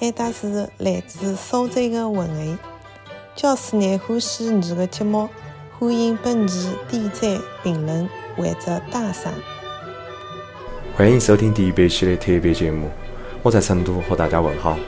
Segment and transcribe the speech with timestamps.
[0.00, 2.56] 俺搭是来自苏州的文艺，
[3.36, 5.28] 教师爱欢喜你的节目，
[5.78, 9.30] 欢迎本期点赞、评论或者打赏。
[10.96, 12.88] 欢迎收听第一百期的特别节目，
[13.42, 14.78] 我在成都和大家问好。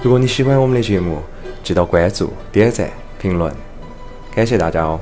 [0.00, 1.20] 如果你喜欢我们的节目，
[1.64, 2.88] 记得关注、点赞、
[3.18, 3.52] 评论，
[4.32, 5.00] 感谢大家哦！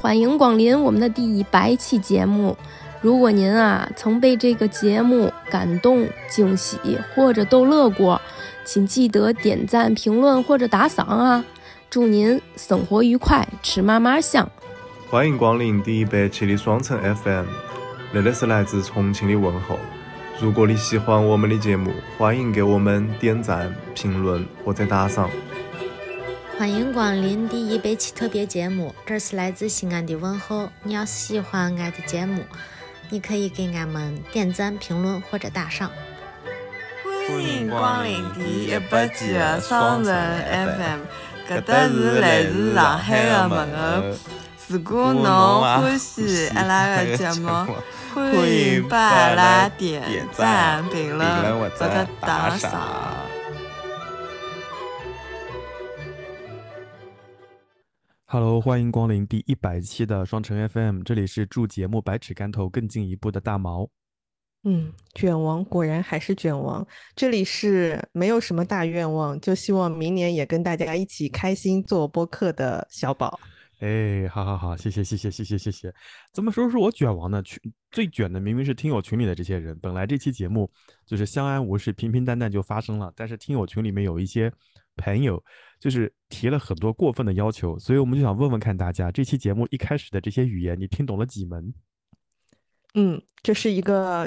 [0.00, 2.56] 欢迎光临我们的第一百期节目。
[3.04, 6.78] 如果您啊曾被这个节目感动、惊喜
[7.14, 8.18] 或者逗乐过，
[8.64, 11.44] 请记得点赞、评论或者打赏啊！
[11.90, 14.50] 祝您生活愉快，吃嘛嘛香！
[15.10, 17.44] 欢迎光临第一百期的双城 FM，
[18.14, 19.78] 这里是来自重庆的问候。
[20.40, 25.28] 如果你喜欢我们的节目，欢迎给我们点赞、评论或者打赏。
[26.56, 30.70] 欢迎光临第一百期特别节目，这是来自西安的问候。
[30.82, 32.40] 你要是喜欢俺的节目，
[33.10, 35.90] 你可以给俺们点赞、评论或者打赏。
[37.04, 41.00] 欢迎光临第一百期的双城 FM，
[41.48, 44.18] 搿搭是来自上海的问候。
[44.68, 47.48] 如果侬欢喜阿拉个节目，
[48.14, 52.80] 欢迎把阿拉点赞、评论或者打赏。
[58.34, 63.88] Hello，欢迎光临第一百期的双城 FM，这里是祝节目百尺竿头更进一步的大毛。
[64.64, 66.84] 嗯，卷王果然还是卷王。
[67.14, 73.38] 这里是没有什么大愿望，就希望明年也跟大家一起开心做播客的小宝。
[73.78, 75.94] 哎，好好好，谢谢谢谢谢谢谢谢。
[76.32, 77.40] 怎么说是我卷王呢？
[77.44, 77.60] 群
[77.92, 79.78] 最卷的明明是听友群里的这些人。
[79.78, 80.68] 本来这期节目
[81.06, 84.52] 就是相安无事、平平淡淡就发生了，但是听友群里面有一些
[84.96, 85.40] 朋友
[85.84, 91.74] 就是提了很多过分的要求，所以我们就想问问看大家，这期节目一开始的这些语言，你听懂了几门？
[92.94, 94.26] 嗯，这是一个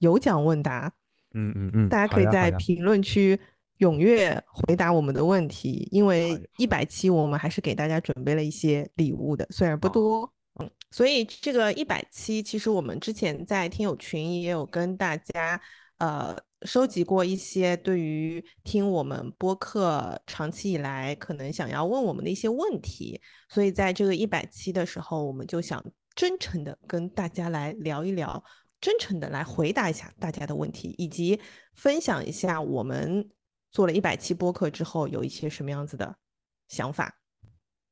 [0.00, 0.92] 有奖问答。
[1.32, 3.40] 嗯嗯嗯，大家可以在评论区。
[3.78, 15.60] 踊跃回答我们的问题，因为一百期我们还是给大家准备了一些礼物的，虽然不多，嗯，所以这个一百期其实我们之前在听友群也有跟大家
[15.98, 28.42] 呃收集过一些对于听我们播客长期以来可能想要问我们的一些问题，所以在这个一百期的时候，我们就想真诚的跟大家来聊一聊，
[28.80, 31.40] 真诚的来回答一下大家的问题，以及
[31.74, 33.30] 分享一下我们。
[33.70, 36.16] 做了一百期播客之后，有一些什么样子的
[36.68, 37.20] 想法？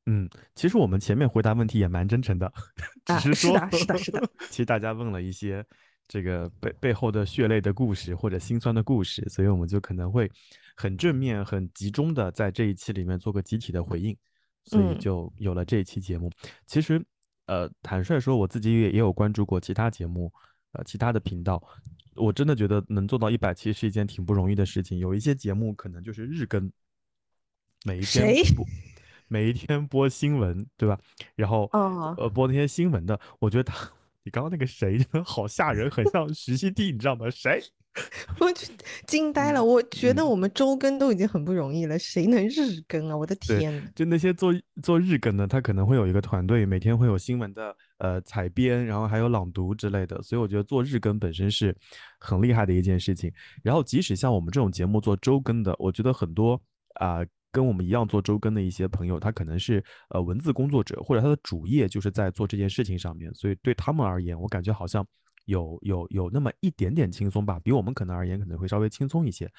[0.07, 2.51] 嗯，其实我们前面回答问题也蛮真诚的，
[3.05, 4.29] 只是说，是的，是的，是的。
[4.49, 5.63] 其实大家问了一些
[6.07, 10.31] 这个背背后的血泪的故事或者心酸的故事，所以我们就可能会
[10.75, 14.15] 很正面、很集中的在这一期里面做个集体的回应，
[14.63, 16.31] 所以就有了这一期节目。
[16.65, 17.03] 其实，
[17.47, 20.31] 呃，坦率说，我自己也也有关注过其他节目，
[20.71, 21.61] 呃，其他的频道。
[22.15, 24.97] 我真的觉得能做到一百期是一件挺不容易的事情。
[24.97, 26.71] 有一些节目可能就是日更，
[27.85, 28.65] 每一天播，
[29.27, 30.99] 每一天播新闻，对吧？
[31.35, 33.87] 然后呃播那些新闻的，我觉得他，
[34.27, 37.29] 你刚刚那个谁真的好吓人，很像徐熙娣，你知道吗？
[37.29, 37.63] 谁？
[38.41, 38.67] 我就
[39.07, 43.15] 惊呆了，我觉得我们周更都已经很不容易了，谁能日更啊？
[43.15, 43.89] 我的天！
[43.95, 51.73] 就那些做做日更的，他可能会有一个团队，每天会有新闻的呃采编，然后还有朗读之类的，所以我觉得做日更本身是
[52.19, 53.31] 很厉害的一件事情。
[53.63, 56.61] 然后即使像我们这种节目做周更的，我觉得很多
[56.95, 57.21] 啊
[57.57, 65.03] 跟我们一样做周更的一些朋友，他可能是呃文字工作者，或者他的主业就是在做这件事情上面，所以对他们而言，我感觉好像。
[65.47, 69.49] 有有有那么一点点轻松吧，比我们可能而言可能会稍微轻松一些。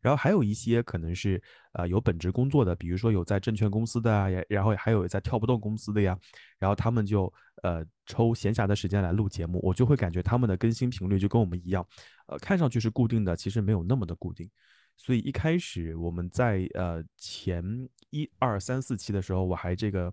[0.00, 1.38] 然后还有一些可能是
[1.74, 6.18] 呃有本职工作的，比如说有在证券公司的啊，然后还有在跳不动公司的呀，
[6.58, 7.30] 然后他们就
[7.62, 11.86] 呃抽闲暇的时间来录节目，我就会感觉他们的更新频率就跟我们一样，
[12.26, 14.50] 呃看上去是固定的，其实没有那么的固定。
[14.96, 17.64] 所以一开始我们在呃前
[18.10, 20.12] 一二三四期的时候，我还这个。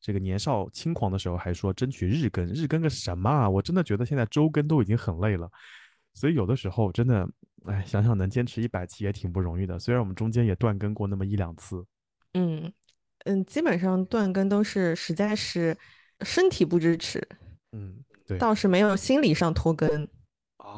[0.00, 3.50] 这个年少轻狂的时候还说争取日更，日更个什么啊！
[3.50, 5.50] 我真的觉得现在周更都已经很累了，
[6.14, 7.28] 所以有的时候真的，
[7.64, 9.76] 哎，想想能坚持一百期也挺不容易的。
[9.76, 11.84] 虽然我们中间也断更过那么一两次，
[12.34, 12.72] 嗯
[13.24, 15.76] 嗯，基本上断更都是实在是
[16.20, 17.20] 身体不支持，
[17.72, 20.06] 嗯，对，倒是没有心理上拖更。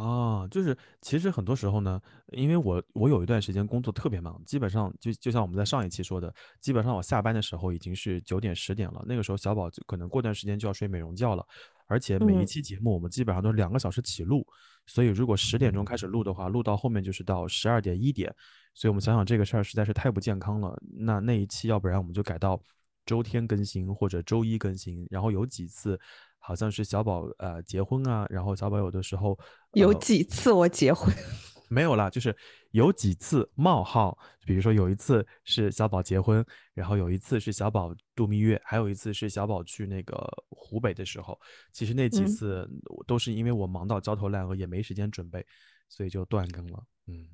[0.00, 11.46] 啊，就是其实很多时候呢，因为我我有一段时间工作特别忙，基本上就就像我们在上一期说的，基本上我下班的时候已经是九点十点了，那个时候小宝就可能过段时间就要睡美容觉了，
[11.86, 14.42] 而且每一嗯期节目我们基本上都是两个小时起录，
[14.86, 18.34] 所以如果十点钟开始录的话，录到后面就是到十二点一点，
[18.72, 22.58] 所以我们想想这个事儿实在是太不健康了，那那一期要不然我们就改到
[23.04, 26.00] 周天更新或者周一更新，然后有几次。
[26.42, 29.38] 好像是小宝呃结婚啊，然后小宝有的时候
[29.72, 31.14] 有呃几次我结婚，
[31.68, 32.36] 没有啦，就是
[32.72, 36.44] 有几次冒号，比如说有一次是小宝结婚，
[36.74, 40.16] 然后有一次是小宝度蜜月，还有一次是小宝去那个
[40.50, 41.38] 湖北的时候。
[41.72, 42.70] 其实那几嗯次
[43.06, 45.46] 都是因为我忙到焦头烂额，也没时间准备，
[45.88, 46.82] 所以就断更了。
[47.06, 47.28] 嗯，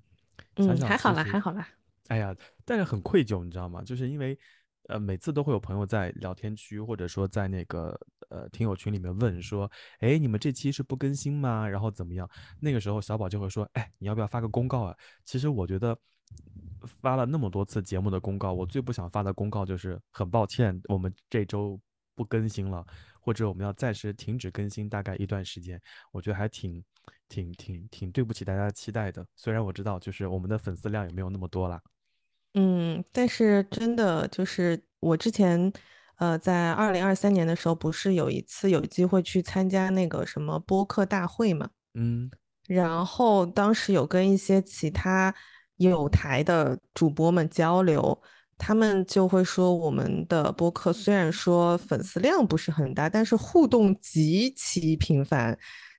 [0.56, 1.68] 想嗯，想还好啦，还好啦。
[2.08, 2.34] 哎呀，
[2.64, 3.82] 但是很愧疚，你知道吗？
[3.82, 4.38] 就是因为，
[4.88, 7.98] 呃，每次都会有朋友在聊天区或者说在那个
[8.28, 9.70] 呃听友群里面问说，
[10.00, 11.69] 哎，你们这期是不更新吗？
[11.69, 12.28] 然后怎么样？
[12.61, 14.96] 那个时候小宝就会说，哎，你要不要发个公告啊？
[15.25, 15.96] 其实我觉得
[17.00, 21.81] 发了那么多次节目的公告，我最不想发的公告就是很抱歉，我们这周
[22.14, 22.84] 不更新了，
[23.20, 25.81] 或者我们要暂时停止更新大概一段时间。
[26.12, 26.84] 我觉得还挺。
[27.28, 31.81] 挺挺挺对不起大家期待的，虽然我知道就是我们的粉丝量也没有那么多啦。
[32.55, 35.73] 嗯，但是真的就是我之前，
[36.16, 41.68] 呃，在二零二三年的时候，不是有一次有机会去参加那个什么播客大会嘛？
[41.94, 42.30] 嗯
[42.66, 45.32] 然后当时有跟一些其他
[45.76, 48.20] 有台的主播们交流，
[48.58, 55.56] 他们就会说我们的播客虽然说粉丝量不是很大，但是互动极其频繁，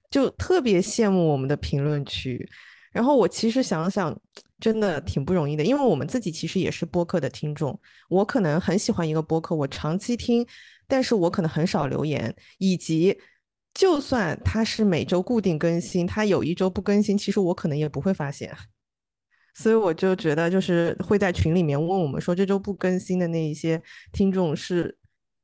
[0.09, 2.49] 就特别羡慕我们的评论区。
[2.91, 4.17] 然后我其实想想，
[4.59, 7.79] 真的挺不容易的，因为我们自己其实也是播客的听众。
[8.09, 10.45] 我可能很喜欢一个播客，我长期听，
[10.87, 13.17] 但是我可能很少留言，以及
[13.73, 18.51] 就算它是每周固定更新，它有一周不更新，其实我可能也不会发现。
[19.53, 23.81] 所以我就觉得，就是会在群里面问我们说这周不更新的那一些
[24.11, 24.95] 听众是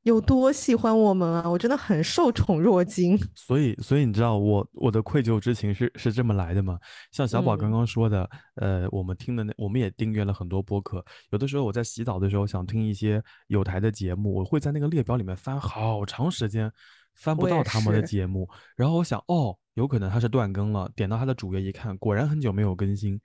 [0.03, 1.49] 有多喜欢我们啊！
[1.49, 3.17] 我真的很受宠若惊。
[3.35, 6.77] 所以，所以你知道我我的愧疚之情是是这么来的吗？
[7.11, 11.03] 像小宝刚嗯刚说的，呃，我们听的那我们也订阅了很多播客。
[11.31, 16.69] 有的时候我在洗澡的时候想听一些有台的节目，我会在那个列表里面翻好长时间，
[17.15, 18.47] 翻不到他们的节目。
[18.75, 23.17] 然后我想，哦，有可能他是断更了，点到他的主页一看，果然很久没有更新。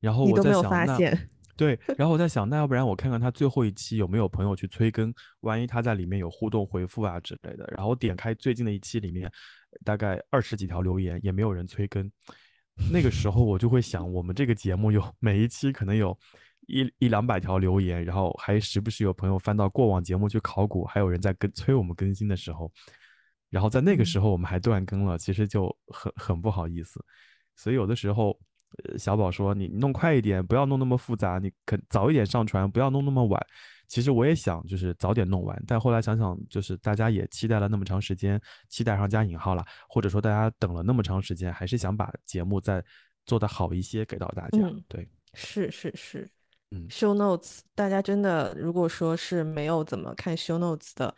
[0.00, 7.64] 然后我在想，那发现，对，然后我在想，那要不然我看看他最后一期有没有朋友去催更，万一他在里面有互动回复啊之类的。
[7.74, 9.30] 然后我点开最近的一期里面，
[9.84, 12.10] 大概二十几条留言，也没有人催更。
[12.92, 16.18] 那个时候我就会想，我们这个节目有每一期可能有
[16.66, 22.72] 一一两百条留言，然后还时不时有朋友翻到过往节目去考古，还有人在跟催我们更新的时候，
[23.48, 27.00] 然后在那个时候我们还断更了，其实就很很不好意思。
[27.54, 28.38] 所以有的时候，呃，
[28.98, 33.46] 小宝说你弄快一点，不要弄那么复杂，你肯早一点上传，不要弄那么晚。
[33.86, 42.82] 其实我也想就是早点弄完，但后来想想，就是大家也期待了那么长时间，期待上加引号了，或者说大家等了那么长时间，还是想把节目再
[43.26, 44.58] 做得好一些给到大家。
[44.62, 46.28] 嗯对，是是是，
[46.70, 51.14] 嗯，show notes，大家真的如果说是没有怎么看 show notes 的，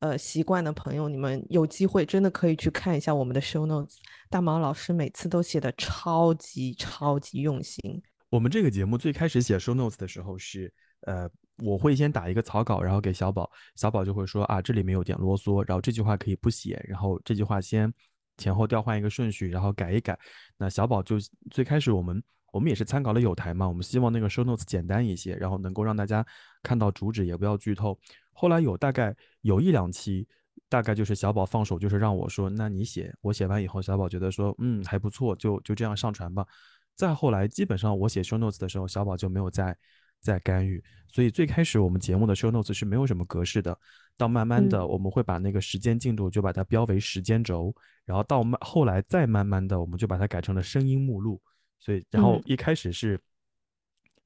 [0.00, 3.96] 呃，习惯的朋友，你们有机会真的可以去看一下我们的 show notes。
[4.30, 8.02] 大毛老师每次都写的超级超级用心。
[8.30, 17.92] 我们这个节目最开始写 show notes 的时候是，呃，我会先打一个草稿，然后给小宝，小宝就会说啊，这里面有点啰嗦，然后这句话可以不写，然后这句话先
[18.38, 20.18] 前后调换一个顺序，然后改一改。
[20.56, 21.16] 那小宝就
[21.50, 26.24] 最开始我们我们也是参考了有台嘛，我们希望那个 show notes 简单一些，然后能够让大家
[26.62, 27.98] 看到主旨，也不要剧透。
[28.32, 30.26] 后来有大概有一两期。
[30.68, 36.46] 大概就是小宝放手，就是让我说，那你写，我写完以后，小宝觉得说，嗯，还不错，就就这样上传吧。
[36.94, 39.76] 再后来，基本上我写 show notes 的时候，小宝就没有再
[40.20, 40.80] 再干预。
[41.08, 43.76] 所以最开始我们节目的 show notes 是没有什么格式的，
[44.16, 51.40] 到慢慢的嗯我们会把那个时间进度就把它标为时间轴，然后到慢后来再慢慢的我们就把它改成了声音目录。
[51.80, 53.18] 所以然后嗯一开始是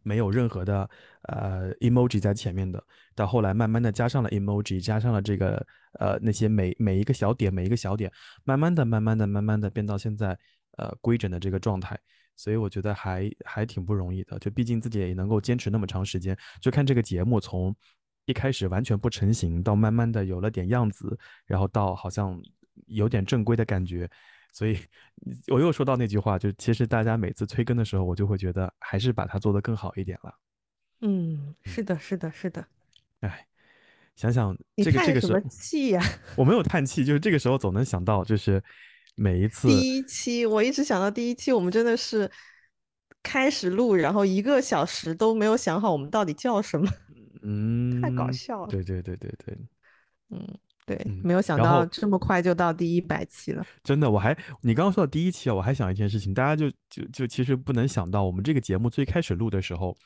[0.03, 0.91] 没有任何的
[1.23, 2.85] 呃 emoji 在前面的，
[3.15, 5.67] 到后来慢慢的加上了 emoji，加上了这个
[5.99, 8.13] 呃那些每每一个小点每一个小点，
[8.45, 10.39] 慢慢的慢慢的慢慢的变到现在
[10.77, 11.99] 呃规整的这个状态，
[12.37, 17.75] 所以我觉得还还挺不容易的，就毕竟自己也能够坚持那么长时间，就看这个节目从
[18.27, 22.39] 一开始完全不成型，到慢慢的有了点样子，然后到好像
[22.89, 24.11] 有点正规的感觉。
[24.55, 24.79] 所以，
[25.49, 30.33] 我又说到那句话，就其实大家每次催更的时候，我就会觉得还是把它做得更好一点了。
[31.01, 32.65] 嗯，是的，是的，是的。
[33.21, 33.47] 哎，
[34.15, 36.01] 想想这个这个时候叹什么，气呀、
[36.37, 38.63] 我没有叹气，就是这个时候总能想到，就是
[39.17, 42.31] 每一次第一期，我一直想到第一期，我们真的是
[43.25, 46.89] 开始录，然后一个小时都没有想好我们到底叫什么，
[47.43, 48.69] 嗯，太搞笑了。
[48.69, 49.59] 对对对对对，
[50.31, 53.65] 嗯，对，嗯没有想到这么快就到第一百期了。
[53.83, 59.97] 真的，我还你刚刚说到第一期啊，我还想一件事情，大家就就就其实不能想到，我们这个节目最开始录的时候，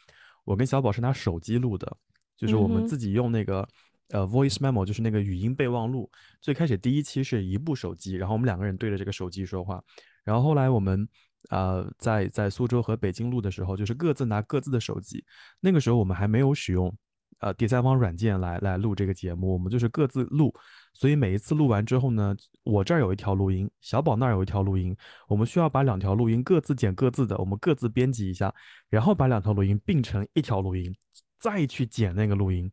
[0.45, 1.97] 我跟小宝是拿手机录的，
[2.37, 3.67] 就是我们自己用那个、
[4.11, 6.09] 呃 voice memo，就是那个语音备忘录。
[6.41, 9.83] 最开始第一期是一部手机，然后我们两个人对着这个手机说话，
[10.25, 11.09] 然后后来我们
[11.51, 15.25] 呃在在苏州和北京录的时候，就是各自拿各自的手机，
[15.61, 16.95] 那个时候我们还没有使用。
[17.41, 20.53] 呃，第三方软件来来录这个节目，我们就是各自录，
[20.93, 24.97] 所以每一次录完之后呢，我这儿有一条录音，小宝那儿有一条录音，
[25.29, 28.53] 我们需要把两条录音各自剪各自的，我们各自编辑一下，
[28.91, 30.95] 然后把两条录音并成一条录音，
[31.39, 32.71] 再去剪那个录音。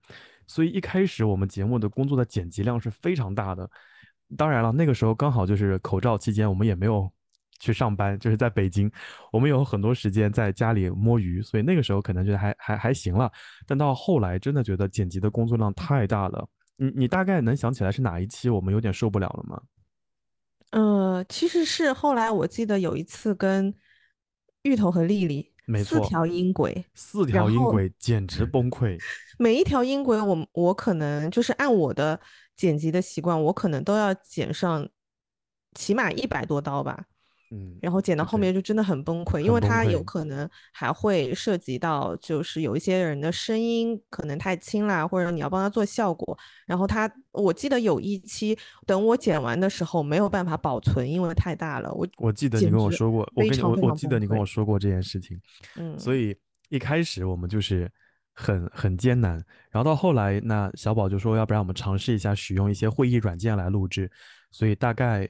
[0.48, 3.70] 所以一开始我们节目的工作的剪辑量是非常大的。
[4.36, 7.12] 当然了，那个时候刚好就是口罩期间，我们也没有
[7.60, 8.92] 去上班，就是在北京，
[9.32, 13.32] 我们有很多时间在家里摸鱼，所以那个时候可能觉得还还还行了。
[13.66, 16.48] 但到后来真的觉得剪辑的工作量太大了。
[16.78, 19.62] 你你大概能想起来是哪一期我们有点受不了了吗？
[20.72, 23.74] 呃，其实是后来我记得有一次跟
[24.64, 28.98] 芋头和丽丽没错四条音轨，四条音轨简直崩溃。
[29.40, 32.20] 每一条音轨我我可能就是按我的
[32.58, 34.90] 剪辑的习惯，我可能都要剪上
[35.76, 37.06] 起码一百多刀吧。
[37.52, 46.38] 嗯，然后剪到后面就真的很崩溃，因为它有可能还会涉及到，就是有一些人的声音可能太轻啦，或者你要帮他做效果。
[46.66, 51.94] 然后他，我记得有一期等我剪完的时候没有办法保存，因为太大了。
[51.94, 55.40] 我我记得你跟我说过，我跟你我记得你跟我说过这件事情，
[55.76, 56.36] 嗯，所以
[56.70, 57.90] 一开始我们就是
[58.34, 59.34] 很很艰难，
[59.70, 64.12] 然后到后来，那小宝就说，要不然我们尝试一下使用一些会议软件来录制，
[64.50, 65.30] 所以大概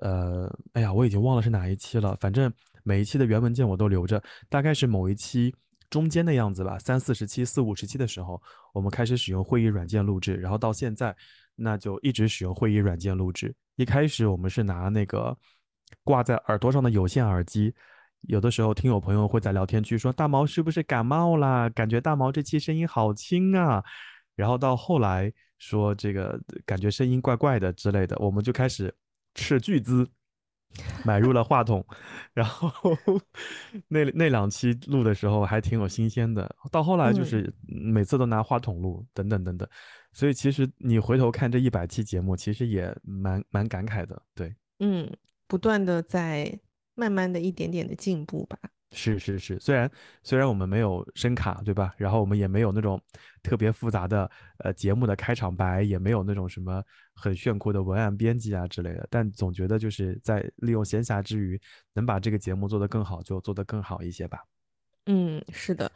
[0.00, 5.54] 呃，哎呀，我已经忘了是哪一期了，反正每一期的原文件我都留着，大概是某一期
[5.88, 8.40] 中间的样子吧，三四十期、四五十期的时候，
[8.72, 11.14] 我们开始使用会议软件录制，然后到现在，
[11.54, 13.54] 那就一直使用会议软件录制。
[13.76, 15.36] 一开始我们是拿那个
[16.02, 17.74] 挂在耳朵上的有线耳机，
[18.22, 21.68] 有的时候听友朋友会在聊天区说大毛是不是感冒啦？
[21.70, 23.82] 感觉大毛这期声音好轻啊。
[24.34, 28.94] 然后到后来说这个感觉声音怪怪的之类的，我们就开始
[29.36, 30.04] 斥巨资
[31.04, 31.86] 买入了话筒，
[32.34, 32.72] 然后
[33.86, 36.52] 那那两期录的时候还挺有新鲜的。
[36.72, 39.68] 到后来就嗯是每次都拿话筒录，等等等等。
[40.12, 44.20] 所以其实你回头看这一百期节目，其实也蛮蛮感慨的。
[44.34, 45.08] 对，嗯，
[45.46, 46.58] 不断的在
[46.94, 48.58] 慢慢的一点点的进步吧。
[48.92, 49.90] 是是是，虽然
[50.22, 51.92] 虽然我们没有声卡，对吧？
[51.98, 52.98] 然后我们也没有那种
[53.42, 56.82] 特别复杂的呃节目的开场白，也没有那种什么
[57.16, 61.58] 很炫酷的文案编辑啊之类的，但总觉得就是在利用闲暇之余，
[61.94, 64.38] 能把这个节目做得更好，就做得更好一些吧。
[65.06, 65.90] 嗯，是的，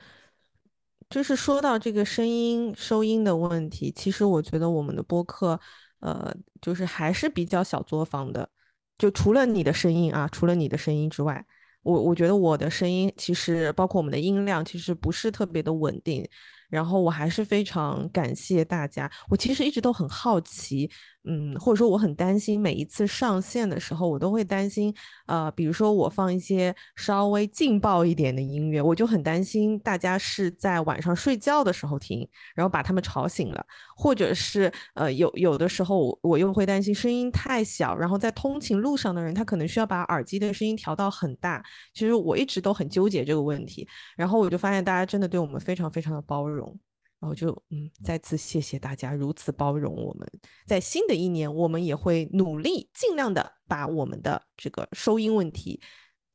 [1.10, 5.60] 就是说到这个声音收音的问题，其实我觉得我们的播客，
[5.98, 8.48] 呃，就是还是比较小作坊的。
[8.96, 11.44] 就除了你的声音啊，除了你的声音之外，
[11.82, 16.28] 我我觉得我的声音其实包括我们的音量，其实不是特别的稳定。
[16.70, 19.10] 然后我还是非常感谢大家。
[19.28, 20.90] 我其实一直都很好奇，
[21.24, 24.94] 嗯，或者说我很担心，每一次上线的时候，我都会担心，
[25.26, 41.62] 呃，比如说我放一些稍微劲爆一点的音乐，我就很担心大家是在晚上睡觉的时候听，然后把他们吵醒了，或者是呃有有的时候我我又会担心声音太小，然后在通勤路上的人他可能需要把耳机的声音调到很大。
[41.92, 43.86] 其实我一直都很纠结这个问题，
[44.16, 46.78] 然后我就发现大家真的对我们非常非常的包容。
[47.20, 50.26] 然后就嗯，再次谢谢大家如此包容我们。
[50.66, 55.78] 在新的一年，我们也会努力尽量的把我们的这个收音问题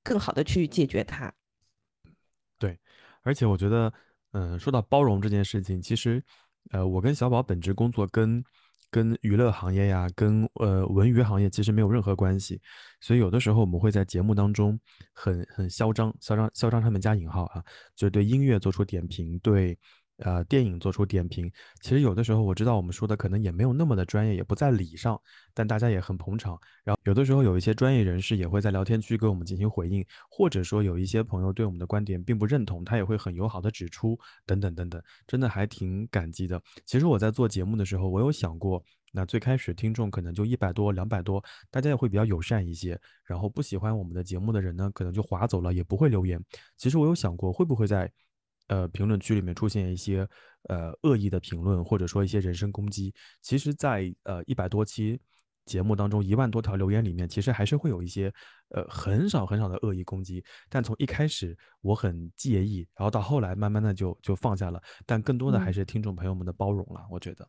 [0.04, 1.34] 更好的去解决它。
[2.60, 2.78] 对，
[3.24, 3.92] 而且我觉得，
[4.34, 6.24] 嗯，说到包容这件事情，其实，
[6.70, 8.44] 呃，我跟小宝本职工作跟
[8.92, 12.62] 跟娱乐行业呀，跟呃文娱行业其实没有任何关系，
[13.02, 14.80] 所以有的时候我们会在节目当中
[15.14, 17.64] 很很嚣张，嚣张嚣张上面加引号啊，
[17.96, 19.76] 就对音乐做出点评，对。
[20.18, 25.20] 呃，电影做出点评，其实有的时候我知道我们说的可能也没有那么的专业，也不在理上，
[25.54, 26.58] 但大家也很捧场。
[26.86, 36.62] 然后有的时候有一些专业人士也会在聊天区给我们进行回应，或者说有一些朋友对我们的观点并不认同，他也会很友好的指出，等等等等，真的还挺感激的。
[36.86, 38.82] 其实我在做节目的时候，我有想过，
[39.12, 42.98] 那最开始听众可能就一百多、两百多，大家也会比较友善一些。
[43.26, 46.42] 然后不喜欢我们的节目的人呢，可能就划走了，也不会留言。
[46.78, 48.10] 其实我有想过，会不会在
[48.68, 50.28] 呃，评论区里面出现一些
[50.70, 53.14] 呃恶意的评论，或者说一些人身攻击。
[53.42, 55.20] 其实在，呃一百多期
[55.66, 58.32] 节目当中一万多条留言里面，其实还是会有一些
[58.70, 60.44] 呃很少很少的恶意攻击。
[60.70, 64.82] 但从一开始我很介意，然后到后来慢慢的就就放下了。
[65.06, 67.48] 但更多的还是听众朋友们的包容了，我觉得。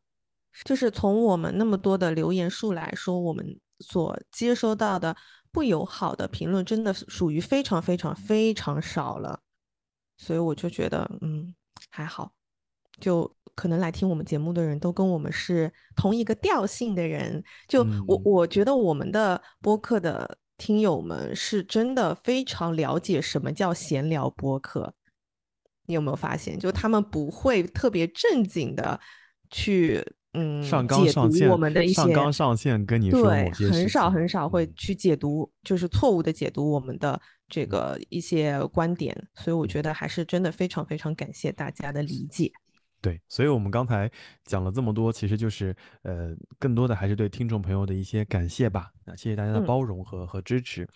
[0.64, 5.14] 就是从我们那么多的留言数来说，我们所接收到的
[5.52, 9.40] 不友好的评论，真的属于非常非常非常少了。
[10.16, 11.54] 所以我就觉得，嗯，
[11.90, 12.32] 还好。
[13.00, 17.42] 就可能来听我们节目的人都跟我们是同一个调性的人。
[17.68, 24.94] 就我我觉得我们的播客的听友们是真的非常了解什么叫闲聊播客。
[25.86, 26.58] 你有没有发现？
[26.58, 28.98] 就他们不会特别正经的
[29.50, 30.02] 去。
[30.38, 42.50] 嗯，上纲上线，我们的一些上纲上线跟你说对，很少很少会去解读，就是错误的解读我们的这个一些观点，所以我觉得还是真的非常非常感谢大家的理解。
[43.00, 44.10] 对，所以我们刚才
[44.44, 48.90] 讲了这么多，其实就是呃，更多的还是对听众朋友的一些感谢吧。
[49.04, 50.88] 那谢谢大家的包容和和支持。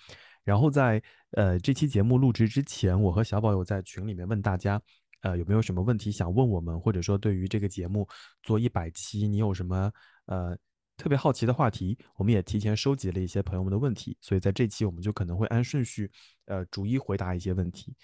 [0.44, 1.02] 然后在
[1.32, 4.80] 呃这期节目录制之前，我和小宝有在群里面问大家。
[5.22, 8.08] 呃，有没有什么问题想问我们，或者说对于这个节目
[8.42, 9.92] 做一百期，你有什么
[10.24, 10.56] 呃
[11.00, 11.96] 特别好奇的话题？
[12.16, 16.10] 我们也提前收集了一些朋友们的问题，所以在这期我们就可能会按顺序
[16.44, 17.96] 呃逐一回答一些问题。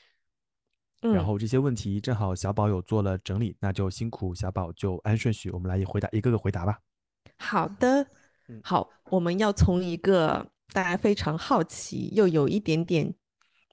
[1.03, 6.79] 然后这些问题正好小宝有做了整理，那就辛苦小宝就按顺序，我们来回答一个个回答吧。
[7.37, 8.07] 好的，
[8.63, 13.15] 好，我们要从一个大家非常好奇又有一点点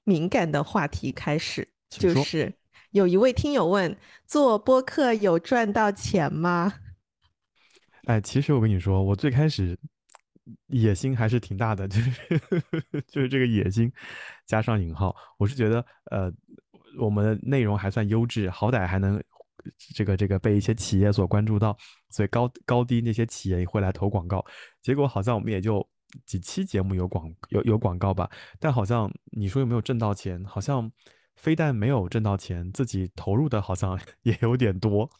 [0.04, 2.52] 敏感的话题开始，就是。
[2.90, 6.74] 有一位听友问：做播客有赚到钱吗？
[8.06, 9.78] 哎，其实我跟你说，我最开始
[10.68, 12.10] 野心还是挺大的，就是
[13.08, 13.90] 就是这个野心
[14.46, 16.32] 加上引号，我是觉得呃，
[16.98, 19.22] 我们的内容还算优质，好歹还能
[19.94, 21.76] 这个这个被一些企业所关注到，
[22.10, 24.44] 所以高高低那些企业也会来投广告。
[24.82, 25.86] 结果好像我们也就
[26.26, 30.44] 几期节目有广有有广告吧，但好像你说有没有挣到钱？
[30.44, 30.90] 好像。
[31.36, 35.10] 非但没有挣到钱，自己投入的好像 也有点多。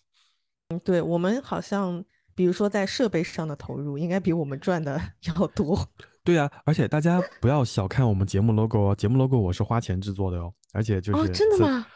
[0.69, 2.03] 嗯，对我们好像，
[2.35, 5.89] 比如说在设备上的投入，应该比我们赚的 要多。
[6.23, 11.87] 对啊，而且大家不要小看我们节目 logo 哦，节目 logo 我是花钱制作的哦，而且就是哦，真的吗？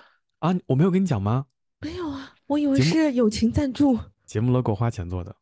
[0.41, 1.47] 啊，我没有跟你讲吗？
[1.81, 3.99] 没有啊，我以为是友情赞助。
[4.27, 5.35] 节目 logo 花钱做的。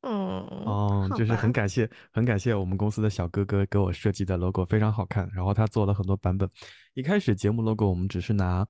[0.00, 5.30] 嗯哦，就是很感谢，很感谢我们公司的小哥哥给我设计的 logo，非常好看。
[5.32, 6.48] 然后他做了很多版本。
[6.94, 8.66] 一开始节目 logo 我们只是拿，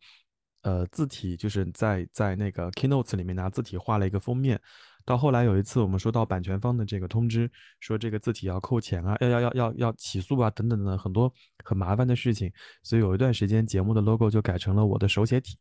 [0.63, 4.61] 呃，字体，就是在在那个 keynotes 里面拿字体画了一个封面。
[5.05, 11.33] 到后来有一次我们收到版权方的这个通知，说这个字体要扣钱啊，要要要要要起诉啊，等等的很多
[11.65, 12.53] 很麻烦的事情。
[12.83, 15.57] 所以有一段时间节目的 logo 就改成了我的手写体。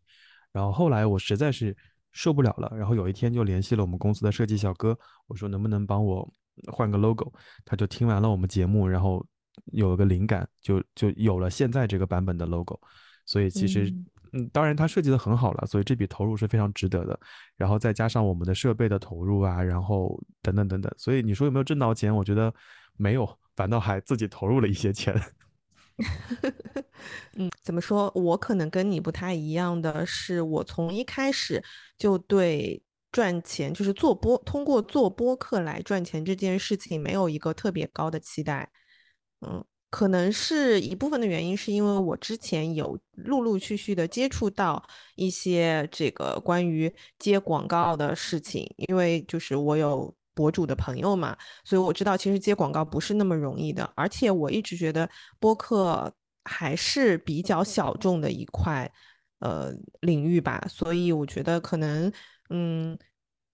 [0.51, 1.75] 然后后来我实在是。
[2.13, 6.30] 受不了了，然后有一天就联系了我们公司的设计小哥，我说能不能帮我
[6.69, 7.32] 换个 logo，
[7.63, 9.25] 他就听完了我们节目，然后
[9.67, 12.77] 有了个灵感，就就有了现在这个版本的 logo。
[13.25, 13.89] 所以其实，
[14.34, 17.20] 嗯，当然它设计的很好了，所以这笔投入是非常值得的。
[17.58, 22.15] 然后再加上我们的设备的投入啊，然后等等等等，所以你说有没有挣到钱？
[22.15, 22.54] 我觉得
[22.98, 25.13] 没有，反倒还自己投入了一些钱。
[27.36, 28.12] 嗯，怎么说？
[28.15, 31.63] 我可能跟你不太一样的是，我从一开始
[31.98, 38.72] 就对赚钱，就是做播，通过做播客来赚钱这件事情，没有一个特别高的期待。
[39.41, 44.84] 嗯，可能是一部分的原因，是因为我之前有陆陆续续的接触到
[45.15, 50.12] 一些这个关于接广告的事情，因为就是我有。
[50.34, 55.08] 博主的朋友嘛，所以我知道其实接广告不是那么容易的，而且我一直觉得
[55.39, 56.12] 播客
[56.45, 58.89] 还是比较小众的一块
[59.39, 62.12] 呃领域吧，所以我觉得可能
[62.49, 62.97] 嗯，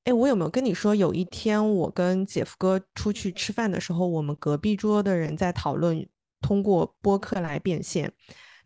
[0.04, 6.08] 哎，我有没有跟你说，有一天我跟姐夫哥出去吃饭的时候，我们隔壁桌的人在讨论
[6.42, 8.12] 通过播客来变现，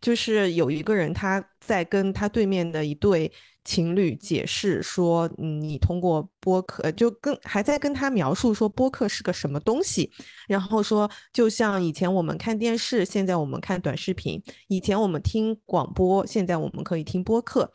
[0.00, 3.32] 就是有一个人他在跟他对面的一对。
[3.64, 10.10] 情侣解释说：“嗯，你通过播客，就跟还在跟他描述说播客是个什么东西，
[10.48, 17.70] 然后说就像以前我们看电视，现在我们看短视频；以前我们听广播，现在我们可以听播客。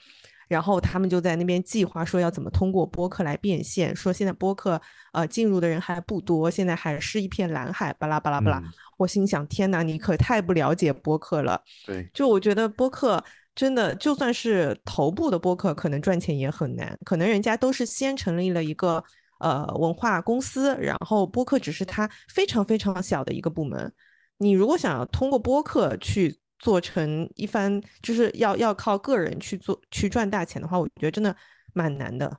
[0.49, 4.81] 然后他们就在那边计划说要怎么通过播客来变现，说现在播客
[5.13, 8.61] 呃进入的人还不多，现在还是一片蓝海，巴拉巴拉巴拉。
[8.97, 11.61] 我心想：天哪，你可太不了解播客了。
[11.85, 13.23] 对，就我觉得播客。”
[13.57, 16.95] 真的，就算是头部的播客，可能赚钱也很难。
[17.03, 19.03] 可能人家都是先成立了一个
[19.39, 23.91] 呃文化公司，然后播客只是他非常非常小的一个部门。
[24.37, 31.35] 你如果想要通过播客去做成一番，就是要要靠个人去做去赚大钱的话，我觉得真的
[31.73, 32.31] 蛮难的。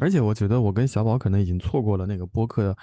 [0.00, 2.76] 而且我觉得我跟小宝可能已经错过了那个播客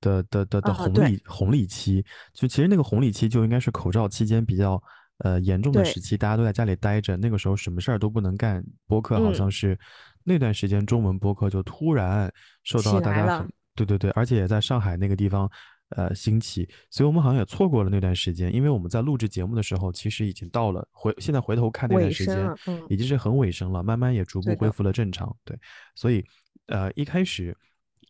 [0.00, 4.80] 的的的的红利红利期，就其实那个红利期就应该是口罩期间比较
[5.18, 9.34] 呃严重的时期，大家都在家里待着，那个时候什么事儿都不能干，播客好嗯。
[9.34, 9.78] 像是
[10.22, 12.30] 那段时间中文播客就突然
[12.62, 15.50] 受到了大家很对对对，而且也在上海那个地方
[15.90, 22.84] 呃兴起，所以我们好像也错过了那段时间，因为我们在录制节目的时候，其实已经到了回现在回头看那段时间，嗯。
[22.88, 25.34] 已经是很尾声了，慢慢也逐步恢复了正常。
[25.44, 25.58] 对，
[25.94, 26.24] 所以
[26.66, 27.56] 呃一开始。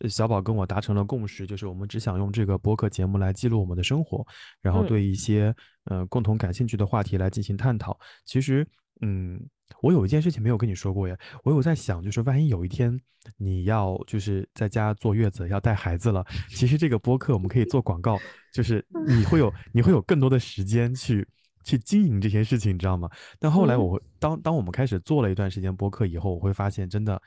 [0.00, 4.26] 呃小宝跟我达成了共识，就是我们只想用这个播客节目来记录我们的生活，
[4.60, 5.54] 然后嗯对一些
[5.84, 7.98] 呃共同感兴趣的话题来进行探讨。
[8.24, 8.66] 其实，
[9.00, 9.40] 嗯，
[9.80, 12.98] 我有一件事情没有跟你说过呀，我有在想，就是万一有一天
[13.38, 18.18] 你要就是在家坐月子要带孩子了，其实这个播客我们可以做广告，
[18.52, 21.26] 就是你会有你会有更多的时间去
[21.64, 23.08] 去经营这些事情，你知道吗？
[23.38, 27.20] 但后来嗯我会当当我们开始做了一段时间播客以后，我会发现真的。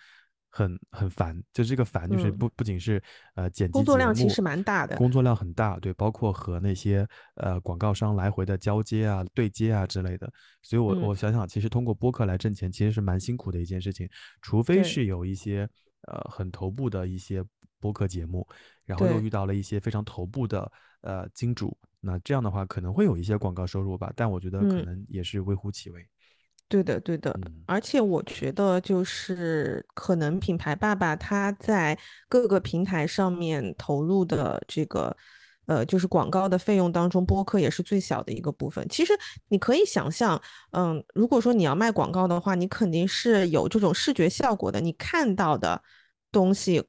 [0.50, 2.38] 很很烦，就这个烦，就是嗯。
[2.38, 3.02] 不不仅是
[3.36, 4.96] 呃剪辑工作量其实蛮大的。
[4.96, 10.32] 工作量很大，对，包括和那些呃广告商来回的交接啊、对接啊之类的。
[10.62, 11.16] 所以我，我嗯。
[11.16, 14.10] 想想，其实通过播客来挣钱，其实是蛮辛苦的一件事情，
[14.42, 15.70] 除非是有一些
[16.08, 17.44] 呃很头部的一些
[17.80, 18.48] 播客节目，
[18.86, 24.86] 然后又遇到了一些非常头部的呃金主，那这样的话可能会有一些广告收入吧，但我觉得可嗯。
[24.86, 26.06] 能也是微乎其微。
[26.70, 31.98] 对的，对的，嗯而且我觉得就是可能品牌爸爸他在
[32.30, 35.16] 各个平台上面投入的这个，
[35.66, 38.88] 呃，就是广告的费用当中，播客也是最小的一个部分。
[38.88, 39.14] 其实
[39.48, 40.40] 你可以想象，
[40.72, 45.82] 嗯，如果说你要卖广告的话，你肯定是有这种视觉效果的，你看到的
[46.32, 46.88] 东西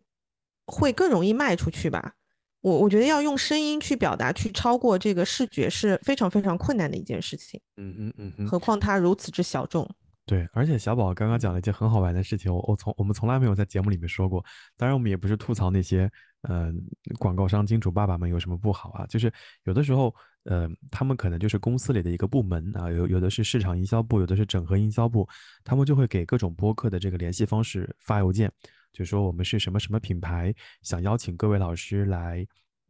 [0.67, 2.15] 会更容易卖出去吧。
[2.61, 7.61] 我我觉得要用声音去表达，去超过这个视觉是非常非常困难的一件事情。
[7.77, 9.89] 嗯嗯嗯嗯，何况它如此之小众。
[10.27, 14.45] 对，而且小宝刚刚讲了一件很好玩的事情，我我从我们从来没有在节目里面说过。
[14.77, 16.09] 当然，我们也不是吐槽那些
[16.43, 16.71] 呃
[17.19, 19.33] 广告商金主爸爸们有什么不好啊，就是
[19.65, 25.27] 有的时候呃他们可能就是公司里的一个部门啊，有有的是市场营销部，有的是整合营销部，
[25.65, 28.53] 他们就会给各种播客的这个联系方式发邮件，
[28.93, 32.47] 就说我们是什么什么品牌，想邀请各位老师来。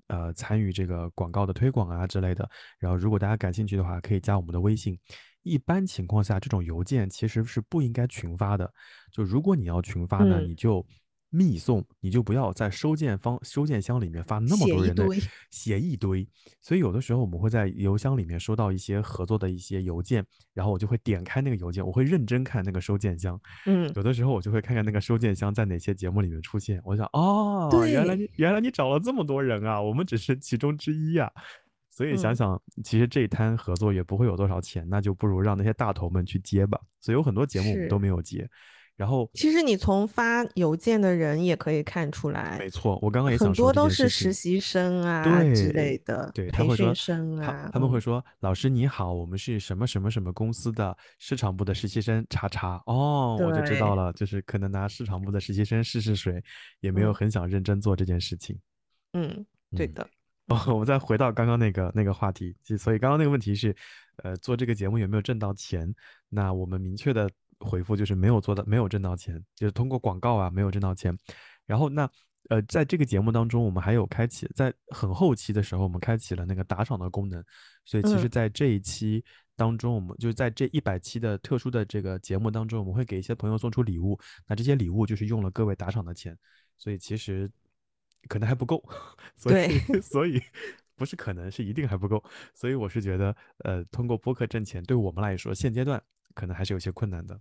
[0.06, 4.98] 呃，参与这个广告的推广啊之类的，然后如果大家感兴趣的话，可以加我们的微信。
[5.44, 8.68] 一般情况下，这种邮件其实是不应该群发的。
[9.12, 10.84] 就如果你要群发呢，嗯你就
[11.30, 15.18] 密送，你就不要在收件方收件箱里面发那么多人的堆
[15.50, 16.28] 写一堆。
[16.60, 23.40] 所以有的时候我们会在邮箱里面收到一些合作的一些邮件，然后我就会点开那个邮件，我会认真看那个收件箱。
[23.66, 31.30] 嗯有的时候我就会看看那个收件箱在哪些节目里面出现，我想哦，原来你原来你找了这么多人啊，我们只是其中之一啊、
[31.90, 36.80] 所以想嗯想，其实这一摊合作也不会有多少钱，那就不如让那些大头们去接吧。
[37.00, 38.48] 所以有很多节目我们都没有接。
[39.00, 52.78] 然后，其实你从发邮件的人也可以看出来，没错，我刚刚也很想说多都是实习生啊之类的，对，他培训生他啊，嗯他们会说，老师你好，我们是什么什么什么公司的市场部的实习生，叉叉。
[52.84, 56.44] 哦，我就知道了，就是可能拿市场部的实习生试试水，
[56.80, 58.54] 也没有嗯很想认真做这件事情。
[59.14, 60.08] 嗯，对嗯的，
[60.48, 63.74] 哦，我们再回到刚刚那个那个话题，就所以刚刚那个问题是，
[64.16, 65.90] 呃，做这个节目有没有挣到钱？
[66.28, 71.16] 那我们明确的回复就是没有做到，没有挣到钱，就是通过广告啊没有挣到钱。
[71.66, 72.10] 然后那
[72.48, 77.44] 呃，在这个节目当中，我们还有开启，在很后期的时候，我们开启了那个打赏的功能。
[77.84, 79.24] 所以其实，嗯在这一期
[79.56, 84.18] 当中，我们就是在这一百期的特殊的这个节目当中，我们会给一些朋友送出礼物。
[84.48, 86.36] 那这些礼物就是用了各位打赏的钱，
[86.76, 87.48] 所以其实
[88.26, 88.82] 可能还不够，
[89.36, 90.42] 所以所以
[90.96, 92.22] 不是可能是一定还不够。
[92.52, 96.02] 所以我是觉得，呃，通过播客挣钱，对我们来说，现阶段
[96.34, 97.38] 可能还是有些困难的。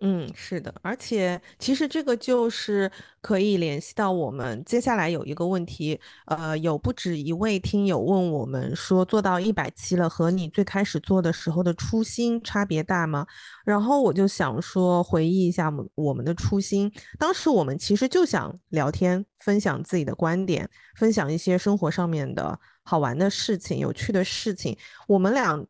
[0.00, 2.88] 嗯，是的，而且其实这个就是
[3.20, 13.26] 可以联系到我们接下来有一个问题，呃，有不止一位听友问我们说，做到一百期了，和你最开始做的时候的初心差别大吗？
[13.64, 25.60] 然后我就想说，回忆一下我们的初心，当时我们其实就想聊天，分享自己的观点，分享一些生活上面的好玩的事情、有趣的事情，我们俩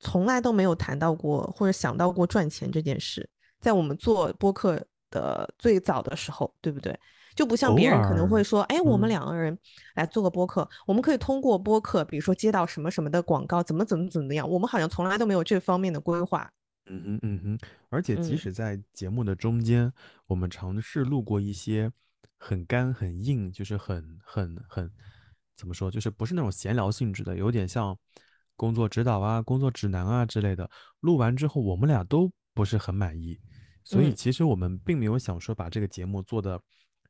[0.00, 3.28] 从来都没有谈到过或者想到过赚钱这件事。
[3.60, 4.80] 在我们做播客
[5.10, 6.98] 的最早的时候，对不对？
[7.34, 9.56] 就不像别人可能会说，哎，我们嗯两个人
[9.94, 16.50] 来做个播客，我们可以通过播客，比如说接到什么什么的广告，怎么怎么怎么样，我们好像从来都没有这方面的规划。
[16.86, 17.58] 嗯哼嗯哼，
[17.90, 19.92] 而且即嗯使在节目的中间，
[20.26, 21.92] 我们尝试录过一些
[22.38, 24.90] 很干很硬，就是很很很
[25.56, 27.96] 怎么说，就是不是那种闲聊性质的，有点像
[28.58, 30.68] 工作指导啊、工作指南啊之类的。
[31.00, 33.38] 录完之后，我们俩都不是很满意，
[33.84, 36.60] 所以嗯其实我们并没有想说把这个节目做的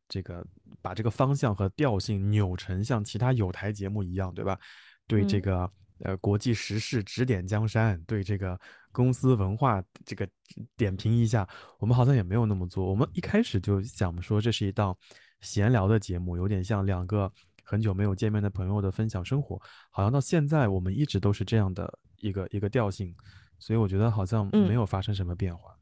[0.09, 0.47] 这个
[0.83, 4.59] 把这个方向和调性扭成像其他有台节目一样，对吧？
[5.07, 8.61] 对这个呃国际时事指点江山，对这个
[8.93, 10.29] 公司文化这个
[10.77, 12.85] 点评一下，我们好像也没有那么做。
[12.85, 14.95] 我们一开始就想说这是一档
[15.41, 17.33] 闲聊的节目，有点像两个
[17.71, 19.61] 很久没有见面的朋友的分享生活。
[19.91, 23.15] 好像到现在我们一直都是这样的一个一个调性，
[23.59, 25.77] 所以我觉得好像没有发生什么变化。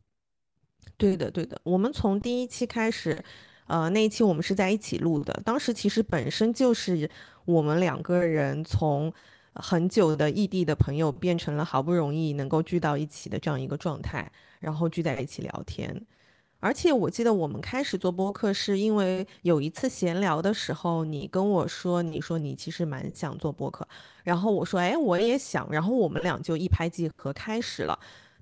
[0.96, 3.22] 对的，对的，我们从第一期开始，
[3.66, 5.32] 呃，那一期我们是在一起录的。
[5.44, 7.08] 当时其实本身就是
[7.44, 9.12] 我们两个人从
[9.54, 16.06] 很久的异地的朋友变成了好不容易能够聚到一起的这样一个状态，然后聚在一起聊天。
[16.66, 23.86] 而且我记得我们开始做播客是因为有一次闲聊的时候，你跟我说，你说你其实蛮想做播客，
[24.24, 27.96] 然后我说，哎，我也想，然后我们俩就一拍即合开始了。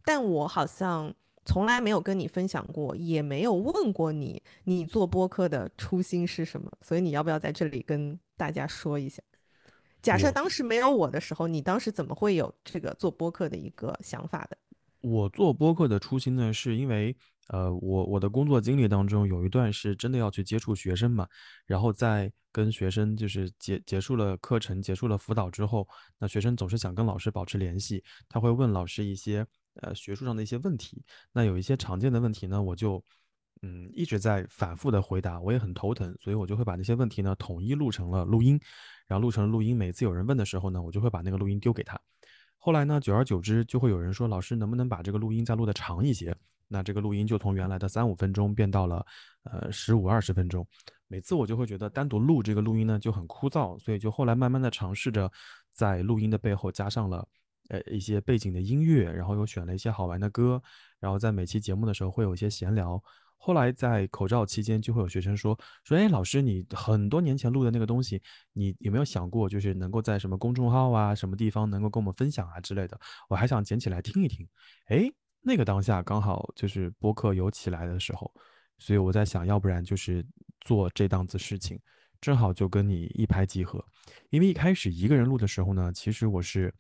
[0.05, 1.15] 但我好像。
[1.47, 6.73] 从来没有跟你分享过，也没有问过你，你做播客的初心是什么？
[6.81, 9.23] 所以你要不要在这里跟大家说一下？
[10.01, 14.57] 假设当时没有我的时候，你当时怎么会有这个做播客的一个想法的？
[15.03, 17.15] 我做播客的初心呢，是因为
[17.49, 21.27] 呃，我我的工作经历当中有一段是真的要去接触学生嘛，
[21.67, 25.87] 然后在跟学生就是结结束了课程、结束了辅导之后，
[26.19, 29.47] 那学生总是想跟老师保持联系，他会问老师一些。
[29.83, 31.03] 呃，学术上的一些问题，
[31.33, 33.05] 那有一些常见的问题呢，我就
[33.61, 38.57] 嗯一直在反复的回答，我也很头疼，所以我就会把那些问题呢统一录成了录音，
[39.09, 39.77] 然后录成了录音。
[39.77, 42.01] 每次有人问的时候呢，我就会把那个录音丢给他。
[42.57, 46.33] 后来呢，久而久之，就会有人说，老师能不能把这个录音再录的长一些？
[46.75, 49.07] 那这个录音就从原来的三五分钟变到了
[49.45, 50.67] 呃十五二十分钟。
[51.07, 55.31] 每次我就会觉得单独录这个录音呢就很枯燥，所以就后来慢慢的尝试着
[55.73, 57.27] 在录音的背后加上了。
[57.71, 60.63] 呃，一些背景的音乐，然后又选了一些好玩的歌，
[61.01, 63.03] 然后在每期节目的时候会有一些闲聊。
[63.39, 68.21] 后来在口罩期间，就会有学生说说，哎，老师，你很多年前录的那个东西，
[68.53, 73.01] 你有没有想过，就是能够在什么公众号啊，什么地方能够跟我们分享啊之类的？
[73.31, 74.47] 我还想捡起来听一听。
[74.89, 75.11] 哎，
[75.45, 78.33] 那个当下刚好就是播客有起来的时候，
[78.79, 80.25] 所以我在想，要不然就是
[80.63, 81.79] 做这档子事情，
[82.21, 83.85] 正好就跟你一拍即合。
[84.31, 86.75] 因为一开始一个人录的时候呢，其实我是。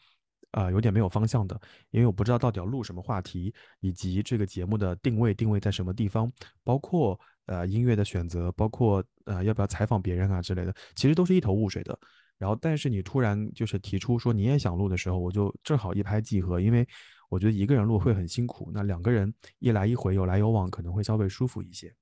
[0.50, 6.30] 啊，有点没有方向的，因为我不知道到底要录什么话题，以及这个节目的定位定位在什么地方，
[6.62, 11.98] 包括呃音乐的选择，包括呃要不要采访别人啊之类的，其实都是一头雾水的。
[12.38, 16.86] 然后，但是你突然就是提出说你也想录的时候，我就正好一拍即合，因为
[17.34, 21.92] 我觉得一个人录会很辛苦，那两个人一来一回有来有往，可能会稍微舒服一些。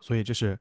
[0.00, 0.58] 所以这是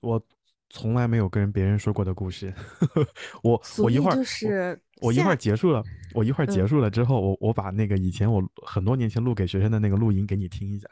[0.00, 0.22] 我。
[0.70, 2.52] 从来没有跟别人说过的故事，
[3.42, 5.82] 我我一会儿就是我一会儿结束了，
[6.12, 10.86] 我一会儿结束了之后，我我把那个以前我很多年前录给学生的那个录音给你听一下，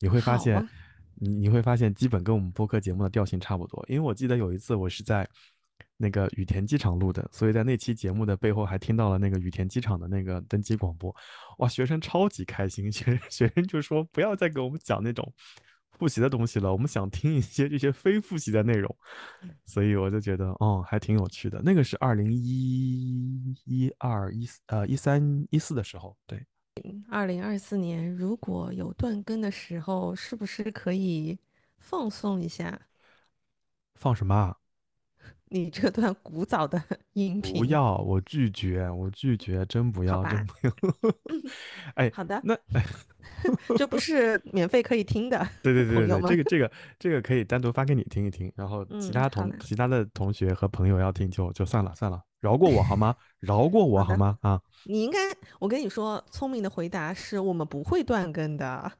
[0.00, 0.62] 你会发现，
[1.14, 3.82] 你你会发现基本跟我们播客节目的调性差不多。
[3.88, 5.26] 因为我记得有一次我是在
[6.02, 11.14] 那个羽田机场录的，所以在那期节目的背后还听到了那个羽田机场的那个登机广播，
[11.58, 15.32] 哇，学生超级开心， 学学生就说不要再给我们讲那种。
[15.98, 18.92] 复习的东西了，我们想听一些这些非复习的内容，
[19.66, 21.62] 所以我就觉得哦，还挺有趣的。
[21.62, 26.44] 那个是二零一一二一呃一三一四的时候，对。
[27.08, 31.38] 二零二四年如果有断更的时候，是不是可以
[31.78, 32.80] 放松一下？
[33.94, 34.56] 放什么？
[35.52, 37.58] 你这段古早的 音频？
[37.58, 40.72] 不要，我拒绝，我拒绝，真不要，真不要。
[41.94, 42.56] 哎，好的，那。
[43.76, 53.14] 这不是免费可以听的，对对对对，这个这个这个可以单独发给你听一听，然后其他同其他的同学和朋友要听就就算了算了，饶过我好吗？
[53.40, 54.38] 饶过我好吗？
[54.42, 55.18] 啊，你应该，
[55.58, 58.92] 我跟你说，聪明的回答是我们不会断更的，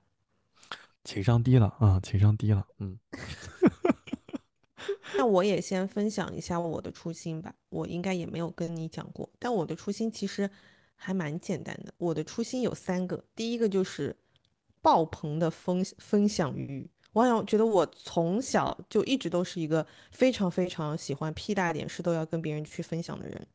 [1.04, 2.98] 情商低了啊，情商低了，嗯。
[5.16, 10.50] 那我也先分享一下我的初心吧，我应该也没有跟你讲过，但我的初心其实
[10.94, 14.16] 还蛮简单的，我的初心有三个，第一个就是。
[14.84, 23.46] 爆棚的分分享欲，我好像觉得我从小就一直都是一个非常非常喜欢屁大点事都要跟别人去分享的人，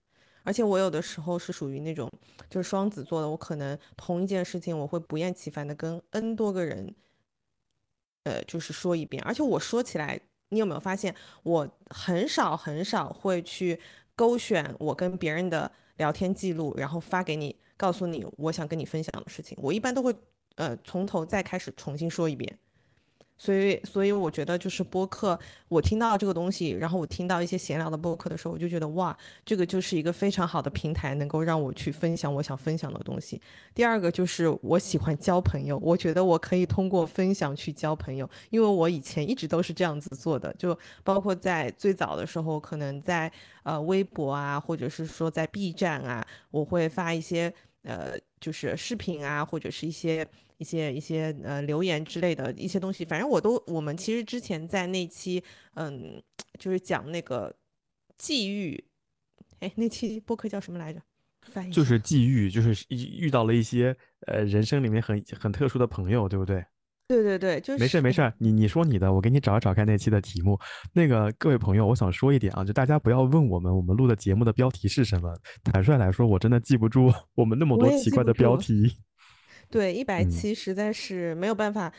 [0.43, 2.09] 而且我有的时候是属于那种
[2.49, 6.95] 就是双子座的，我可能同一件事情我会不厌其烦的跟 n 多个人，
[8.23, 10.17] 呃，就是说一遍，而且我说起来，
[10.49, 13.79] 你有没有发现我很少很少会去
[14.15, 20.15] 勾选我跟别人的聊天记录，然后发给你，告诉你我想跟你分享的事情，我一般都会。
[20.55, 22.57] 呃，从头再开始重新说一遍，
[23.37, 33.39] 所以，所以我觉得就是播客，我听到这个东西，然后我听到一些闲聊的播客的时候，我就觉得哇，这个就是一个非常好的平台，能够让我去分享我想分享的东西。
[33.75, 43.31] 第二个就是我喜欢交朋友，我觉得我可以通过分享去交朋友，因为我以前一直都是这样子做的，就包括在最早的时候，可能在
[43.63, 50.27] 呃微博啊，或者是说在 B 站啊，我会发一些呃就是视频啊，或者是一些。
[50.57, 55.43] 一些一些呃留言之类的一些东西，反正我都我们其实之前在那期
[55.75, 56.21] 嗯，
[56.59, 57.55] 就是讲那个
[58.17, 58.83] 际遇，
[59.59, 61.01] 哎，那期播客叫什么来着？
[61.43, 63.95] 翻译就是际遇，就是遇到了一些
[64.27, 66.65] 呃人生里面很很特殊的朋友，对不对？
[67.07, 70.59] 对对对，就是没事没事，你你说你的，我给你找一找看那期的题目。
[70.91, 75.33] 那个各位朋友，我想说一点啊，就大家不要问我们我们录的节目的标题是什么。
[75.63, 78.97] 坦率来说，我真的记不住 我们那么多奇怪的标题。
[79.69, 81.91] 对，一百期实在是没有办法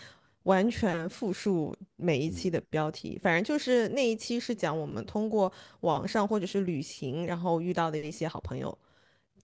[0.45, 3.19] 完全复述每一期的标题。
[3.23, 8.77] 反正就是那一期是讲我们通过网上或者是旅行，然后遇到的一些好朋友，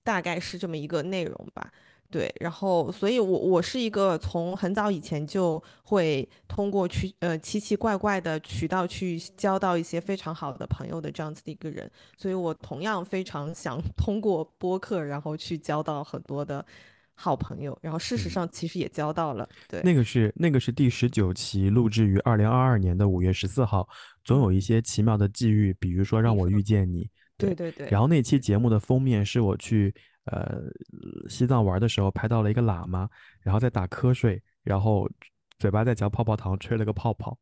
[0.03, 1.71] 大概是这么一个内容吧。
[2.11, 11.91] 对，然后所以，我我是一个从很早以前就会通过去呃奇奇怪怪的渠道去交到一些非常好的朋友的这样子的一个人。
[12.17, 16.65] 所以我同样非常想通过播客，然后去交到很多的。
[17.15, 19.49] 好朋友，然后事实上其实也交到了。
[19.69, 23.89] 对，那个是那个是第十九期，录制于二零二二年的五月十四号。
[24.25, 27.09] 总有一些奇妙的际遇，比如说让我遇见你。
[27.37, 27.89] 对对对。
[27.89, 30.63] 然后那期节目的封面是我去呃
[31.29, 33.09] 西藏玩的时候拍到了一个喇嘛，
[33.43, 35.09] 然后在打瞌睡，然后
[35.59, 37.39] 嘴巴在嚼泡泡糖，吹了个泡泡。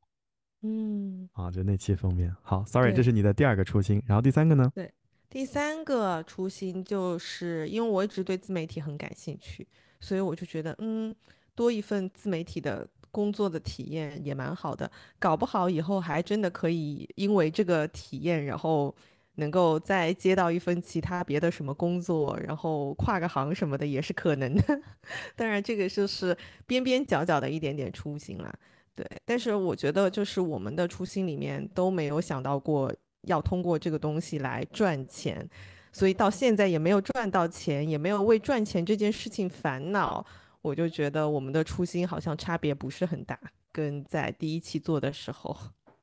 [0.63, 1.29] 嗯。
[1.33, 2.35] 啊，就那期封面。
[2.43, 4.03] 好，sorry，这是你的第二个初心。
[4.07, 4.71] 然后第三个呢？
[4.75, 4.93] 对。
[5.33, 9.67] 第三个初心就是因为我一直对自媒体很感兴趣，
[9.99, 11.17] 所以我就觉得，嗯，
[11.55, 14.91] 多一份自媒体的工作的体验也蛮好的。
[15.19, 18.95] 搞不好以后还真的可以因为这个体验，然后
[19.37, 24.83] 能够再接到一份其他别的什么工作，然后跨个行什么的也是可能的。
[25.35, 28.53] 当然，这个就是边边角角的一点点初心啦。
[28.95, 32.95] 对，但是我觉得就是我们的初心里面都没有想到过。
[33.23, 35.49] 要通过这个东西来赚钱，
[35.93, 40.25] 所以到现在也没有赚到钱，也没有为赚钱这件事情烦恼。
[40.61, 43.39] 我就觉得我们的初心好像差别不是很大，
[43.73, 45.57] 跟在第一期做的时候。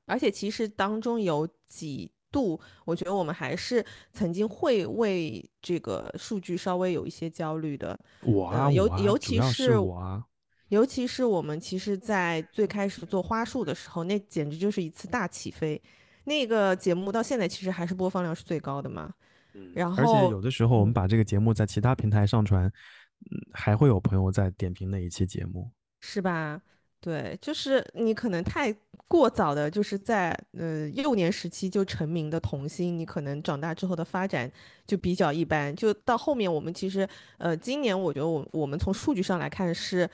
[0.05, 7.97] 而且其实当中有几度，我觉得我们还是曾经会为这个数据稍微有一些焦虑的。
[8.23, 10.25] 我啊，尤尤其是我啊，
[10.69, 15.81] 尤其是我们其实，在最开始做花束的时候，那简直就是一次大起飞。
[16.29, 19.11] 那个节目到现在其实还是播放量是最高的嘛，
[19.55, 26.61] 嗯，然后而且有的时候我们把这个节目在其他平台上传，嗯，还会有朋友在点评那一期节目，是吧？
[27.01, 28.71] 对，就是你可能太
[29.07, 34.51] 过早的，就是在呃幼年时期就成名的童星，你可能长大之后的发展
[34.85, 40.07] 就比较一般，就到后面我们其实呃今年我觉得我我们从数据上来看是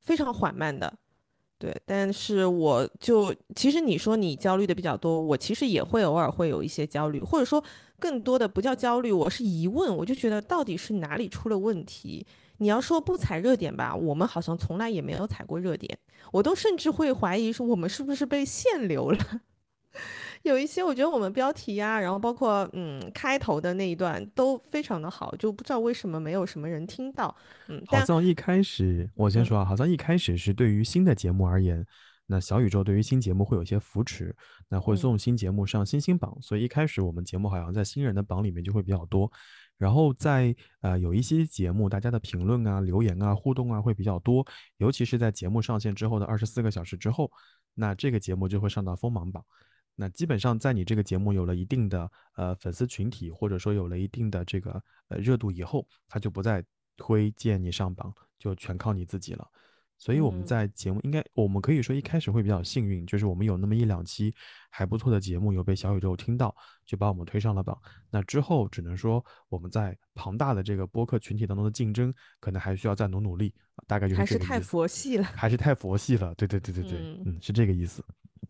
[0.00, 0.92] 非常缓慢的。
[1.58, 7.62] 对，但是我就其实你说你焦虑的比较多，我其实也会偶尔会有一些焦虑，或者说
[7.98, 12.26] 更多的不叫焦虑，我是疑问，我就觉得到底是哪里出了问题？
[12.58, 15.98] 你要说不踩热点吧，我们好像从来也没有踩过热点，
[16.32, 19.18] 我都甚至会怀疑说我们是不是被限流了。
[20.46, 27.34] 有一些，我觉得我们标题呀，然后包括嗯开头的那一段都非常的好，就不知道为什么没有什么人听到。
[27.68, 31.84] 嗯，好像一开始我先说啊，好像一开始是对于新的节目而言，
[32.26, 34.34] 那小宇宙对于新节目会有一些扶持，
[34.68, 39.30] 那会送新节目上新星榜，所以一开始我们节目好像在新人的榜里面就会比较多。
[39.78, 44.46] 然后在呃有一些节目，大家的评论啊、留言啊、互动啊会比较多，
[44.78, 47.30] 尤其是在节目上线之后的二十四个小时之后，
[47.74, 49.44] 那这个节目就会上到锋芒榜。
[49.96, 56.62] 那基本上在你这个节目有了一定的呃粉丝群体，或者说有了一定的这个呃热度以后，他就不再
[56.96, 59.48] 推荐你上榜，就全靠你自己了。
[59.98, 64.34] 所以我们在节目应该我们可以说一开始会比较幸运，就是我们有那么一两期
[64.76, 67.80] 还不错的节目有被小宇宙听到，就把我们推上了榜。
[68.10, 73.54] 那之后只能说我们在庞大的这个播客群体当中的竞争，可能还需要再努努力。
[73.86, 76.34] 大概就是还是太佛系了，还是太佛系了。
[76.34, 78.04] 对对对对对，嗯，是这个意思。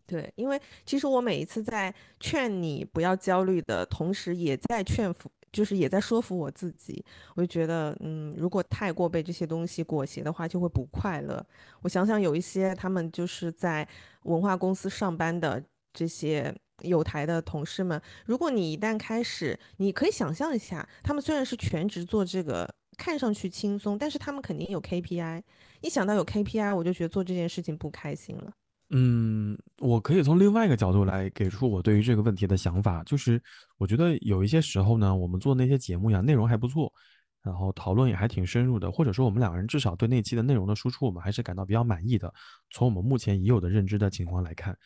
[0.05, 7.03] 对，因为其实我每一次在劝你不要焦虑的同时，也在劝服，就是也在说服我自己。
[7.35, 11.45] 我就觉得，嗯，如果太过被这些东西裹挟的话，就会不快乐。
[11.81, 13.87] 我想想，有一些他们就是在
[14.23, 15.61] 文化公司上班的
[15.97, 25.41] 这些有台的同事们，如果你一旦开始，你可以想象一下，他们虽然是全职做这个，看上去轻松，但是他们肯定有 KPI。
[25.81, 28.53] 一想到有 KPI，我就觉得做这件事情不开心了。
[28.91, 33.41] 嗯，我可以从另外一个角度来给出我对于这个问题的想法，就是
[33.79, 36.93] 我觉得有一些时候呢，我们做那些节目呀，内容还不错，
[37.41, 42.31] 然后讨论也还挺深入的，或者说我们两个人至少对那期的内容的输出，我们还是感到比较满意的。
[42.69, 44.77] 从我们目前已有的认知的情况来看，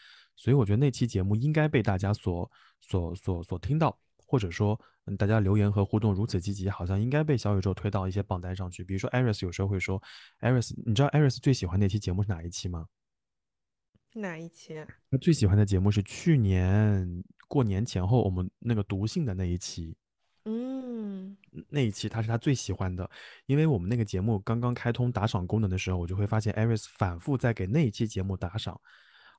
[0.42, 8.84] 所以我觉得那期节目应该被大家所所所所听到，或者说嗯，大家留言和互动如此积极，好像应该被小宇宙推到一些榜单上去。
[8.84, 10.02] 比如说，Iris 有时候会说
[10.40, 12.88] ，，Iris，，你知道 Iris 最喜欢那期节目是哪一期吗？
[14.16, 14.88] 哪一期啊？
[15.12, 19.96] 他最喜欢的节目是去年过年前后我们那个读信的那一期，
[20.46, 21.38] 嗯
[21.70, 23.08] 那一期他是他最喜欢的，
[23.46, 28.82] 因为我们那个节目刚刚开通打赏功能的时候，我就会发现 Iris 反复在给那一期节目打赏。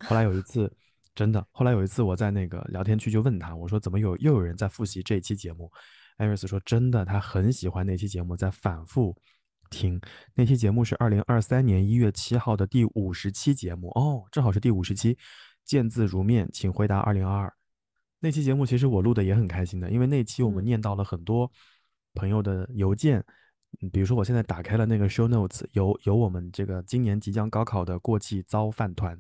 [0.05, 0.75] 后来有一次，
[1.15, 5.71] 真的，后来有一次我在那个聊天区就问他，我说怎么有又有人在复习这一期节目？
[6.17, 9.17] 艾瑞斯说真的，他很喜欢那期节目，在反复。
[9.71, 9.99] 听
[10.35, 15.17] 那期节目是二零二三年一月七号的第五十期节目哦，正好是第五十期。
[15.65, 17.55] 见字如面，请回答二零二二。
[18.21, 21.51] 那期节目其实我录的也很开心的，因为那期我们念到了很多
[22.13, 23.25] 朋友的邮件，
[23.81, 29.19] 嗯，比如说我现在打开了那个 show notes，有有我们这个今年即将高考的过气糟饭团，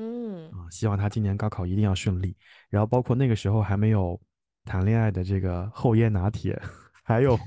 [0.00, 2.34] 嗯啊，希望他今年高考一定要顺利。
[2.70, 4.18] 然后包括那个时候还没有
[4.64, 6.60] 谈恋爱的这个厚椰拿铁，
[7.04, 7.38] 还有。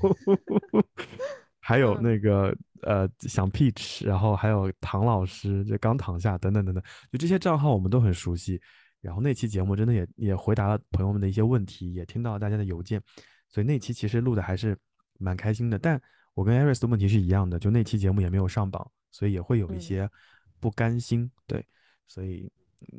[1.65, 8.59] 还有那个呃，想 Peach，然后还有唐老师，这刚躺下等等等等，就这些账号我们都很熟悉。
[8.99, 13.01] 然后那期节目真的也也回答了朋友们的一些问题，也听到了大家的邮件，
[13.47, 14.77] 所以那期其实录的还是
[15.19, 15.79] 蛮开心的。
[15.79, 15.97] 但
[16.33, 20.09] 我跟 Aris 的问题是一样的，就那期节目也没有上榜，所以也会有一些
[20.59, 21.31] 不甘心。
[21.47, 21.65] 对，
[22.07, 22.51] 所以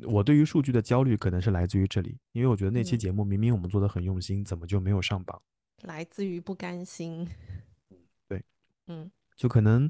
[0.03, 5.41] 我对于数据的焦虑可能是来自于这里，因为我觉得那期节目明明我们做的很用心，怎么就没有上榜？
[5.83, 7.27] 来自于不甘心。
[8.27, 8.43] 对
[8.87, 9.89] 嗯，就可能，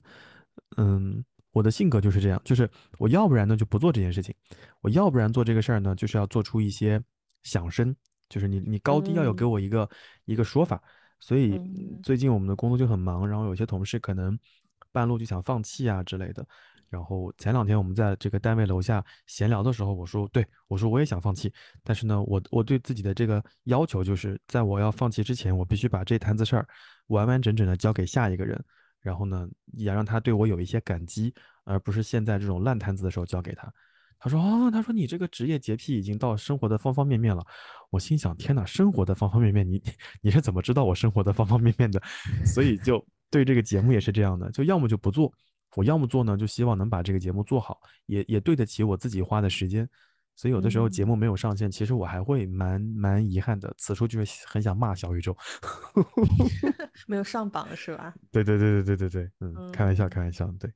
[0.78, 4.36] 嗯，我的性格就是这样，就是我要不然呢就不做这件事情，
[4.82, 7.02] 我要不然做这个事儿呢，就是要做出一些
[7.44, 7.96] 响声，
[8.28, 9.90] 就是你你高低要有给我一个、
[10.26, 10.82] 一个说法。
[11.22, 11.60] 所以
[12.04, 14.38] 最近我们的工作就很忙，然后有些同事可能
[14.92, 16.46] 半路就想放弃啊之类的。
[16.90, 21.52] 然后前两天我们在这个单位楼下闲聊的时候，我说，对我说我也想放弃，
[21.84, 26.68] 但是呢，我我对自己的这个要求就是在我要放弃之前，我必须把这摊子事儿
[27.08, 28.64] 完完整整的交给下一个人。
[29.02, 31.32] 然后呢，也让他对我有一些感激，
[31.64, 33.72] 而不是现在这种烂摊子的时候交给他。
[34.18, 37.46] 他说：“哦，他说你这个职业洁癖已经到生活的方方面面了。”
[37.92, 39.80] 我心想：“天哪，生活的方方面面，你
[40.22, 42.02] 你是怎么知道我生活的方方面面的？”
[42.44, 45.32] 所以就对这个节目也是这样的，就要么就不做，
[45.76, 49.88] 我要么做呢，就希望能把这个节目做好，也也对得起我自己花的时间。
[50.38, 53.74] 所以有的时候节目没有上线，其实我还会蛮蛮遗憾的。
[53.78, 55.34] 此处就是很想骂小宇宙，
[57.08, 58.14] 没有上榜是吧？
[58.32, 60.70] 对对对对对对对，嗯，开玩笑开玩笑，对。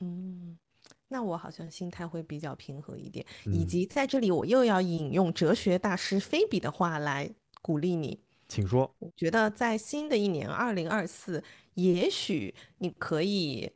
[0.00, 0.58] 嗯，
[1.06, 7.30] 那我好像心态会比较平和一点，以及在这里我又要引用哲学大师菲比的话来
[7.62, 8.92] 鼓励你，请说。
[8.98, 13.70] 我觉得在新的一年二零二四，也许你可以。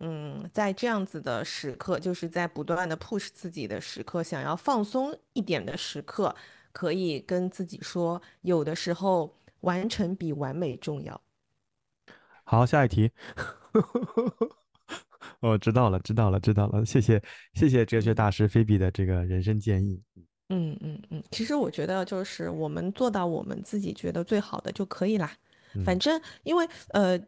[0.00, 6.32] 嗯，在这样子的时刻，就是在不断的 push 自己的时刻，想要放松一点的时刻，
[6.70, 11.20] 可以跟自己说，有的时候完成比完美重要。
[12.44, 13.10] 好，下一题。
[15.40, 16.86] 哦，知道了，知道了，知道了。
[16.86, 17.20] 谢谢，
[17.54, 20.00] 谢谢哲学大师菲比的这个人生建议。
[20.50, 25.32] 嗯嗯嗯，其实我觉得就是我们做到我们自己觉得最好的就可以啦。
[25.84, 27.20] 反正因为呃。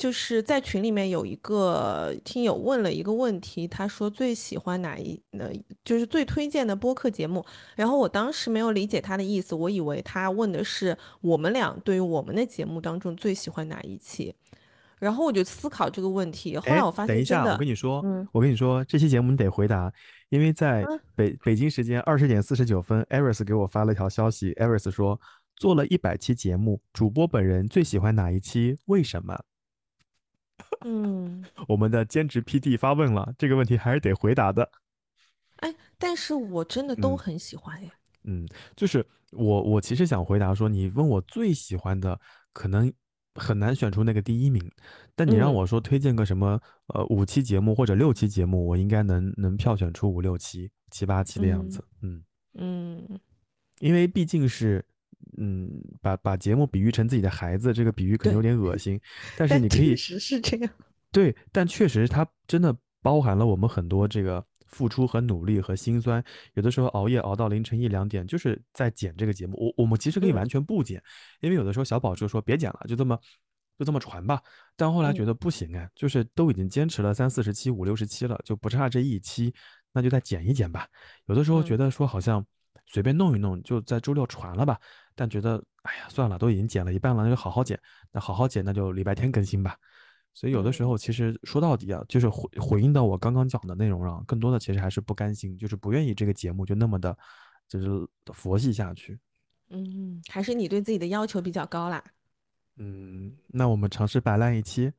[0.00, 5.52] 就是在群里面有一个听友问了一个问题，他说最喜欢哪一呃，
[5.84, 7.44] 就是最推荐的播客节目。
[7.76, 14.34] 然后我当时没有理解他的意思，我以为他问的是我们俩对于我们的节目当中最喜欢哪一期。
[14.98, 19.92] 然后我就思考这个问题，后来我发现，等一下，我跟你说，我跟你说，这期节目你得回答，
[20.30, 20.82] 因为在
[21.14, 25.20] 北北京时间二十点四十九分，，Aris 给我发了一条消息，，Aris 说
[25.56, 28.78] 做了一百期节目，主播本人最喜欢哪一期？
[28.86, 29.38] 为什么？
[30.84, 34.70] 嗯，我们的兼职 PD 发问了，这个问题还是得回答的。
[35.56, 37.90] 哎，但是我真的都很喜欢呀。
[38.24, 38.46] 嗯，
[38.76, 42.18] 就是我，我其实想回答说，你问我最喜欢的，
[42.52, 42.92] 可能
[43.34, 44.70] 很难选出那个第一名。
[45.14, 46.60] 但你让我说推荐个什么，
[46.94, 51.84] 呃，五期节目或者六期节目，我应该能能票选出五六期、七八期的样子。
[52.02, 52.22] 嗯
[52.54, 53.20] 嗯，
[53.80, 54.84] 因为毕竟是。
[55.42, 55.68] 嗯，
[56.02, 59.00] 把把节目比喻成自己的孩子，这个比喻可能有点恶心，
[59.38, 60.70] 但是你可以，确实是这样。
[61.10, 66.22] 对，但确实它真的包含了我们很多这个付出和努力和心酸。
[66.54, 69.56] 有的时候熬夜熬到凌晨一两点，就是在剪这个节目。
[69.58, 71.02] 我我们其实可以完全不剪，
[71.40, 73.18] 因为有的时候小宝就说别剪了，就这么
[73.78, 74.40] 就这么传吧。
[74.76, 79.52] 但后来觉得不行啊，就是都已经坚持了三四十期、五六十期了，就不差这一期，
[79.92, 80.86] 那就再剪一剪吧。
[81.26, 82.44] 有的时候觉嗯得说好像
[82.86, 84.78] 随便弄一弄，就在周六传了吧，
[85.20, 87.78] 但觉得哎呀算了，都已经剪了一半了，那就好好剪。
[88.10, 89.76] 那好好剪，那就礼拜天更新吧。
[90.32, 97.14] 所以有的时嗯候其实说到底啊，就是回回应到我刚刚讲的内容上，更多的其实还是不甘心，就是不愿意这个节目就那么的，
[97.68, 97.86] 就是
[98.32, 99.20] 佛系下去。
[99.68, 102.02] 嗯，还是你对自己的要求比较高啦。
[102.76, 104.90] 嗯，那我们尝试摆烂一期。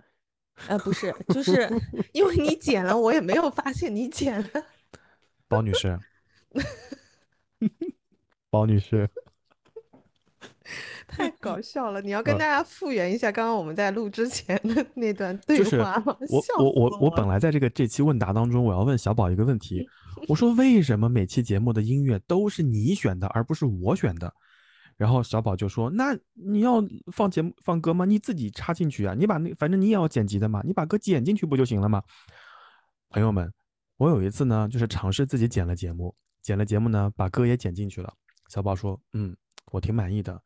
[0.68, 1.68] 呃，不是，就是
[2.14, 4.50] 因为你剪了，我也没有发现你剪了。
[5.48, 6.00] 包女士，
[8.52, 9.10] 包女士，
[11.08, 12.02] 太搞笑了！
[12.02, 16.16] 你要跟呃大家复原一下刚刚我们在录之前的 那段对话吗？
[16.30, 19.88] 我笑我我我本来在这个这期问答当中，我要问小宝一个问题，
[20.28, 24.34] 我说为什么每期节目的音乐都是你选的，而不是我选的？
[24.98, 28.06] 然后小宝就说：“那你要放节目放歌吗？
[28.06, 29.16] 你自己插进去啊！
[29.18, 32.04] 你把那反正你也要剪辑的嘛，你把歌剪进去不就行了吗？”
[33.10, 33.52] 朋友们，
[33.98, 36.14] 我有一次呢，就是尝试自己剪了节目，
[36.44, 38.14] 剪了节目呢，把歌也剪进去了。
[38.50, 39.36] 小宝说：“嗯，
[39.72, 40.40] 我挺满意的。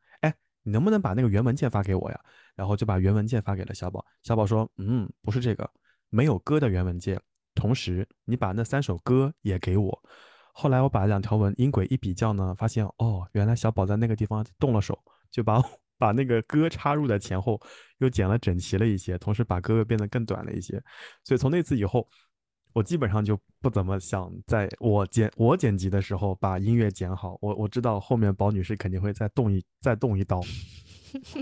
[0.66, 2.20] 你能不能把那个原文件发给我呀？”
[2.56, 4.04] 然后就把原文件发给了小宝。
[4.24, 5.70] 小宝说：“嗯，不是这个，
[6.10, 7.20] 没有歌的原文件。
[7.54, 10.02] 同时，你把那三首歌也给我。”
[10.52, 14.98] 后来我把两条文音轨一比较呢，发现哦，原来小宝在那个地方动了手，
[15.30, 15.62] 就把
[15.98, 17.60] 把那个歌插入的前后
[17.98, 20.82] 又剪了整齐了一些，同时把歌又变得更短了一些。
[21.24, 22.08] 所以从那次以后，
[22.76, 27.38] 我基本上就不怎么想在我剪我剪辑的时候把音乐剪好。
[27.40, 30.42] 我我知道后面宝女士肯定会再动一再动一刀。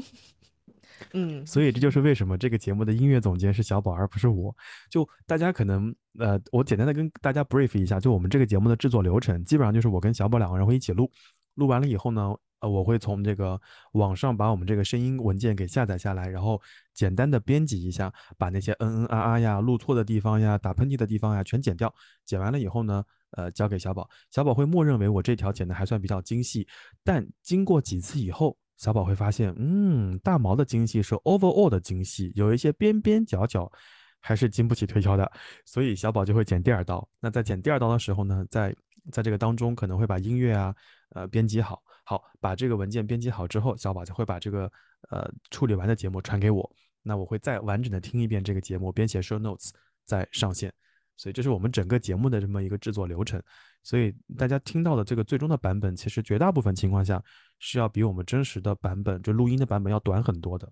[1.13, 4.55] 嗯，所以这就是为什么这个节目的音乐总监是小宝而不是我。
[4.89, 11.11] 就大家可能呃，我简单的跟大家 brief 一下，就我们这个节目的制作流程，基本上就是我跟小宝两个人会一起录，
[11.57, 12.33] 录完了以后呢，
[12.69, 13.61] 我会从这个
[13.93, 16.61] 网上把我们这个声音文件给下载下来，然后
[16.93, 21.93] 简单的编辑一下，把那些嗯嗯啊啊呀、录错的地方呀、打喷嚏的地方呀全剪掉。
[22.25, 26.67] 剪完了以后呢，呃，交给小宝，小宝会默认为我这条剪的还算比较精细，
[27.03, 28.57] 但经过几次以后。
[28.77, 33.71] 小宝会发现，嗯，大毛的精细是 overall 的精细，有一些边边角角
[34.19, 35.31] 还是经不起推敲的，
[35.65, 37.09] 所以小宝就会剪第二刀。
[37.21, 38.75] 那在剪第二刀的时候呢，在
[39.13, 40.75] 在这个当中可能会把音乐啊，
[41.11, 44.71] 呃，编辑好，好把这个文件编辑好之后，小宝就会把这个
[45.11, 46.71] 呃处理完的节目传给我，
[47.03, 49.71] 那我会再完整的听一遍这个节目，编写 show notes，
[50.05, 50.73] 再上线。
[51.17, 53.41] 所以这是我们整个节目的这么一个制作流程，
[53.85, 57.23] 所以大家听到的这个最终的版本，其实绝大部分情况下
[57.61, 60.69] 是要比我们真实的版本，就录音的版本要短很多的。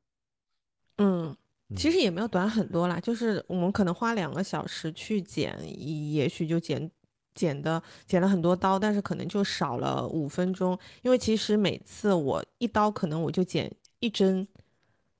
[0.97, 1.37] 嗯，
[1.76, 6.91] 其嗯实也没有短很多啦，就是我们可能花两个小时去剪，也许就剪
[7.35, 13.70] 剪的剪了很多刀，但是可能就少了五分钟，因为其实每次我一刀可能我就剪
[14.01, 14.47] 一针，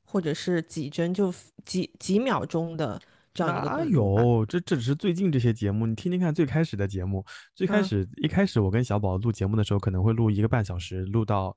[0.05, 1.33] 或者是几针，就
[1.65, 3.01] 几几秒钟的
[3.33, 3.85] 这样一个哪。
[3.85, 4.45] 有？
[4.47, 11.57] 这这只是最近这些节目，你听听看最开始的节目，最开嗯始一开始我跟小宝录节目的时候，可能会录一个半小时，录到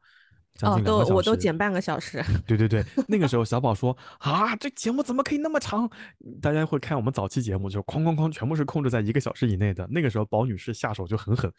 [0.56, 1.14] 将哦，近两都个小时。
[1.14, 2.24] 我都剪半个小时。
[2.48, 5.90] 对对对，那个时候小宝说啊，这节目怎么可以那么长？
[6.42, 9.88] 大家会看我们早期节目，就哐哐哐，全部是控制在一个小时以内的。
[9.92, 11.52] 那个时候宝女士下手就很狠，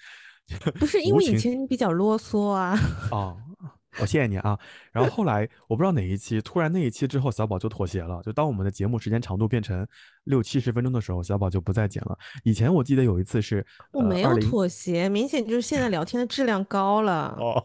[0.78, 2.78] 不是因为以前比较啰嗦啊，
[3.10, 3.36] 啊，
[4.00, 4.58] 我谢谢你啊。
[4.92, 8.22] 然后后来我不知道哪一期，突然那一期之后，小宝就妥协了。
[8.22, 9.86] 就当我们的节目时间长度变成
[10.24, 12.16] 六七十分钟的时候，小宝就不再剪了。
[12.44, 17.64] 以前我记得有一次是呃我没有妥协，明显就是现在聊天的质量高了，哦，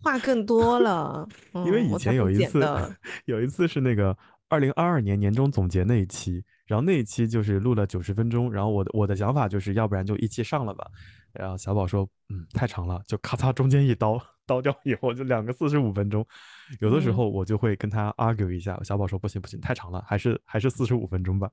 [0.00, 1.26] 话更多了。
[1.66, 2.60] 因为以前有一次，
[3.26, 4.16] 有一次是那个
[4.48, 10.86] 二零二二年年终总结那一期，然后那一期就是录了九十分钟，然后我的我的想法就是要不然就一期上了吧，
[11.32, 16.26] 然后小宝说嗯太长了，就咔嚓中间一刀刀掉以后就两个四十五分钟，
[16.80, 21.50] 有的时嗯候我就会跟他 argue 一下，小宝说不行不行太长了，还是还是四十五分钟吧，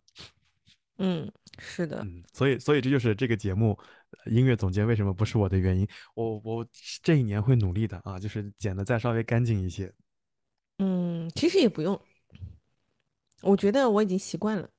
[0.98, 3.78] 嗯，是的，嗯，所以所以这就是这个节目
[4.26, 6.68] 呃音乐总监为什么不是我的原因，我我
[7.04, 9.94] 这一年会努力的啊，就是剪的再稍微干净一些。
[10.80, 12.00] 嗯，其实也不用，
[13.42, 14.70] 我觉得我已经习惯了。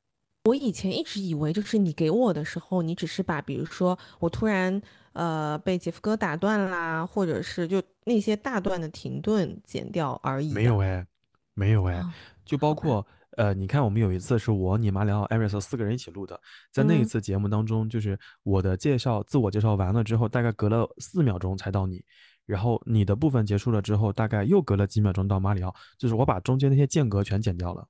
[0.45, 4.81] 我以前一直以为，就是你给我的时候，你只是把，比如说我突然
[5.13, 11.07] 呃被杰夫哥打断啦，或者是就那些大段的停顿剪掉而已没有哎，
[11.53, 12.15] 没有哎，啊
[12.45, 16.41] 就包括呃，你看我们有一次是我、你、马里奥、艾瑞斯四个人一起录的，
[16.73, 17.05] 在那一嗯。
[17.05, 22.03] 次节目当中，就是我的介绍、自我介绍完了之后，大概隔了四秒钟才到你，
[22.47, 27.87] 然后你的部分结束了之后，大概又隔了几秒钟到马里奥，就是我把中间那些间隔全剪掉了。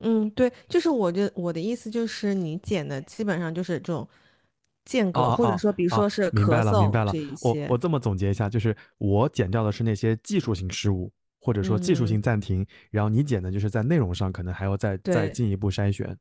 [0.00, 4.06] 嗯，对，就是我的我的意思就是你剪的基本上就是这种
[4.84, 7.34] 间隔，或者说比如啊说是明白了，咳嗽明白了这一。
[7.36, 16.14] 些我我这么总结一下，就是我剪掉的是那些技术性失误，或者说技术性嗯暂停，然后你剪的就是在内容上可能还要再再对进一步筛选。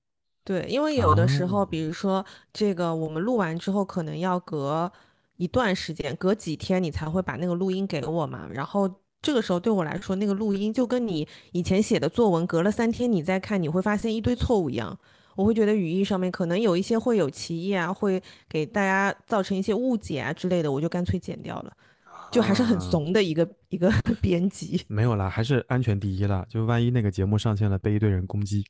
[0.45, 4.91] 对，因为有的时候，哦比如说这个我们录完之后，可能要隔
[5.37, 8.47] 一段时间，隔几天你才会把那个录音给我嘛。
[8.53, 8.89] 然后
[9.23, 14.95] 这个时候对我来说，那个录音就跟你以前写的作文，隔了三天你再看，你会发现一堆错误一样。
[15.35, 21.73] 我会觉得语义上面可能有一些会有歧义啊，会给大家造成一些误解啊之类的，我就干脆剪掉了。
[22.29, 24.81] 就还是很啊怂的一个一个 编辑。
[24.87, 26.45] 没有啦，还是安全第一啦。
[26.49, 28.63] 就万一那个节目上线了，被一堆人攻击。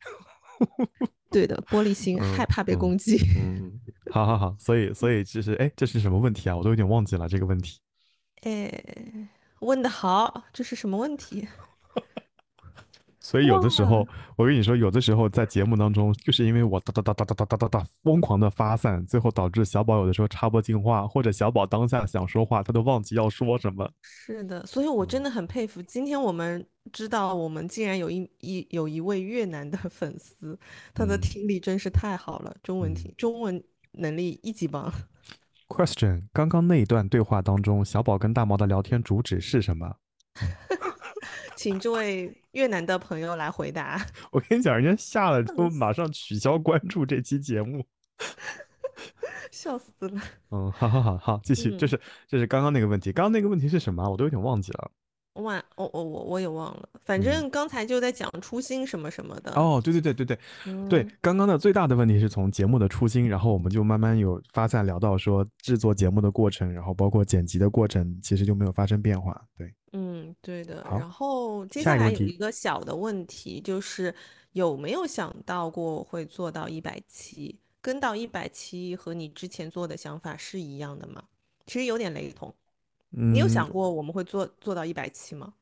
[1.31, 3.17] 对的，玻璃心，嗯害怕被嗯攻击。
[3.39, 3.79] 嗯，
[4.11, 6.55] 好好好，所以所以就是，哎，这是什么问题啊？
[6.55, 7.79] 我都有点忘记了这个问题。
[8.43, 8.69] 哎，
[9.63, 11.47] 问的好，这是什么问题？
[13.19, 14.05] 所以有的时候，
[14.35, 23.89] 我跟你说，有的时候在节目当中，就是因为我哒哒哒哒哒哒哒哒哒疯狂的发散，最后导致小宝有的时候插播进话，或者小宝当下想说话，他都忘记要说什么。
[24.01, 25.81] 是的，所以我真的很佩服。
[25.83, 30.59] 今天我们知道，我们竟然有一一有一位越南的粉丝，
[30.93, 34.93] 他的嗯听力真是太好了，中文听嗯中文能力一级棒。
[35.73, 39.95] Question：刚刚那一段对话当中，小宝跟大毛的聊天主旨是什么？
[41.55, 43.99] 请这位越南的朋友来回答。
[44.31, 47.83] 我跟你讲，人家下了 之后马上取消关注这期节目。
[49.49, 50.21] 笑死了。
[50.51, 54.09] 嗯，好好好好，继续，这嗯是这是刚刚那个问题，刚刚那个问题是什么啊？
[54.09, 54.91] 我都有点忘记了。
[55.35, 59.51] 忘，我我我我也忘了，反嗯正刚才就在讲初心什么什么的。
[59.53, 60.37] 哦，对对对对对
[60.89, 69.39] 对嗯，刚刚的最大的问题是从节目的初心，然后我们就慢慢有发散聊到说制作节目的过程，然后包括剪辑的过程，其实就没有发生变化。
[69.57, 70.83] 对，嗯，对的。
[70.83, 74.13] 好然后接下来有一个小的问题，就是
[74.51, 77.59] 有没有想到过会做到一百期？
[77.81, 81.23] 跟到一百期和你之前做的想法是一样的吗？
[81.65, 82.53] 其实有点雷同。
[83.15, 85.53] 你有嗯想过我们会做做到一百期吗？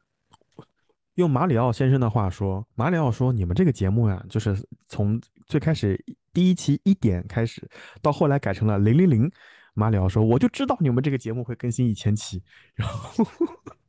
[1.15, 4.55] 用马里奥先生的话说，马里奥说：“你们这个节目呀，就是
[4.87, 7.69] 从最开始第一期一点开始，
[8.01, 9.29] 到后来改成了零零零。”
[9.75, 12.41] 马里奥说：“我就知道你们这个节目会更新一千期。”
[12.73, 13.25] 然后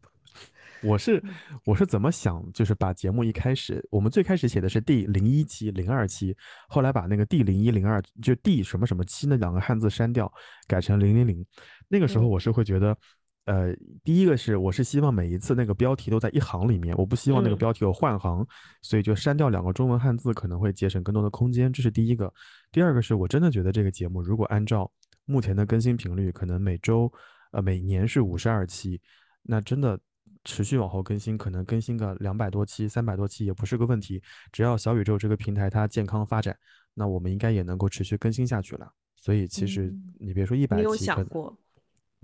[0.83, 1.23] 我是
[1.65, 6.37] 我是怎么想，就是把节目一开始，我们最开始写的是第零一期、零二期，
[6.69, 10.31] 后来把那个第零一、零二就第什么什么期那两个汉字删掉，
[10.67, 11.47] 改成零零零。
[11.87, 12.99] 那个时候嗯我是会觉得。
[13.45, 13.75] 呃，
[14.05, 18.47] 第一个是我是希望每一次那个标题都在一行里面，我不希望那个嗯标题有换行，
[18.83, 22.33] 所以就删掉两个中文汉字，可能会节省更多的空间，这是第一个。
[22.71, 24.89] 第二个是我真的觉得这个节目如果按照
[25.25, 27.13] 目前的更新频率，可能每周
[27.51, 29.01] 呃每年是五十二期，
[29.43, 29.99] 那真的
[30.45, 34.23] 持续往后更新，可能更新个两百多期、三百多期也不是个问题。
[34.53, 36.57] 只要小宇宙这个平台它健康发展，
[36.95, 38.89] 那我们应该也能够持续更新下去了。
[39.17, 41.59] 所以其实嗯你别说一百你有期，可能想过？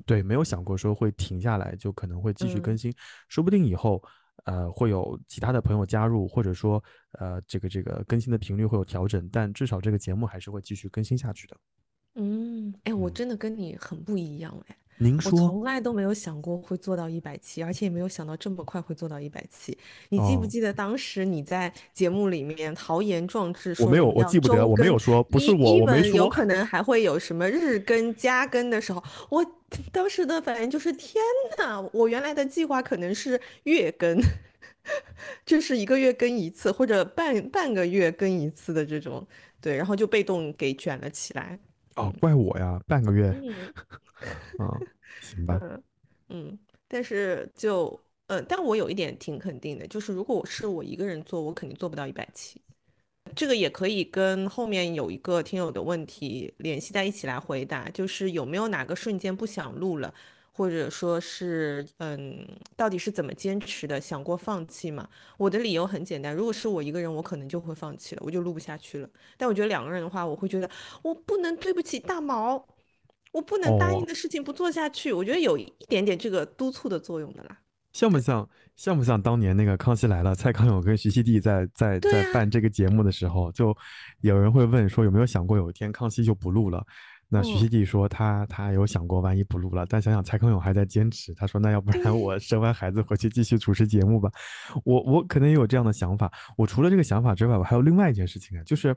[0.07, 2.95] 对，没有想过说会停下来，就可能会继续更嗯新，
[3.29, 4.03] 说不定以后
[4.45, 6.83] 呃会有其他的朋友加入，或者说
[7.19, 11.57] 呃这个这个更新的频率会有调整，但至少这个节目还是会继续更新下去的。
[12.19, 14.77] 嗯，哎，我嗯真的跟你很不一样哎。
[15.01, 19.79] 我您说从来都没有想过会做到一百期，而且也没有想到这么快会做到一百期。
[20.09, 29.01] 你记不哦记得当时你在节目里面豪言壮志我没有我记不得我没有说不是我一我没有说可能还会有什么日更、加更的时候，
[29.31, 29.47] 我
[29.93, 31.23] 当时的反应就是天
[31.59, 34.21] 呐，我原来的计划可能是月更，
[35.47, 39.25] 就是一个月更一次，或者半半个月更一次的这种，
[39.61, 41.61] 对，然后就被动给卷了起来。
[41.99, 43.55] 哦，怪我呀，半个月嗯。
[44.59, 44.81] 啊，
[45.21, 45.83] 行吧，嗯
[46.29, 52.61] 嗯，但是就嗯，但我有一点挺肯定的，就是如果我是我一个人做，我肯定做不到一百期。
[53.35, 60.15] 这个也可以跟后面有一个听友的问题联系在一起来回答，就是有没有哪个瞬间不想录了，
[60.59, 62.45] 或者说是嗯，
[62.77, 64.01] 到底是怎么坚持的？
[64.01, 65.09] 想过放弃吗？
[65.37, 69.09] 我的理由很简单，如果是我一个人，我可能就会放弃了，我就录不下去了。
[69.37, 70.69] 但我觉得两个人的话，我会觉得
[71.03, 72.67] 我不能对不起大毛。
[73.31, 77.59] 我不能答应哦的事情不做下去，我觉得有一点点这个督促的作用的啦。
[77.93, 83.77] 像不像像不像当年那个《康熙来了》，蔡康永跟徐熙娣在在在办这个节目的时候，就
[84.23, 86.83] 有人会问说有没有想过有一天康熙就不录了？
[87.29, 94.31] 那徐嗯熙娣说他他有想过万一不录了，但想想蔡康永还在坚持，他说那要不然我生完孩子回去继续主持节目吧。
[94.85, 96.33] 我我可能也有这样的想法。
[96.57, 98.97] 我除了这个想法之外，我还有另外一件事情啊，就是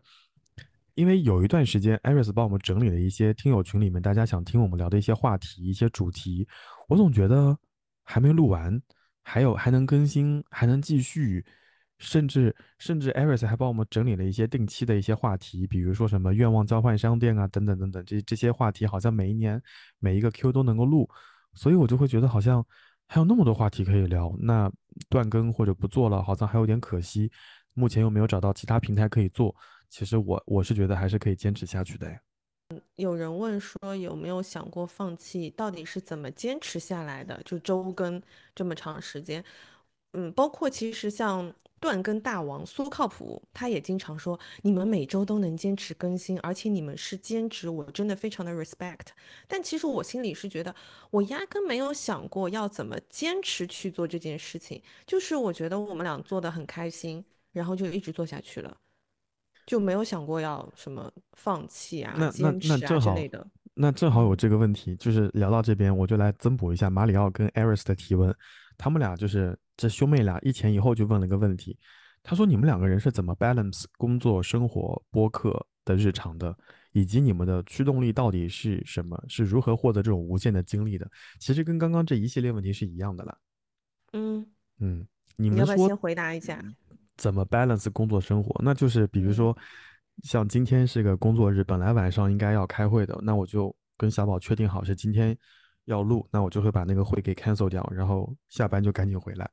[0.96, 6.48] 因为有一段时间，Iris 帮我们整理了一些听友群里面大家想听我们聊的一些话题、一些主题，
[6.88, 7.58] 我总觉得
[8.04, 8.82] 还没录完，
[9.24, 11.46] 还有还能更新，还能继续，
[12.02, 19.62] 甚至甚至 Iris 还帮我们整理了一些定期的一些话题，比如说什么愿望交换商店啊，等等等等，这这些话题好像每一年
[20.00, 21.08] 每一个 Q 都能够录，
[21.54, 22.66] 所以我就会觉得好像
[23.08, 24.72] 还有那么多话题可以聊，那
[25.10, 27.32] 断更或者不做了，好像还有点可惜。
[27.74, 29.56] 目前又没有找到其他平台可以做，
[29.90, 32.20] 其实我我是觉得还是可以坚持下去的呀。
[32.96, 35.50] 有人问说有没有想过放弃？
[35.50, 37.40] 到底是怎么坚持下来的？
[37.46, 38.22] 就周更
[38.56, 39.44] 这么长时间，
[40.14, 49.08] 嗯，包括其实像断更大王苏靠谱，他也经常说你们每周都能坚持更新，而且你们是兼职，我真的非常的 respect。
[49.48, 50.74] 但其实我心里是觉得，
[51.10, 58.78] 我压根没有想过要怎么坚持去做这件事情，就是我觉得我们俩做的很开心，然后就一直做下去了。
[59.66, 63.48] 就没有想过要什么放弃啊、那那坚持啊那正好之类的。
[63.74, 68.36] 那正好有这个问题，就是聊到这边，我就来增补一下马里奥跟艾瑞斯的提问。
[68.78, 71.78] 他们俩就是这兄妹俩一前一后就问了个问题，
[72.22, 76.56] 他说你们两个人是怎么 balance 工作、生活、播客的日常的，
[76.92, 79.22] 以及你们的驱动力到底是什么？
[79.28, 81.10] 是如何获得这种无限的精力的？
[81.40, 83.38] 其实跟刚刚这一系列问题是一样的啦。
[84.14, 84.46] 嗯，
[84.80, 86.64] 嗯，你你们说要不要先回答一下？
[87.18, 88.60] 怎么 balance 工作生活？
[88.64, 89.56] 那就是比如说，
[90.24, 95.36] 像今天是个工作日，本来晚上应该要开会的，那我就跟小宝确定好是今天
[95.92, 99.50] 要录，那我就会把那个会给 cancel 掉，然后下班就赶紧回来。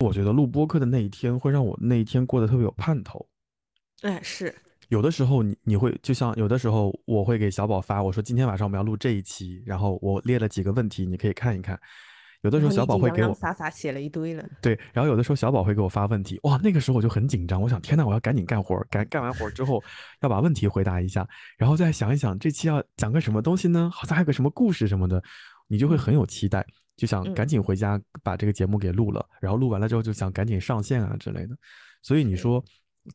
[0.00, 3.24] 我觉得录播课的那一天会让我那一天过得特别有盼头。
[4.02, 4.52] 哎，是，
[4.88, 11.78] 有的时候你你会就像有的时候我会给小宝发，我说今天晚上我们要录这一期，然后我列了几个问题，你可以看一看。
[12.42, 14.44] 有的时候小宝会给我洒洒写了一堆了。
[14.60, 19.80] 对，然后有的时候小宝会给我发问题，哇，那个时候我就很紧张，我想天呐，我要赶紧干活赶，干干完活儿之后
[20.22, 21.24] 要把问题回答一下，
[21.56, 23.88] 然后再想一想这期要讲个什么东西呢？
[23.94, 25.22] 好像还有个什么故事什么的，
[25.72, 26.62] 你就会很有期待，
[26.98, 31.56] 就想赶紧回家把这个节目给录了，然后录完了之后就想赶紧上线啊之类的。
[32.02, 32.62] 所以你说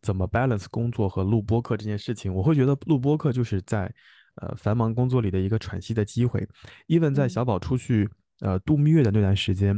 [0.01, 3.93] 怎么 balance 工作和录播课这件事情，我会觉得录播课就是在
[4.41, 6.47] 呃繁忙工作里的一个喘息的机会。
[6.87, 8.09] even 在小宝出去。
[8.39, 9.73] 呃，度蜜月的那段时间，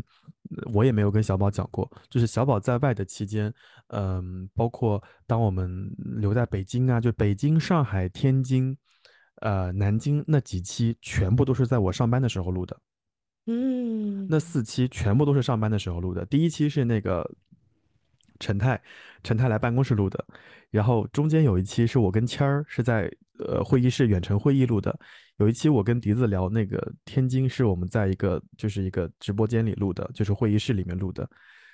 [0.57, 1.89] 呃我也没有跟小宝讲过。
[2.09, 3.53] 就是小宝在外的期间，
[3.87, 8.75] 嗯、包括当我们留在北京啊，就北京、上海、天津，
[9.41, 12.77] 呃，南京那几期，全部都是在我上班的时候录的。
[13.47, 16.25] 嗯，那四期全部都是上班的时候录的。
[16.25, 17.27] 第一期是那个
[18.39, 18.79] 陈泰，
[19.23, 20.23] 陈泰来办公室录的，
[20.69, 24.97] 然后中间有一期是我跟谦儿是在呃会议室远程会议录的，
[25.37, 31.27] 有一期我跟笛子聊那个天津是我们在一个就是一个直播间里录的，就是会议室里面录的，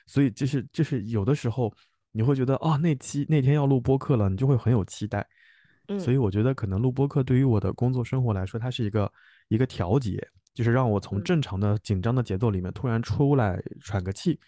[0.05, 1.73] 所以就是就是有的时候
[2.11, 5.27] 你会觉得啊那期那天要录播客了，你就会很有期待。
[5.97, 6.21] 所以嗯。
[6.21, 9.11] 我觉得可能录播课对于我的工作生活来说，它是一个
[9.47, 11.23] 一个调节，就是让我从嗯。
[11.23, 14.39] 正常的紧张的节奏里面突然出来喘个气，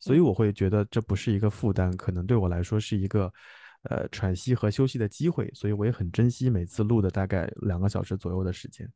[0.00, 0.24] 所以嗯。
[0.24, 3.32] 我会觉得这不是一个负担，可能对我来说是一个
[3.90, 8.90] 呃喘息和休息的机会，所以我也很珍惜每次录的大概两个小时左右的时间。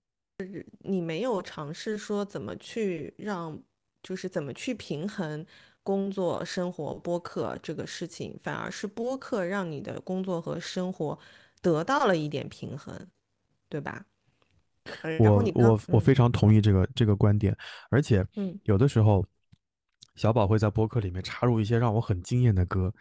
[0.81, 3.61] 你没有尝试说怎么去让，
[4.03, 5.45] 就是怎么去平衡
[5.83, 11.19] 工作、生活、播客这个事情，反而是播客让你的工作和生活
[11.61, 12.95] 得到了一点平衡，
[13.69, 14.05] 对吧？
[15.21, 17.55] 我你我我非常同意这个这个观点，
[17.91, 19.25] 而且嗯有的时候，
[20.15, 22.93] 小宝会在播客里面插入一些让我很惊艳的歌。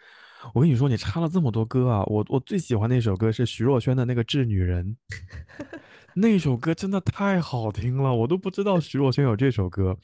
[0.52, 4.96] 我跟你说，你插了这么多歌啊，我我最喜欢那首歌是徐若瑄的那个《致女人》，
[6.14, 9.98] 那首歌真的太好听了，我都不知道徐若瑄有这首歌。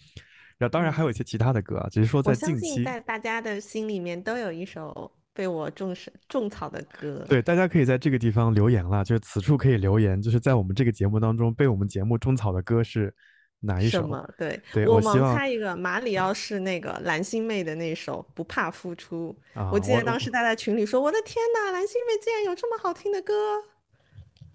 [0.56, 7.24] 然后当然还有一些其他的歌啊，只是说在近期，在大家的心里面都有一首被我种是种草的歌。
[7.28, 13.12] 对，大家可以在这个地方留言了，就是此处可以留言，就是在我们这个节目当中被我们节目种草的歌是
[13.60, 14.00] 哪一首？
[14.00, 14.28] 什么？
[14.38, 19.36] 对，对我盲我希望猜一个，马里奥是那个蓝心湄的那首《不怕付出》。
[19.60, 23.34] 啊我记得当时他在群里说：“我的天呐，蓝心湄竟然有这么好听的歌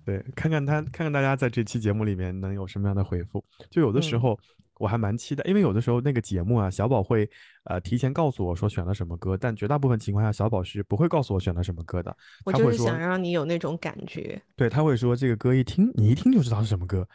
[0.06, 3.44] 对，看看他，看看大家在这期节目里面能有什么样的回复。
[3.70, 4.40] 就有的时嗯候
[4.80, 7.30] 我还蛮期待，因为有的时候那个节目啊，小宝会
[7.66, 12.16] 呃提前告诉我说选了什么歌，但绝大部分情况下小宝是不会告诉我选了什么歌的。？”
[12.46, 14.42] 我他会说就是想，让你有那种感觉。
[14.56, 17.08] 对，他会说这个歌一听你一听就知道是什么歌。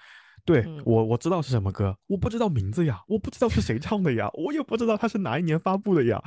[0.47, 6.23] 对嗯我我知道是什么歌，我不知道名字呀，我不知道是谁唱的呀，我也不知道它是哪一年发布的呀，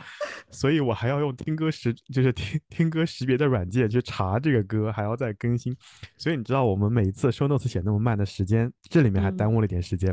[0.49, 5.77] 所以我还要用听歌识，就是听听歌识别的软件去查这个歌，还要再更新。
[6.17, 10.11] 所以你知道我们每一次 show notes 写那么慢的时间，这里面还嗯耽误了一点时间，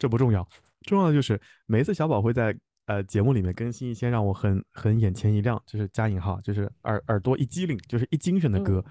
[0.00, 0.44] 这不重要，
[0.84, 2.56] 重要的就是每一次小宝会在
[2.86, 8.84] 呃节目里面更新一些让我很很眼前一亮，就是加引号，就是耳耳朵一激灵，就是一精神的歌。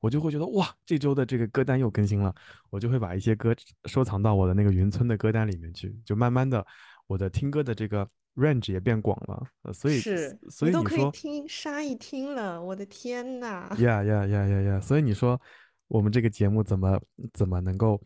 [0.00, 2.32] 我就会觉得哇，这周的这个歌单又更新了，
[2.70, 3.52] 我就会把一些歌
[3.86, 6.64] 收藏到我的那个云村的歌单里面去，就慢慢的
[7.08, 13.68] 我的听歌的这个 range 也变广了，呃所以是，所以都可以听沙一听了，我的天呐！
[13.80, 14.80] 呀呀呀呀呀！
[14.80, 15.40] 所以你说
[15.88, 17.00] 我们这个节目怎么
[17.32, 18.00] 怎么能够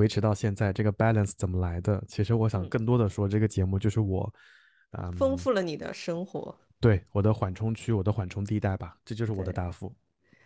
[0.00, 0.72] 维持到现在？
[0.72, 2.02] 这个 balance 怎么来的？
[2.08, 4.32] 其实我想嗯更多的说，这个节目就是我，
[4.92, 6.56] 嗯，丰富了你的生活。
[6.80, 9.92] 对我的缓冲区，我的缓冲地带吧，这就是我的答复。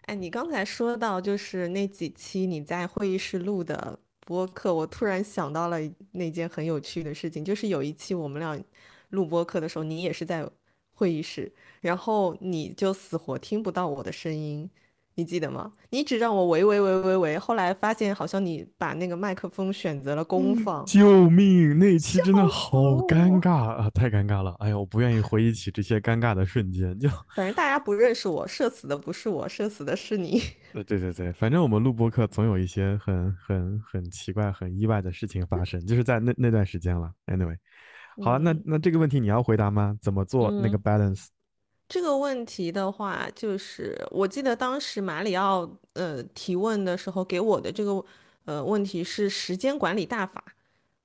[0.06, 3.96] 哎，你刚才说到就是那几期你在会议室录的
[4.26, 5.78] 播客，我突然想到了
[6.10, 8.60] 那件很有趣的事情，就是有一期我们俩
[9.10, 10.44] 录播客的时候，你也是在
[10.92, 11.50] 会议室，
[11.80, 14.68] 然后你就死活听不到我的声音。
[15.16, 15.72] 你记得吗？
[15.90, 20.84] 你只让我喂喂喂喂喂，后来发现好像你把那个麦克风选择了功放。
[20.86, 21.78] 救命！
[21.78, 24.56] 那期真的好尴尬啊，太尴尬了！
[24.58, 26.98] 哎呀，我不愿意回忆起这些尴尬的瞬间。
[26.98, 30.42] 就反正大家不认识我，社死的不是我，社死的是你。
[30.72, 37.12] 呃，对对对，反正我们录播课总有一些很很很奇怪、很意外的事情发生，就是在那那段时间了。
[37.26, 37.56] Anyway，
[38.20, 39.96] 好，那那这个问题你要回答吗？
[40.02, 41.26] 怎么做那个 balance？
[41.86, 48.02] 这个问题的话，就是我记得当时马里奥呃提问的时候给我的这个
[48.46, 50.42] 呃问题是时间管理大法，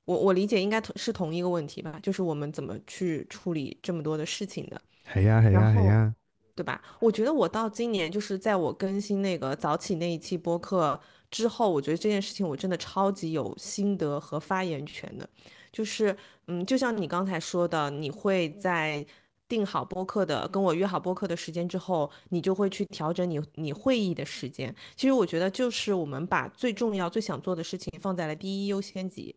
[0.05, 4.82] 我我理解应该是同一个问题吧，就是我们怎么去处理这么多的事情的。
[5.05, 6.15] 嘿呀嘿呀嘿呀，
[6.55, 6.82] 对吧？
[7.01, 10.99] 我觉得我到今年就是在我更新那个早起那一期播客
[11.30, 15.30] 之后，我觉得这件事情我真的超级有心得和发言权的，
[15.73, 16.15] 就是
[16.47, 19.05] 嗯，就像你刚才说的，你会在。
[19.49, 24.73] 定好播客的，跟我约好播客的时间之后，你就会去调整你你会议的时间。
[24.95, 29.35] 其实我觉得就是我们把最重要、最想做的事情放在了第一优先级，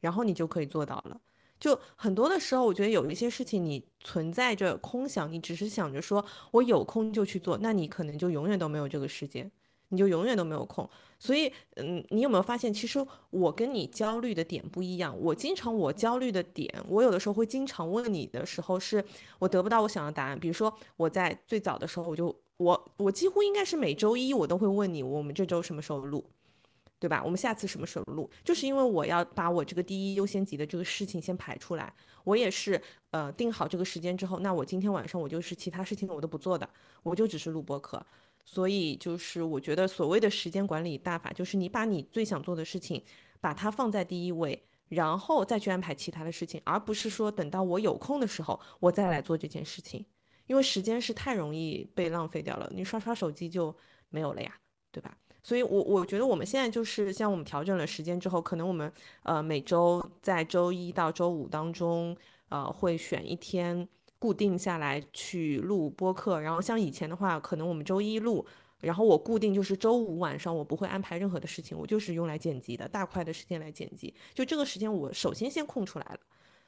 [0.00, 1.18] 然后你就可以做到了。
[1.58, 9.50] 就很多的时候，我觉得有一些事情你存在着空想，你只是想着说我有空就去做，那你可能就永远都没有这个时间。
[9.94, 10.88] 你就永远都没有空，
[11.18, 12.98] 所以，嗯，你有没有发现，其实
[13.30, 15.16] 我跟你焦虑的点不一样。
[15.20, 19.02] 我经常我焦虑的点，我有的时候会经常问你的时候，是
[19.38, 20.38] 我得不到我想要的答案。
[20.38, 26.24] 比如说，我在最早的时候，我就我我几乎应该是每周一我都会问你，我们这周什么时候录，
[26.98, 27.22] 对吧？
[27.24, 28.28] 我们下次什么时候录？
[28.42, 31.92] 就是因为我要把我这个第一优先级的这个事情先排出来。
[32.24, 32.80] 我也是，
[33.10, 36.68] 呃，定好这个时间之后，那我今天晚上我就是其他事情我都不做的，
[37.02, 38.04] 我就只是录播课。
[38.44, 43.02] 所以就是我觉得所谓的时间管理大法，就是你把你最想做的事情，
[43.40, 50.04] 把它放在第一位，然后再去安排其他的事情，而不是说等到我有空的时候我再来做这件事情，
[50.46, 53.74] 因为时间是太容易被浪费掉了，你刷刷手机就
[54.10, 54.54] 没有了呀，
[54.92, 55.16] 对吧？
[55.42, 58.90] 所以，我我觉得我们现在就是像我们调整了时间之后，可能我们
[59.24, 62.16] 呃每周在周一到周五当中，
[62.48, 63.88] 呃会选一天。
[64.24, 68.46] 固定下来去录播客，然后像以前的话，可能我们周一录，
[68.80, 76.18] 然后我固定就是周五晚上，我不会安排任何的事情，我就是用来剪辑的，大块的时间来剪辑，就这个时间我首先先空出来了，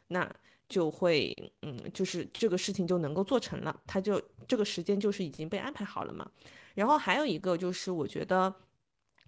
[0.08, 0.30] 那
[0.68, 6.30] 就会嗯，就是这个事情就能够做成了，它就这个时间就是已经被安排好了嘛。
[6.74, 8.54] 然后还有一个就是，我觉得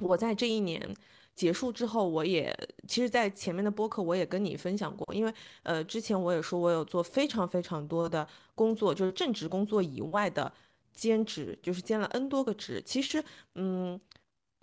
[0.01, 0.95] 我在这一年。
[1.39, 2.53] 结束之后，我也
[2.89, 5.33] 其实，在前面的播客我也跟你分享过，因为
[5.63, 8.27] 呃，之前我也说我有做非常非常多的
[8.57, 10.53] 工作，就是正职工作以外的
[10.93, 12.83] 兼职，就是兼了 N 多个职。
[12.85, 13.23] 其实，
[13.55, 14.01] 嗯，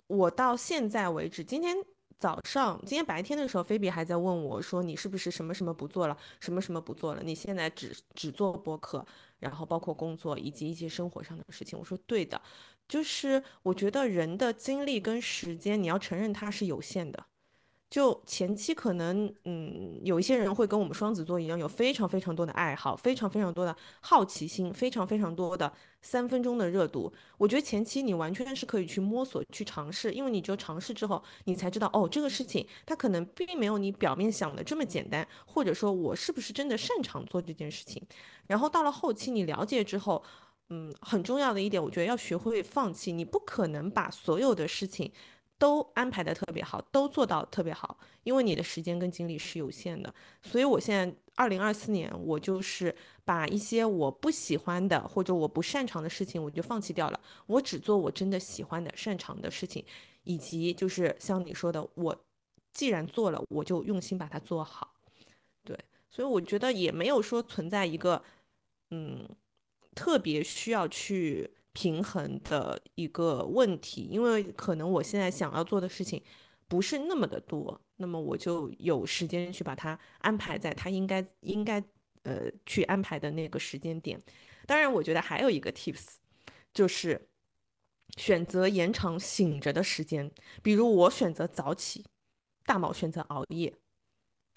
[0.06, 1.74] 我到现在为止，今天
[2.18, 7.22] 早上、今天白天的时候，菲比还在问我说，你是不是什么什么不做了，什么什么不做了？
[7.24, 9.02] 你现在只只做播客，
[9.38, 11.78] 然后包括工作以及一些生活上的事情。
[11.78, 12.38] 我说对的。
[12.88, 17.26] 就是我觉得人的精力跟时间，你要承认它是有限的。
[17.88, 25.72] 就前期可能，嗯，有一些人会跟我们双子座一样，有非常非常多的爱好，非常非常多的好奇心，非常非常多的
[26.02, 27.12] 三分钟的热度。
[27.38, 38.04] 我觉得前期你完全是可以去摸索、去尝试，因为你只有尝试之后，你才知道哦，这个事情它可能并没有你表面想的这么简单，或者说我是不是真的擅长做这件事情。
[38.48, 40.24] 然后到了后期，你了解之后。
[40.68, 43.12] 嗯，很重要的一点，我觉得要学会放弃。
[43.12, 45.12] 你不可能把所有的事情
[45.58, 50.12] 都安排的特别好，都做到特别好，因为你的时间跟精力是有限的。
[50.42, 52.94] 所以，我现在二零二四年，我就是
[53.24, 57.20] 把一些我不喜欢的或者我不擅长的事情，我就放弃掉了。
[57.46, 59.84] 我只做我真的喜欢的、擅长的事情，
[60.24, 62.24] 以及就是像你说的，我
[62.72, 64.94] 既然做了，我就用心把它做好。
[65.62, 65.78] 对，
[66.10, 68.20] 所以我觉得也没有说存在一个，
[68.90, 69.28] 嗯。
[69.96, 76.22] 特别需要去平衡的一个问题，因为可能我现在想要做的事情
[76.68, 81.82] 不是那么的多，那么我就有时间去把它安排在它应该应该
[82.22, 84.22] 呃去安排的那个时间点。
[84.66, 86.16] 当然，我觉得还有一个 tips
[86.74, 87.28] 就是
[88.16, 90.30] 选择延长醒着的时间，
[90.62, 92.04] 比如我选择早起，
[92.64, 93.74] 大毛选择熬夜，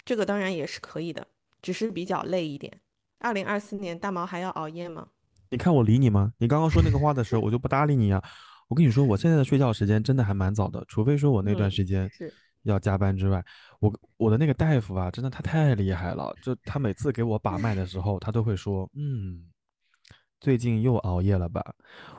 [0.04, 1.26] 这个当然也是可以的，
[1.62, 2.80] 只是比较累一点。
[3.18, 5.08] 二零二四年大毛还要熬夜吗？
[5.50, 6.32] 你看我理你吗？
[6.38, 8.22] 你刚刚说那个话的时候，我就不搭理你呀。
[8.68, 12.08] 我跟你说，我现在的睡觉时间真的还蛮早的，除非说我那段时间
[12.62, 13.44] 要加班之外，
[13.80, 16.32] 我我的那个大夫啊，真的他太厉害了。
[16.40, 19.42] 就他每次给我把脉的时候，他都会说，嗯，
[20.38, 21.64] 最近又熬夜了吧？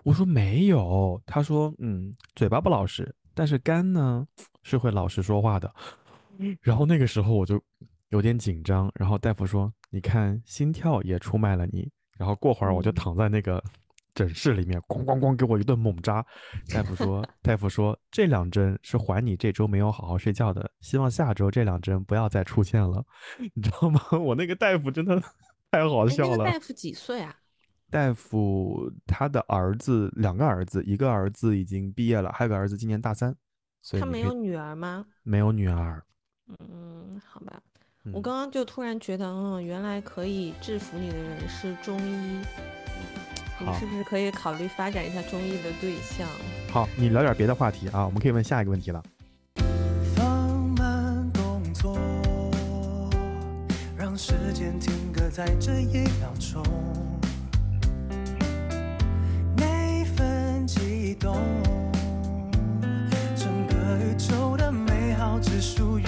[0.03, 1.21] 我说没有。
[1.25, 4.27] 他说嗯，嘴巴不老实，但是肝呢
[4.61, 5.73] 是会老实说话的。
[6.59, 7.61] 然后那个时候我就
[8.09, 8.91] 有点紧张。
[8.95, 11.89] 然后大夫说，你看心跳也出卖了你。
[12.21, 13.59] 然后过会儿我就躺在那个。
[14.13, 16.23] 诊室里面咣咣咣给我一顿猛扎，
[16.73, 23.01] 大夫说，大夫说这两针是还你这周没有好好睡觉的，希望下周这两针不要再出现了，
[23.55, 24.01] 你知道吗？
[24.19, 25.17] 我那个大夫真的
[25.71, 26.43] 太好笑了。
[26.43, 27.33] 大夫几岁啊？
[27.89, 33.33] 大夫他的儿子两个儿子，一个儿子已经毕业了，还有个儿子今年大三。
[33.81, 35.05] 所以他没有女儿吗？
[35.23, 36.03] 没有女儿。
[36.59, 37.61] 嗯，好吧，
[38.11, 42.39] 我刚刚就突然觉得，嗯，原来可以制服你的人是中医。
[43.63, 46.27] 你是不是可以考虑发展一下中医的对象？
[46.71, 49.03] 好，你聊点别的话题啊，我们可以问下一个问题了。
[50.15, 51.95] 放慢动作，
[53.95, 56.63] 让时间停格在这一秒钟，
[59.55, 61.37] 那份激动，
[63.35, 66.03] 整个宇宙的美好只属于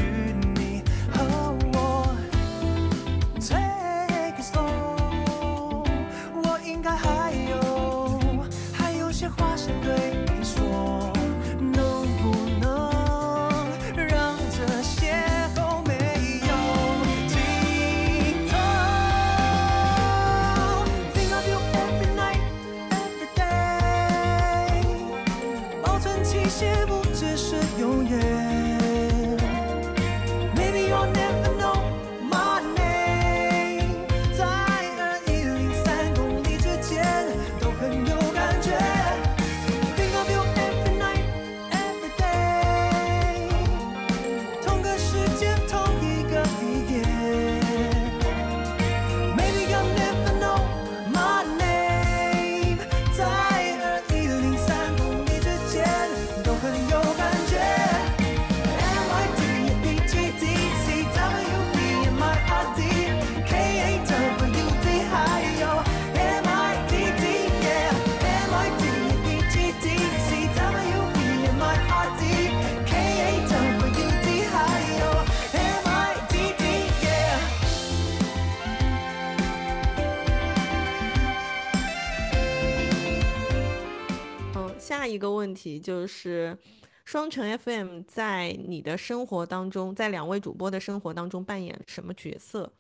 [85.08, 86.58] 一个问题就是，
[87.06, 92.72] 双城 FM 在你的生活当中，在两位主播的生活当中扮演什么角色，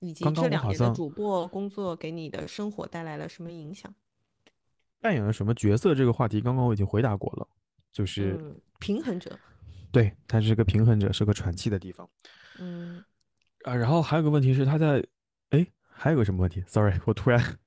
[0.00, 3.94] 以及这两年的主播工作给你的生活带来了什么影响？
[5.00, 5.94] 扮演了什么角色？
[5.94, 7.46] 这个话题刚刚我已经回答过了，
[7.92, 8.38] 就是
[8.78, 9.38] 平衡者。
[9.92, 12.08] 对，他是个平衡者，是个喘气的地方。
[12.58, 13.04] 嗯
[13.62, 15.04] 啊，然后还有个问题是他在，
[15.50, 17.58] 哎，还有个什么问题？Sorry，我突然。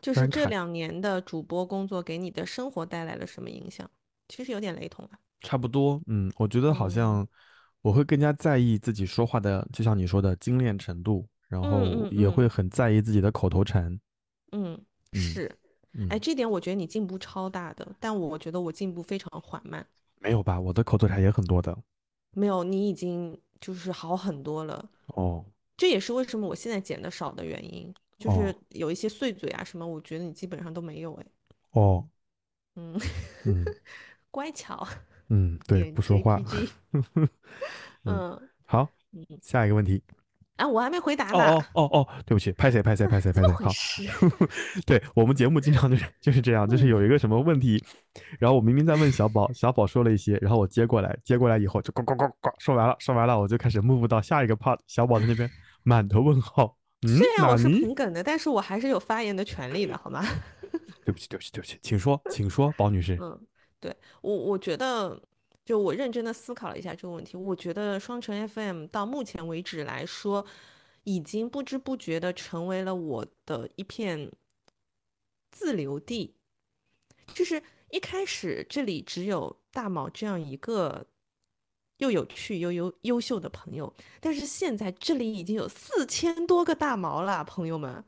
[0.00, 3.88] 就是这两年的主播工作给你的生活带来了什么影响？
[4.28, 5.18] 其实有点雷同啊。
[5.40, 7.26] 差不多，嗯，我觉得好像
[7.82, 13.98] 我会更加在意自己说话的，就像你说的精炼程度，然后也会很在意自己的口头禅。
[14.52, 14.78] 嗯，
[15.12, 15.50] 是。
[16.10, 19.86] 哎，这点我觉得你进步超大的，但我觉得我进步非常缓慢。
[20.20, 20.58] 没有吧？
[20.58, 21.76] 我的口头禅也很多的。
[22.32, 24.88] 没有，你已经就是好很多了。
[25.06, 25.44] 哦。
[25.76, 27.92] 这也是为什么我现在剪的少的原因。
[28.18, 31.26] 就是有一些碎嘴啊什么，我觉得你基本上都没有哎。
[31.70, 32.08] 哦，
[32.74, 33.00] 嗯
[33.44, 33.64] 嗯
[34.30, 34.86] 乖巧。
[35.28, 36.40] 嗯， 对，不说话。
[38.04, 38.88] 嗯，好，
[39.40, 40.02] 下一个问题。
[40.56, 41.54] 啊，我还没回答呢。
[41.54, 43.52] 哦哦哦，对不起，拍谁拍谁拍谁拍谁。
[43.52, 43.70] 好，
[44.86, 47.80] 对我们节目经常就是就是这样，就是有一个什么问题，
[48.40, 55.48] 然后我明明在问小宝，小宝说了一些，然后我接过来，接过来以后就呱呱呱呱说完了，说完了我就开始 move 到下一个 part，小宝在那边
[55.84, 56.77] 满头问号。
[57.02, 60.24] 虽然我是平梗的，但是我还是有发言的权利的，好吗？
[61.04, 63.16] 对不起，对不起，对不起，请说，请说，宝女士。
[63.20, 63.40] 嗯，
[63.78, 65.22] 对我，我觉得，
[65.64, 70.44] 就我认真的思考了一下这个问题，我觉得双城 FM 到目前为止来说，
[71.04, 74.32] 已经不知不觉的成为了我的一片
[75.50, 76.34] 自留地。
[77.32, 81.06] 就是一开始这里只有大毛这样一个。
[81.98, 88.04] 又有趣又优优秀的朋友，但是现在这里已经有四千多个大毛了，朋友们。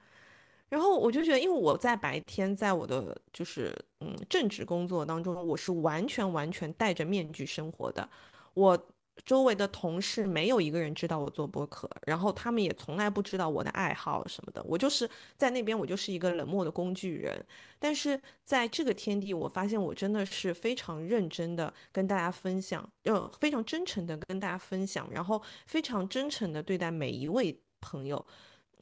[0.69, 8.09] 然后我就觉得，因为我在白天在我的就是嗯正职工作当中，我是完全完全戴着面具生活的，
[8.55, 8.87] 我。
[9.25, 14.63] 周围的同事没有一个人知道我做播客，然后他们也从来不知道我的爱好什么的。
[14.65, 17.45] 我就是在那边，我就是一个冷漠的工具人。
[17.79, 28.25] 但是在这个天地，我发现我真的是非常认真的跟大家分享，呃，非常真诚的跟大家分享，然后非常真诚的对待每一位朋友。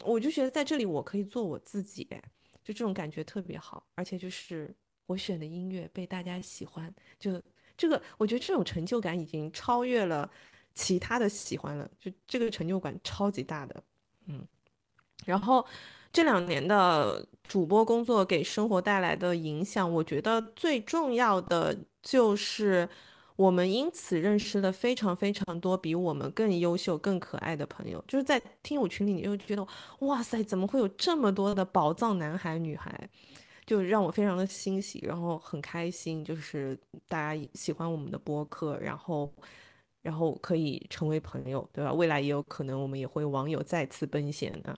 [0.04, 2.08] 我就觉得在这里我可以做我自己。
[2.64, 4.74] 就这种感觉特别好，而且就是
[5.06, 7.40] 我选的音乐被大家喜欢，就
[7.78, 10.28] 这个我觉得这种成就感已经超越了
[10.74, 13.82] 其他的喜欢了，就这个成就感超级大的，
[14.26, 14.46] 嗯。
[15.24, 15.64] 然后
[16.12, 22.88] 这两年的主播工作给生活带来的影响，我觉得最重要的就是
[23.36, 28.02] 我们因此认识了非常非常多比我们更优秀、更可爱的朋友。
[28.08, 29.66] 就是在听友群里，你就觉得
[30.00, 33.08] 哇塞，怎么会有这么多的宝藏男孩女孩？
[33.68, 39.32] 就让我非常的欣喜，然后很开心，就是大家喜欢我们的播客，然后。
[40.00, 41.92] 然后可以成为朋友，对吧？
[41.92, 44.74] 未来也有可能我们也会网友再次奔现啊。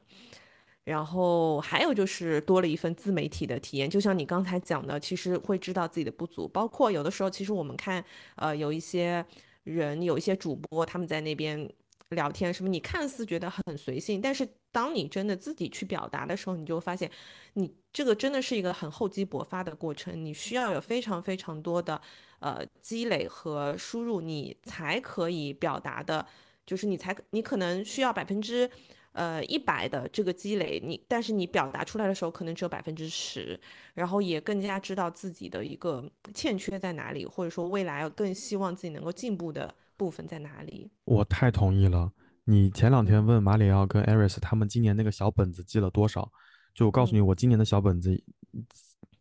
[0.82, 8.02] 然后还有就是多了一份自媒体的体验，就像你刚才讲的，其实会知道自己的不足，包括有的时候，其实我们看，
[8.36, 9.24] 呃，有一些
[9.62, 11.70] 人，有一些主播他们在那边
[12.10, 17.10] 聊天什么，你看似觉得很随性，但是当你真的自己去表达的时候，你就发现，
[17.54, 22.00] 你这个真的是一个很厚积薄发的过程，你需要有非常非常多的。
[22.40, 26.26] 呃，积累和输入，你才可以表达的，
[26.64, 28.70] 就是你才你可能需要百分之
[29.12, 33.60] 呃一百的这个积累，你但是你表达出来的时候可能只有百分之十，
[33.92, 40.90] 然后也更加知道自己的一个欠缺在哪里，或者说未来更希望自己能够进步的部分在哪里。
[41.04, 42.10] 我太同意了。
[42.44, 46.26] 你前两天问马里奥跟艾瑞斯他们今年那个小本子记了多少，
[46.72, 48.10] 就我告诉你，我今年的小本子。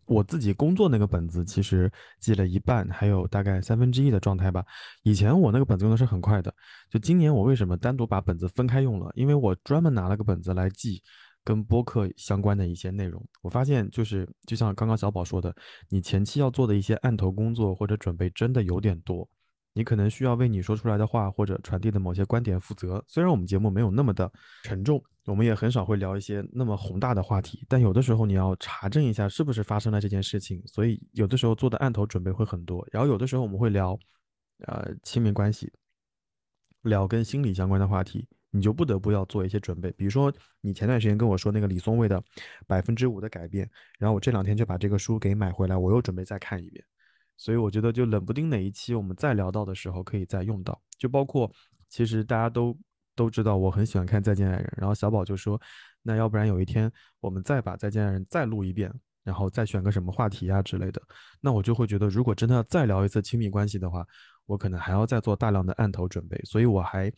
[0.05, 4.65] 我自己工作那个本子其实记了一半，还有大概三分之一的状态吧。
[5.03, 6.51] 以前我那个本子用的是很快的，
[6.89, 9.11] 就今年我为什么单独把本子分开用了？
[9.13, 10.99] 因为我专门拿了个本子来记
[11.43, 13.23] 跟播客相关的一些内容。
[13.43, 15.53] 我发现就是就像刚刚小宝说的，
[15.89, 19.29] 你前期要做的一些案头工作或者准备真的有点多。
[19.73, 23.03] 你可能需要为你说出来的话或者传递的某些观点负责。
[23.07, 24.31] 虽然我们节目没有那么的
[24.63, 30.61] 沉重，我们也很少会聊一些那么宏大的话题，但有的时候你要查证一下是不是发生了这件事情。
[30.65, 32.85] 所以有的时候做的案头准备会很多。
[32.91, 33.97] 然后有的时候我们会聊，
[34.65, 35.71] 呃，亲密关系，
[36.81, 39.91] 聊跟心理相关的话题，你就不得不要做一些准备。
[39.91, 42.21] 比如说你前段时间跟我说那个李松蔚的
[42.65, 46.83] 百分之五的改变，然后我这两天就把这个书给买回来，我又准备再看一遍。
[47.39, 50.77] 所以我觉得，就冷不丁哪一期我们再聊到的时候，可以再用到。
[50.97, 51.49] 就包括，
[51.87, 52.77] 其实大家都
[53.15, 54.65] 都知道，我很喜欢看《再见爱人》。
[54.77, 55.59] 然后小宝就说
[56.03, 61.01] ：“那要不然有一天我们再把《再见爱人》再录一遍，然后再选个什么话题啊之类的。”
[61.39, 64.05] 那我就会觉得，如果真的要再聊一次亲密关系的话，
[64.45, 66.37] 我可能还要再做大量的案头准备。
[66.43, 67.09] 所以我还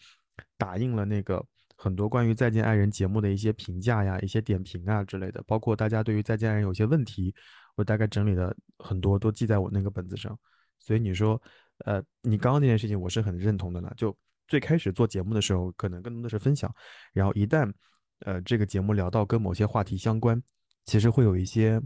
[0.56, 1.44] 打印了那个
[1.76, 7.34] 很多关于《再见爱人》节目的一些评价呀、一些点评啊之类的，包括大家对于《再见爱人》有些问题。
[7.76, 10.38] 我大概整理了很多，都记在我那个本子上。
[10.80, 11.42] 所以你说，
[11.86, 13.94] 呃，你刚刚那件事情，我是很认同的了。
[13.96, 14.16] 就
[14.48, 16.74] 最开始做节目的时候，可能更多的是分享，
[17.14, 17.72] 然后一旦，
[18.20, 20.42] 呃，这个节目聊到跟某些话题相关，
[20.86, 21.80] 其实会有一些，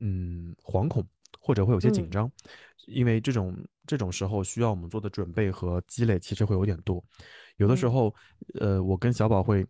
[0.00, 1.02] 嗯，惶恐
[1.40, 2.30] 或者会有些紧张，
[2.86, 7.02] 因为这种这种时候需要我们做的准备和积累其实会有点多。
[7.56, 8.14] 有的时候，
[8.60, 9.66] 呃，我跟小宝会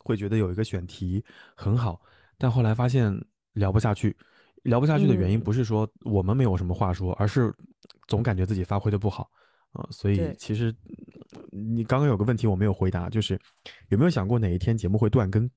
[0.00, 1.24] 会觉得有一个选题
[1.54, 2.00] 很好，
[2.36, 3.12] 但后来发现
[3.52, 4.16] 聊不下去。
[4.66, 7.54] 聊不下去的原因不是说我们没有什么话说，而是
[8.06, 9.30] 总感觉自己发挥的不好
[9.72, 9.86] 啊。
[9.90, 10.74] 所以其实
[11.50, 13.40] 你刚刚有个问题我没有回答，就是
[13.88, 15.48] 有没有想过哪一天节目会断更？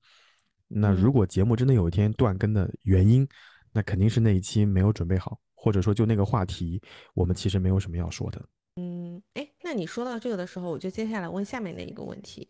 [0.68, 3.28] 那如果节目真的有一天断更的原因，
[3.72, 6.80] 那肯定是那一期没有准备好，或者说就那个话题
[7.12, 8.40] 我们其实没有什么要说的。
[8.76, 12.48] 嗯，哎，那你说到这个的时候，我就接下来问下面的一个问题，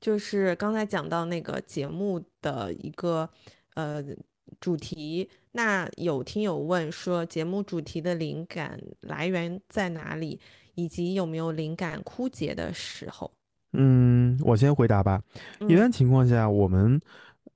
[0.00, 3.28] 就是刚才讲到那个节目的一个
[3.74, 4.04] 呃。
[4.60, 10.40] 主题，那有听友问说，节目主题的灵感来源在哪里，
[10.74, 13.30] 以及有没有灵感枯竭的时候？
[13.72, 15.20] 嗯，我先回答吧。
[15.68, 16.98] 一般情况下，我们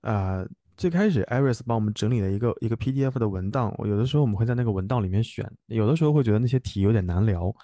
[0.02, 7.54] 啊，最开始 Iris 帮我们整理了一个一个 PDF 的文档，有的时候我们会在那个文档里面选，有的时候会觉得那些题有点难聊，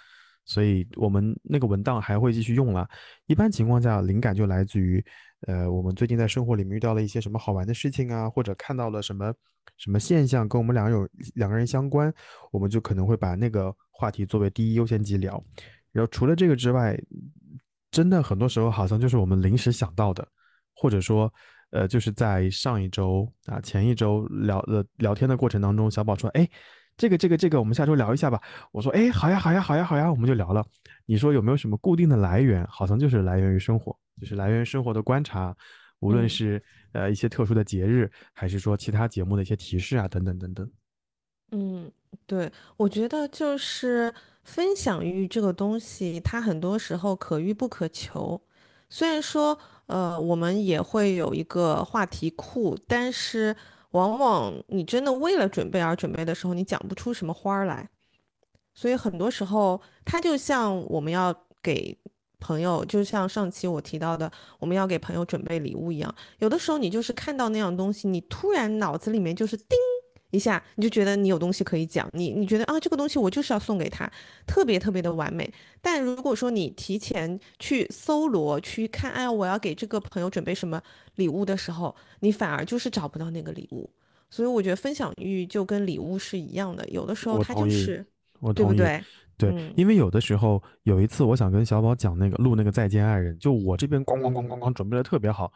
[0.46, 2.88] 所以我们那个文档还会继续用了。
[3.26, 5.04] 一般情况下，灵感就来自于。
[5.46, 9.32] 呃，我们最近在生活里面遇到了一些什么好玩的事情啊，或者看到了什么
[9.76, 12.12] 什么现象跟我们两个有两个人相关，
[12.50, 15.40] 我们就可能会把那个话题作为第一优先级聊。
[15.92, 16.98] 然后除了这个之外，
[17.90, 20.26] 真的很多时候好像就是我们临时想到的，
[20.74, 21.32] 或者说，
[21.70, 26.48] 呃，就是在上一周啊前一周聊的聊天的过程当中，小宝说，哎，
[26.96, 28.40] 这个这个这个，我们下周聊一下吧。
[28.72, 30.64] 我说，哎，好呀好呀好呀好呀，我们就聊了。
[31.04, 32.66] 你说有没有什么固定的来源？
[32.68, 33.96] 好像就是来源于生活。
[34.20, 35.54] 就是来源于生活的观察，
[36.00, 36.62] 无论是
[36.92, 40.70] 呃一些特殊的节日，还是说其他节目的一些提示啊，等等等等。
[41.52, 41.92] 嗯，
[42.26, 44.12] 对，我觉得就是
[44.42, 48.40] 分享欲这个东西，它很多时候可遇不可求。
[48.88, 53.54] 虽然说，呃，我们也会有一个话题库，但是
[53.96, 57.88] 往往你真的为了准备而准备的时候，你讲不出什么花儿来。
[58.74, 61.96] 所以很多时候，它就像我们要给
[62.38, 66.14] 朋友，就像上期我提到的，我们要给朋友准备礼物一样。
[66.40, 69.78] 有的时候你就是看到那样东西，你突然脑子里面就是叮
[70.36, 74.08] 一下，你就觉得你有东西可以讲，你你觉得啊这个东西我就是要送给他，
[74.46, 75.50] 特别特别的完美。
[75.80, 80.80] 但如果说你提前去搜罗去看，哎呀我要给这个朋友准备什么
[81.14, 83.90] 礼物的时候，你反而就是找不到那个礼物。
[84.28, 88.06] 所以我觉得分享欲就跟礼物是一样的，有的时候它就是。
[88.54, 89.02] 对不对？
[89.38, 95.50] 对，嗯因为有的时候有一次，我想跟小宝讲那个录那个《再见爱人》，就我这边咣咣咣咣咣准备的特别好，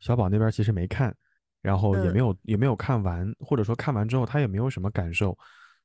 [0.00, 1.14] 小宝那边其实没看，
[1.62, 5.38] 然后也嗯没有、也没有看完，或者说看完之后他也没有什么感受，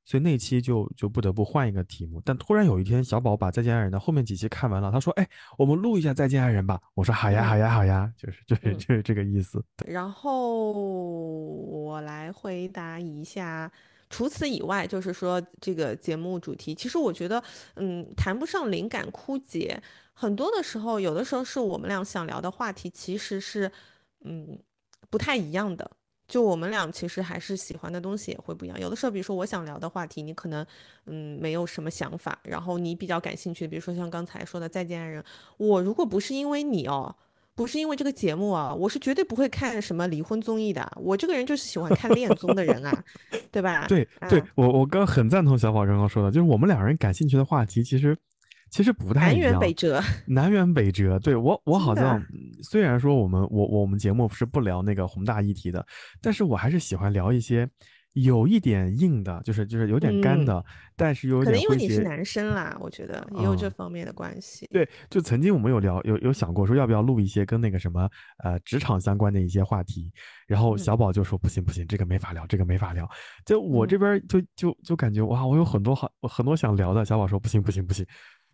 [0.04, 2.22] 所以那期就就不得不换一个题目。
[2.26, 9.64] 但突然有一天，小宝把《再见爱人》的后面几期看完了，他说：“哎，我们录一下《再见爱人》吧。”我说：“好呀，好呀，好呀。”就是就是嗯就是这个意思。
[9.86, 13.72] 然后我来回答一下。
[14.10, 17.44] 除此以外，就是说这个节目主题，其实我觉得，
[17.76, 19.78] 嗯，谈不上灵感枯竭，
[20.14, 23.70] 很多的时候，有的时候是我们俩想聊的话题，其实是，
[24.24, 24.58] 嗯，
[25.10, 25.90] 不太一样的。
[26.28, 28.78] 就我们俩其实还是喜欢的东西也会不一样。
[28.78, 30.66] 有的时候，比如说我想聊的话题，你可能
[31.06, 35.22] 嗯没有什么想法，然后你比较感兴趣，比如说像刚才说的《再见爱人》，
[35.56, 37.16] 我如果不是因为你哦，
[37.56, 40.92] 不是因为这个节目啊，我是绝对不会看什么离婚综艺的。
[40.98, 43.04] 我这个人就是喜欢看恋综的人啊，
[43.50, 43.88] 对吧？
[43.88, 48.18] 对对啊，我我刚很赞同小宝刚刚说的，就是我们两人感兴趣的话题其实
[48.70, 50.02] 其实不太南辕北辙。
[50.28, 51.18] 南辕北辙。
[51.20, 52.26] 对我我好像嗯
[52.64, 55.86] 虽然说我们我我们节目是不聊那个宏大议题的，
[56.22, 57.70] 但是我还是喜欢聊一些
[58.14, 60.66] 有一点硬的，就是就是有点干嗯的，
[60.96, 61.78] 但是又有可能因为。
[61.78, 64.68] 你是男生啦，我觉得也有这嗯方面的关系。
[64.72, 68.10] 对，就曾经我们有聊有有想过说要不要录一些跟那个什么
[68.44, 70.12] 呃职场相关的一些话题，
[70.48, 73.08] 然后嗯小宝就说不行不行，这个没法聊，这个没法聊。
[73.46, 78.04] 就我这嗯边儿就就就感觉哇，我有很多好很多想聊的，小宝说不行不行不行。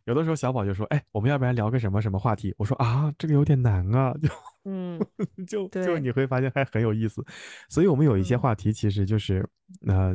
[0.05, 2.53] 有的时候小宝就说，哎，我们要不然聊个什么什么话题？
[2.57, 4.30] 我说啊，这个有点难啊，就
[4.65, 4.99] 嗯，
[5.47, 7.23] 就就你会发现还很有意思，
[7.69, 9.47] 所以我们有一些嗯话题其实就是，
[9.88, 10.13] 呃，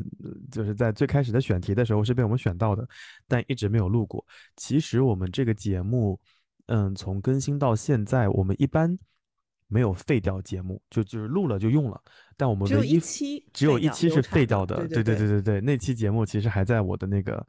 [0.50, 2.86] 就是在最开始的选题的时候是被我们选到的，
[3.26, 4.24] 但一直没有录过。
[4.56, 6.20] 其实我们这个节目，
[6.66, 8.98] 嗯，从更新到现在，我们一般
[9.68, 11.98] 没有废掉节目，就就是录了就用了。
[12.36, 17.46] 但我们只有唯一一期只有一期是废掉的，对对对对对，那期节目其实还在我的那个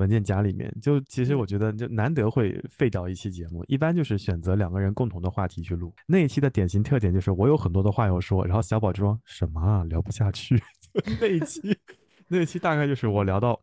[0.00, 0.74] 文件夹里面。
[0.80, 5.94] 就其实我嗯觉得就难得会废掉一期节目，一般就是选择两个人共同的话题去录。
[6.06, 10.60] 那一期的典型特点就是我有很多的话要说，然后小宝就说什么啊聊不下去。
[11.20, 11.60] 那一期
[12.26, 13.60] 那一期大概就是我聊到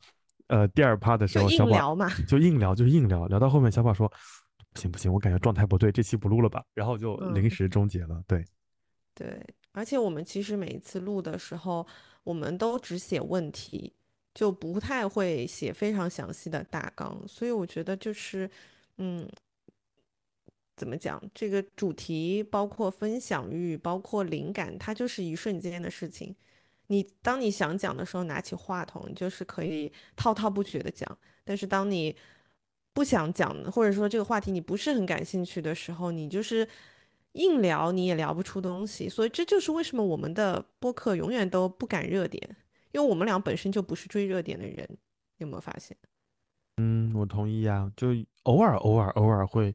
[0.48, 2.10] 呃第二趴的时候，小宝硬聊嘛。
[2.28, 4.08] 就硬聊，就是硬聊，聊到后面小宝说
[4.74, 8.22] 不行不行，我感觉状态不对，这期不录了吧，然后就临嗯时终结了。
[8.28, 8.46] 对，
[9.16, 11.86] 对，而且我们其实每一次录的时候，
[12.24, 13.94] 我们都只写问题，
[14.38, 18.48] 就不太会写非常详细的大纲，所以我觉得就是，
[18.98, 19.28] 嗯，
[20.76, 26.36] 怎么讲，这个主题包括分享欲，包括灵感，它就是一瞬间的事情。
[26.86, 31.18] 你当你想讲的时候，拿起话筒，就是可以滔滔不绝的讲。
[31.44, 32.16] 但是当你
[32.94, 36.70] 不想讲，或者说这个话题你不是很感兴趣的时候，你就是
[37.32, 39.10] 硬聊，你也聊不出东西。
[39.10, 42.56] 所以这就是为什么我们的播客永远都不敢热点，
[42.98, 44.98] 因为我们俩本身就不是追热点的人。
[45.38, 45.96] 有没有发现？
[46.78, 48.08] 嗯，我同意呀，就
[48.44, 49.72] 偶尔偶尔偶尔会，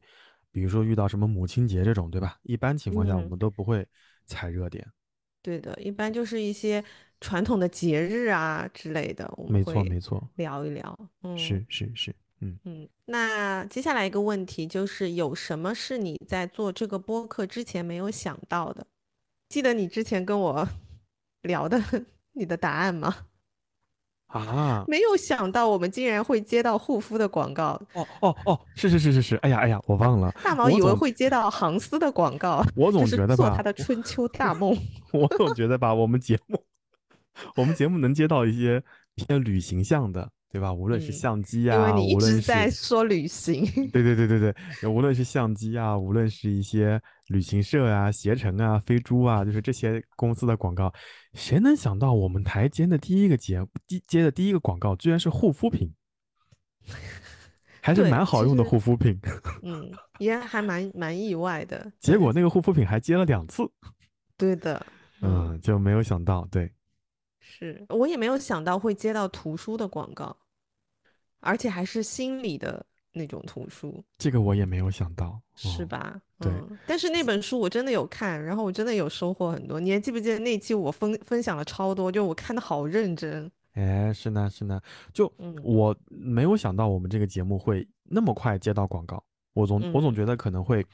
[0.51, 2.37] 比如说遇到什么母亲节这种，对吧？
[2.43, 3.87] 一般情况下我嗯们都不会
[4.25, 4.85] 踩热点。
[5.41, 6.83] 对的，一般就是一些
[7.21, 10.99] 传统的节日啊之类的，我们没错没错，聊一聊。
[11.21, 12.59] 嗯，是是是，嗯。
[12.65, 18.85] 嗯，那接下来一个问题就是，有什么是你在做这个播客之前没有想到的？
[19.47, 20.67] 记得你之前跟我
[21.43, 21.81] 聊的
[22.33, 23.15] 你的答案吗？
[24.33, 34.75] 啊，没有想到我们竟然会接到护肤的广告，哦哦哦，是是是是是，哎呀哎呀，我忘了，大毛以为会接到航司的广告， 我总觉得吧做他的春秋 大梦。
[35.11, 36.59] 我总觉得吧，我们节目，
[37.55, 38.81] 我们节目能接到一些
[39.13, 40.73] 偏旅行向的，对吧？
[40.73, 44.39] 无论是嗯相机因为啊，你一直在说旅行，对对对对
[44.81, 50.93] 对，无论是相机啊，无论是一些旅行社啊、携程啊、飞猪啊，就是这些公司的广告，
[51.33, 55.93] 谁能想到我们台接的第一个节第接的第一个广告居然是护肤品，
[57.81, 59.19] 还是蛮好用的护肤品，
[59.63, 61.91] 嗯，也还蛮蛮意外的。
[61.99, 63.63] 结果那个护肤品还接了两次，
[64.37, 64.85] 对的，
[65.21, 66.71] 嗯，就没有想到，对，
[67.39, 70.35] 是我也没有想到会接到图书的广告，
[71.39, 75.41] 而且还是心理的那种图书，这个我也没有想到，哦？
[75.55, 76.19] 是吧？
[76.39, 79.79] 对嗯，但是那本书我真的有看，然后我真的有收获很多。
[79.79, 83.49] 你还记不记得那期我分分享了超多，就我看的好认真。
[83.73, 84.81] 哎，是呢，是呢，
[85.13, 89.23] 就嗯我没有想到我们这个节目会那么快接到广告，
[89.53, 90.85] 我总我总嗯觉得可能会，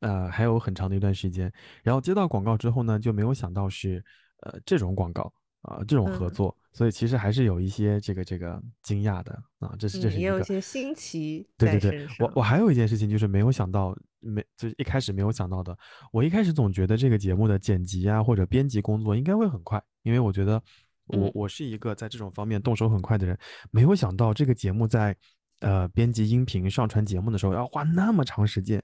[0.00, 1.52] 呃，还有很长的一段时间。
[1.82, 4.04] 然后接到广告之后呢，就没有想到是
[4.40, 5.32] 呃这种广告
[5.62, 10.40] 啊、这种合嗯作，所以其实还是有一些这个这个惊讶的啊，这是这嗯，也有。
[10.44, 12.06] 些新奇对对对。
[12.20, 15.76] 我我还有一件事情就是没有想到，没就是一开始没有想到的。
[16.12, 20.62] 我一开始总觉得这个节目的剪辑啊或者编辑工作应该会很快，因为我觉得
[21.06, 23.36] 我嗯我是一个在这种方面动手很快的人，
[23.72, 25.16] 没有想到这个节目在
[25.58, 28.80] 呃编辑音频、上传节目的时候要花那么长时间。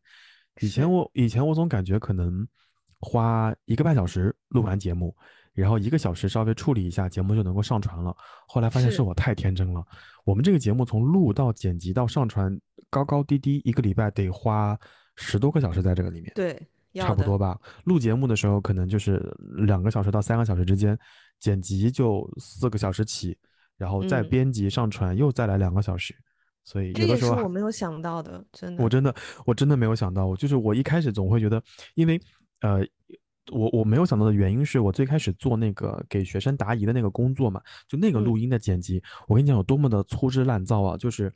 [0.60, 2.44] 以前我以前我总感觉可能
[2.98, 5.16] 花一个半小时录完节目，
[5.54, 8.14] 然后一个小时稍微处理一下，节目就能够上传了。
[8.46, 9.82] 后来发现是是我太天真了。
[10.24, 12.58] 我们这个节目从录到剪辑到上传，
[12.90, 14.78] 高高低低一个礼拜得花
[15.14, 16.60] 十多个小时在这个里面，对，
[16.94, 17.56] 差不多吧。
[17.84, 19.22] 录节目的时候可能就是
[19.66, 20.98] 两个小时到三个小时之间，
[21.38, 23.36] 剪辑就四个小时起，
[23.76, 26.14] 然后再嗯编辑上传又再来两个小时，
[26.64, 28.82] 所以这也是有的时候我没有想到的，真的。
[28.82, 29.14] 我真的
[29.46, 31.62] 我真的没有想到，我就是我一开始总会觉得，
[31.94, 32.20] 因为
[32.60, 32.80] 呃，
[33.52, 38.24] 我我没有想到的原因是我最开始做那个给学生答疑的那个工作嘛，就那个嗯。
[38.24, 41.32] 录音的剪辑，我跟你讲有多么的粗制滥造啊，就是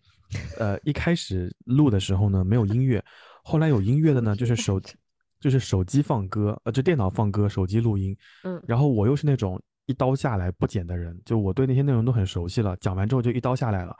[0.59, 3.05] 呃一开始录的时候呢没有音乐，
[3.43, 4.81] 后来有音乐的呢就是手
[5.41, 8.63] 就是手机放歌，呃就电脑放歌，手机录音，嗯。
[8.67, 13.95] 然后我又是那种一刀下来不剪的人，就我对那些内容都很熟悉了，讲完之后就一刀下来了，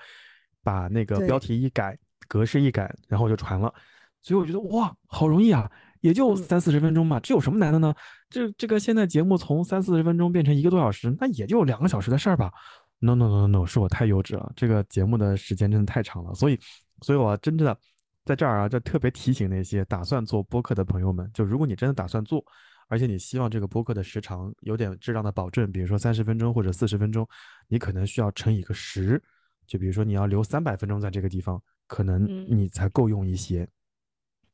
[0.63, 3.73] 把那个标题一改，格式一改，然后就传了。
[4.21, 5.71] 所以我觉得哇，好容易啊，
[6.01, 7.95] 也就嗯三四十分钟嘛，这有什么难的呢？
[8.29, 12.53] 这这个现在节目从三四十分钟变成一个多小时，那也就两个小时的事儿吧。
[13.01, 16.59] No no no no no，是我太幼稚了，这个节目的时间真的太长了，所以，
[17.03, 17.77] 所以我真的
[18.25, 22.45] 在这儿啊，就特别提醒那些打算做播客的朋友们，就如果你真的打算做，
[22.89, 27.27] 而且你希望这个播客的时长有点质量的保证，比如说三十分钟或者四十分钟，
[27.69, 29.23] 你可能需要乘以个十，
[29.67, 33.69] 就比如说你要留三百分钟在这个地方，可能嗯你才够用一些。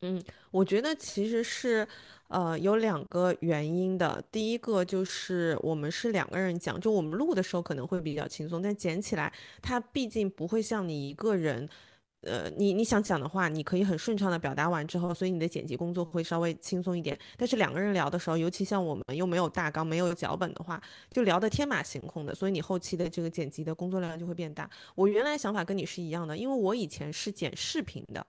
[0.06, 1.88] 嗯，我觉得其实是，
[2.28, 4.22] 呃，有两个原因的。
[4.30, 9.32] 第一个就是我们是两个人讲，就我们录的时候可能会比较轻松，但剪起来
[9.62, 11.66] 它毕竟不会像你一个人，
[12.20, 17.18] 呃，你你想讲的话，你可以很顺畅的表达完之后，所以你的剪辑工作会稍微轻松一点。
[17.38, 20.78] 但是两个人聊的时候，尤其像我们又没有大纲、没有脚本的话，
[21.10, 24.68] 就聊得天马行空的，所以你后期的这个剪辑的工作量就会变大。
[24.94, 28.26] 我原来想法跟你是一样的，因为我以前是剪视频的。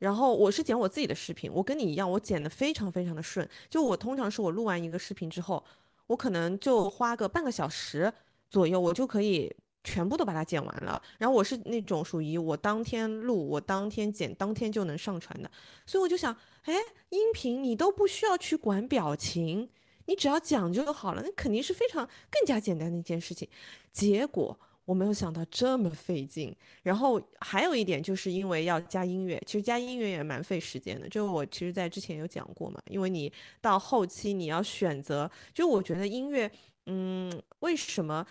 [0.00, 3.48] 然后我是剪我自己的视频，我跟你一样，我剪得非常非常的顺。
[3.68, 5.62] 就我通常是我录完一个视频之后，
[6.08, 8.12] 我可能就花个半个小时
[8.48, 9.54] 左右，我就可以
[9.84, 11.00] 全部都把它剪完了。
[11.18, 15.50] 然后我是那种属于我当天录，我当天剪，当天就能上传的。
[15.86, 16.74] 所以我就想，哎，
[17.10, 19.68] 音频你都不需要去管表情，
[20.06, 23.48] 你只要讲就好了，那肯定是非常更加简单的一件事情。
[23.92, 24.58] 结果
[24.90, 26.52] 我没有想到这么费劲。
[26.82, 31.08] 然后还有一点，就是因为要加音乐，其实加音乐也蛮费时间的。
[31.08, 36.50] 就我其实在之前有讲过嘛，因为你到后期你要选择，就我觉得音乐，
[36.86, 38.26] 嗯，为什么？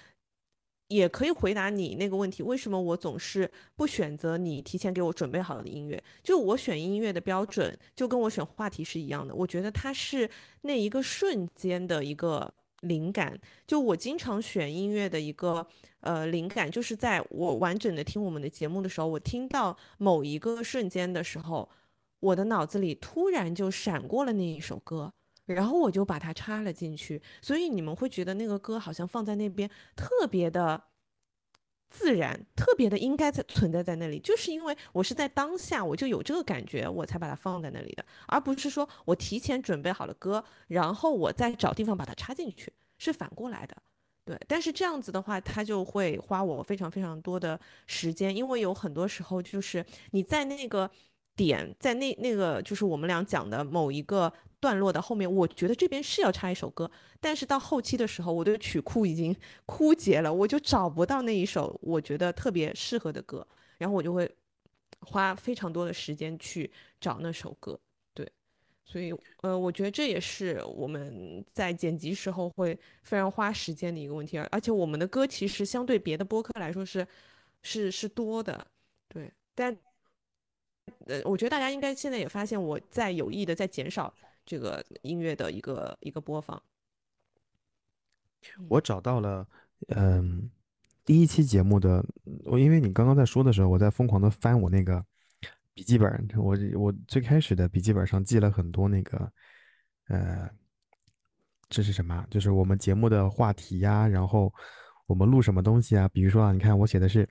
[0.90, 6.04] 也可以回答你那个问题，为什么我总是不选择你提前给我准备好的音乐？
[6.24, 9.36] 就我选音乐的标准，就跟我选话题是一样的。
[9.36, 10.28] 我觉得它是
[10.62, 13.40] 那一个瞬间的一个灵感。
[13.68, 15.68] 就我经常选音乐的一个
[16.02, 21.70] 呃灵感，就是在我完整的听我们的节目的时候，我听到某一个瞬间的时候，
[22.20, 25.14] 我的脑子里突然就闪过了那一首歌。
[25.46, 30.80] 然后我就把它插了进去，所以你们会觉得那个歌好像放在那边特别的
[31.90, 43.76] 自然，特别的应该在存在在那里，就是因为我是在当下我就有这个感觉，我才把它放在那里的，而不是说我提前准备好了歌，然后我再找地方把它插进去，是反过来的。
[44.30, 50.88] 对，但是这样子的话，它就会花我非常非常多的时间，因为有很多时候就是你在那个
[51.36, 59.36] 点，在那那个就是我们俩讲的某一个段落的后面，我觉得这边是要插一首歌，但是到后期的时候，我的曲库已经
[59.66, 63.48] 枯竭了，我就找不到那一首我觉得特别适合的歌，
[63.80, 64.30] 然后我就会
[65.00, 67.80] 花非常多的时间去找那首歌。
[68.92, 69.14] 所以
[69.44, 77.08] 呃，我觉得这也是我们在剪辑时候会非常花时间的一个问题，而而且我们的歌其实相对别的播客来说是
[77.62, 78.66] 是是多的，
[79.08, 79.78] 对，但
[81.06, 84.12] 呃，我觉得大家应该现在也发现我在有意的在减少
[84.44, 86.60] 这个音乐的一个一个播放。
[88.70, 89.48] 我找到了，
[89.90, 90.50] 嗯，
[91.06, 92.04] 第一期节目的，
[92.46, 95.06] 我因为你刚刚在说的时候，我在疯狂的翻我那个
[95.80, 99.32] 笔记本，我我最开始的笔记本上记了很多那个，
[100.10, 100.46] 呃，
[101.70, 102.22] 这是什么？
[102.30, 104.54] 就是我们节目的话题呀，然后
[105.08, 106.06] 我们录什么东西啊？
[106.10, 107.26] 比如说啊，你看我写的是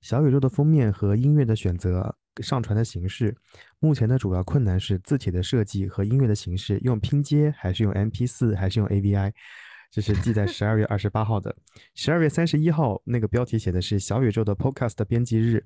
[0.00, 3.36] 小宇宙的封面和音乐的选择、上传的形式。
[3.78, 9.30] 目前的主要困难是字体的设计和音乐的形式，用拼接还是用 MP 四还是用 AVI？
[9.90, 11.54] 这是记在十二月二十八号的，
[11.94, 15.62] 十二月三十一号那个标题写的是小宇宙的 Podcast 编辑日，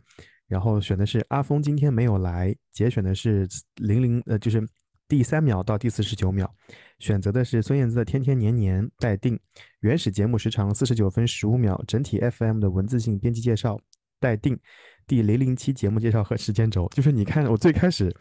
[0.46, 4.66] 然后选的是阿峰今天没有来，节选的是零零呃就是
[5.08, 6.52] 第三秒到第四十九秒，
[6.98, 9.38] 选择的是孙燕姿的天天年年待定，
[9.80, 13.80] 原始节目时长四十九分十五秒，整体 FM 的文字性编辑介绍
[14.20, 14.58] 待定，
[15.06, 18.14] 第零零七节目介绍和时间轴，就是你看我最开始。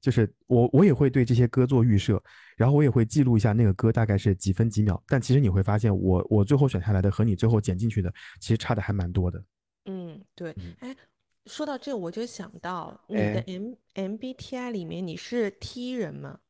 [0.00, 2.18] 就是我，我也会对这些歌做预设，
[2.56, 4.98] 然后我也会记录一下那个歌大概是几分几秒。
[5.06, 8.10] 但其实你会发现，我我最后选下来的和你最后剪进去的，
[8.40, 9.44] 其实差的还蛮多的。
[9.84, 10.56] 嗯，对。
[10.78, 10.96] 哎，
[11.46, 16.40] 说到这，我就想到你的 M MBTI 里面你是 T 人吗？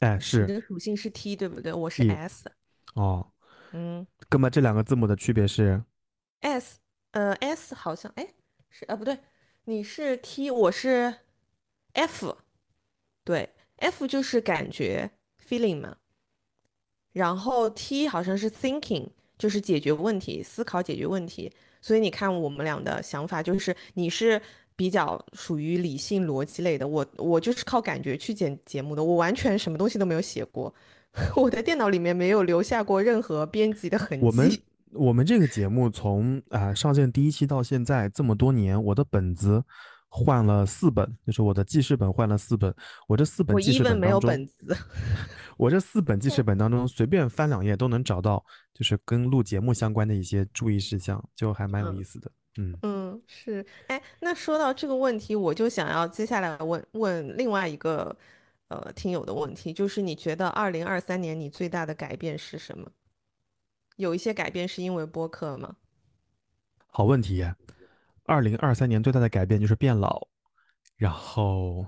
[0.00, 0.46] 哎，是。
[0.46, 1.72] 你的属性是 T 对不对？
[1.72, 2.50] 我是 S。
[2.94, 3.32] 哦。
[3.72, 4.06] 嗯。
[4.30, 5.82] 那么这两个字母的区别是
[6.40, 6.78] ？S，
[7.12, 8.26] 呃，S 好像哎
[8.68, 9.18] 是啊不对，
[9.64, 11.14] 你是 T，我是。
[11.92, 12.38] F，
[13.24, 15.10] 对，F 就是感觉
[15.44, 15.96] feeling 嘛，
[17.12, 21.52] 然后 T 好像是 thinking，就是解决问题、思考、解决问题。
[21.80, 24.40] 所以你看我们俩的想法，就是你是
[24.76, 30.74] 比较属于理性逻辑类的，我我就是靠感觉去剪节目的，我完全什么东西都没有写过，
[31.36, 34.24] 我的电脑里面没有留下过任何编辑的痕迹。
[34.26, 34.58] 我们
[34.92, 39.64] 我们这个节目从啊上线第一期到现在这么多年，我的本子。
[40.12, 42.74] 换了四本，就是我的记事本换了四本。
[43.06, 44.76] 我这四本记事本没有本子。
[45.56, 52.30] 我这四本记事本当中，随便翻两页都能找到，就是跟录节目相关的一些注意事项，就还蛮有意思的。
[52.56, 53.64] 嗯嗯，是。
[53.86, 58.14] 哎，那说到这个问题，我就想要接下来问问另外一个
[58.68, 62.90] 呃听友的问题，就是你觉得二零二三年你最大的改变是什么？
[63.96, 65.76] 有一些改变是因为播客吗？
[66.88, 67.44] 好问题。
[68.30, 70.28] 二零二三年最大的改变就是变老，
[70.96, 71.84] 然后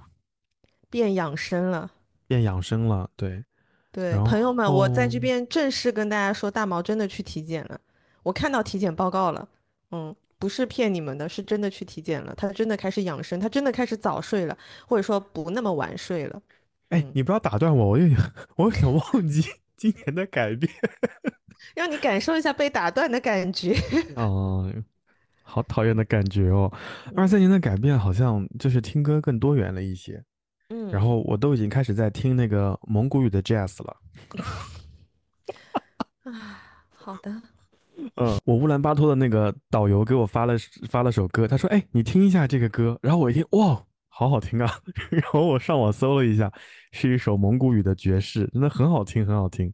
[0.90, 1.88] 变养生了，
[2.26, 3.08] 变养生了。
[3.14, 3.44] 对，
[3.92, 7.80] 对，朋友们，我在这边正式跟大家说，大毛真的去体检了，
[8.24, 9.48] 我看到体检报告了，
[9.92, 14.58] 嗯，不是骗你们的，是真的去体检了，他真的开始养生，他真的开始早睡了，
[14.88, 16.42] 或者说不那么晚睡了。
[16.88, 18.18] 哎，你不要打断我，我有点，
[18.56, 19.44] 我有点忘记
[19.76, 20.72] 今年的改变，
[21.76, 23.76] 让你感受一下被打断的感觉。
[24.16, 24.68] 哦。
[25.52, 26.72] 好讨厌的感觉哦！
[27.14, 30.24] 二三年的改变好像就是听歌更多元了一些，
[30.70, 33.96] 嗯，然后我都已经开始在听那个蒙古语的 jazz 了。
[36.24, 36.32] 啊，
[36.94, 37.30] 好的。
[38.16, 40.54] 嗯，我乌兰巴托的那个导游给我发了
[40.88, 44.78] 发了首歌，他说：“哎，你听一下这个歌。”然后我一听，哇，好好听啊！
[45.12, 46.50] 然后我上网搜了一下，
[46.92, 49.70] 是一首蒙古语的爵士，真的很好听，很好听。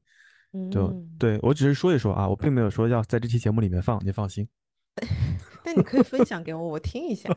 [0.73, 4.49] 就对我只是说一说啊，我并没有说要在这期节目里面放，你放心。
[5.69, 7.29] 那你可以分享给我，我听一下。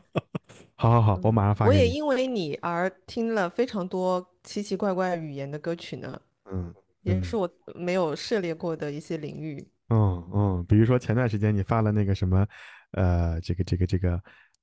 [0.74, 1.66] 好 好好，我马上发。
[1.66, 6.18] 我也因为你而听了非常多奇奇怪怪语言的歌曲呢。
[6.50, 6.72] 嗯，
[7.02, 9.62] 也是我没有涉猎过的一些领域。
[9.90, 12.46] 嗯嗯，比如说前段时间你发了那个什么，
[12.92, 14.18] 呃，这个这个这个，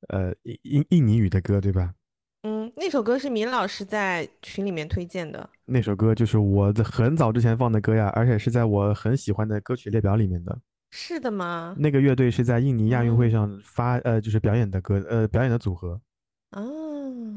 [0.07, 1.93] 呃，印印印尼语的歌，对吧？
[2.41, 5.47] 嗯，那首歌是闵老师在群里面推荐的。
[5.65, 10.59] 那首歌就是我在很早之前放的歌呀，而且是在我很喜欢的歌曲列表里面的。
[10.91, 11.75] 是的吗？
[11.77, 16.01] 那个乐队是在印尼亚运会上发呃，就是表演的歌呃，表演的组合。
[16.49, 16.61] 啊，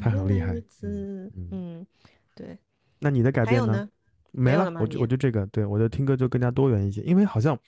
[0.01, 0.55] 他很厉害。
[1.51, 1.87] 嗯，
[2.35, 2.59] 对。
[2.99, 3.87] 那你的改变呢？
[4.31, 7.59] 没了，我就我就这个，对我的听歌就更加多元一些，因为好像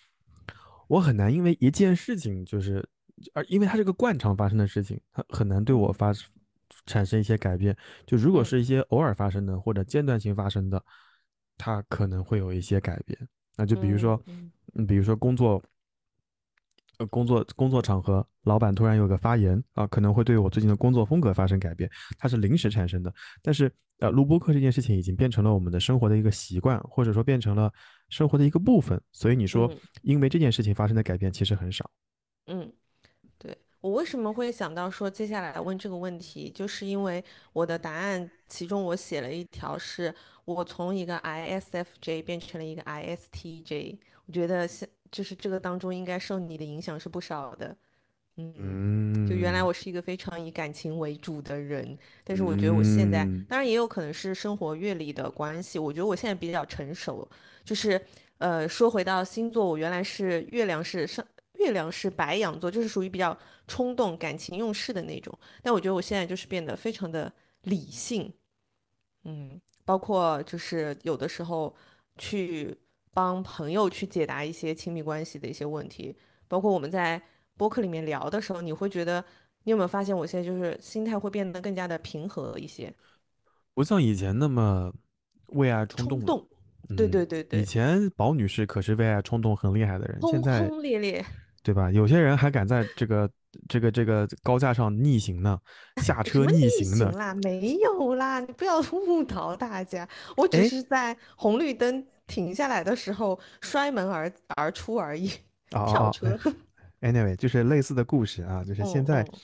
[0.89, 2.83] 我很难因为一件事情就是，
[3.35, 6.15] 而因为它是个惯常发生的事情，它很难对我发
[6.87, 7.77] 产生一些改变。
[8.07, 10.83] 就如果是一些偶尔发生的或者间断性发生的，
[11.59, 13.29] 它可能会有一些改变。
[13.57, 14.19] 那就比如说，
[14.73, 15.63] 嗯，比如说工作。
[16.99, 23.13] 呃，工作工作场合，老板突然有个发言啊，可能会对我最近的工作风格发生改变，它是临时产生的。
[23.43, 27.73] 但是，呃，录播课这件事情已经变成了我们的生活的一个习惯，或者说变成了
[28.11, 29.01] 生活的一个部分。
[29.13, 29.69] 所以你说，
[30.03, 31.91] 因为这件事情发生的改变其实很少。
[32.47, 32.73] 嗯，
[33.39, 40.15] 对我为什么会想到说接下来问这个问题，就是因为我的答案其中我写了一条，是
[40.45, 44.89] 我从一个 ISFJ 变成了一个 ISTJ，我觉得现。
[45.15, 47.77] 就是这个当中应该受你的影响是不少的，
[48.37, 57.27] 嗯，就原来我是一个非常以感情为主的人，但是我觉得我现在，当然也有可能是生活阅历的关系，我觉得我现在比较成熟。
[57.63, 58.05] 就是
[58.39, 61.25] 呃，说回到星座，我原来是月亮是上
[61.61, 63.39] 月亮是白羊座，就是属于比较
[63.69, 65.33] 冲动、感情用事的那种。
[65.63, 67.33] 但我觉得我现在就是变得非常的
[67.63, 68.35] 理性，
[69.23, 71.73] 嗯，包括就是有的时候
[72.19, 72.77] 去
[73.15, 76.15] 帮朋友去解答一些亲密关系的一些问题，
[76.49, 77.23] 包括我们在
[77.57, 79.25] 播客里面聊的时候，你会觉得
[79.63, 82.93] 你有没有发现我现在就是心态会变得更加的平和一些？
[83.73, 84.93] 不像以前那么
[85.51, 86.27] 为爱冲动了。
[86.27, 86.49] 冲动，
[86.97, 91.25] 对嗯对对对以前宝女士可是为爱冲动很厉害的人，现轰在轰烈烈。
[91.63, 91.91] 对吧？
[91.91, 93.31] 有些人还敢在这个
[93.71, 95.59] 这个这个高架上逆行呢，
[96.03, 97.11] 下车逆行的。
[97.13, 97.33] 啦？
[97.43, 100.07] 没有啦，你不要误导大家。
[100.37, 105.31] 我只哎是在红绿灯停下来的时候摔门而而出而已，
[105.73, 106.39] 哦车。
[107.01, 109.41] 哎 Anyway，就是类似的故事啊，就是现嗯在嗯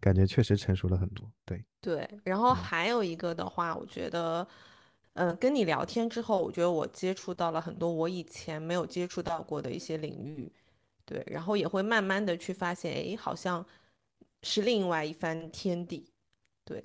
[0.00, 1.30] 感觉确实成熟了很多。
[1.44, 4.46] 对，对，然后还有一个的话，我觉得，
[5.14, 10.50] 嗯、跟你聊天之后，我觉得我接触到了很多我以前没有接触到过的一些领域，
[11.04, 13.64] 对，然后也会慢慢的去发现，哎，好像
[14.42, 16.10] 是另外一番天地，
[16.64, 16.84] 对，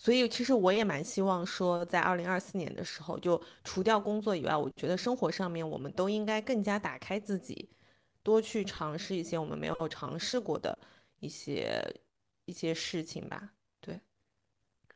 [0.00, 7.68] 所以其实我也蛮希望说，在二零二四年的时候，就除掉工作以外，我觉得生活上面我们都应该更加打开自己，
[8.22, 10.78] 多去尝试一些我们没有尝试过的
[11.18, 11.84] 一些
[12.44, 13.50] 一些事情吧。
[13.80, 13.98] 对，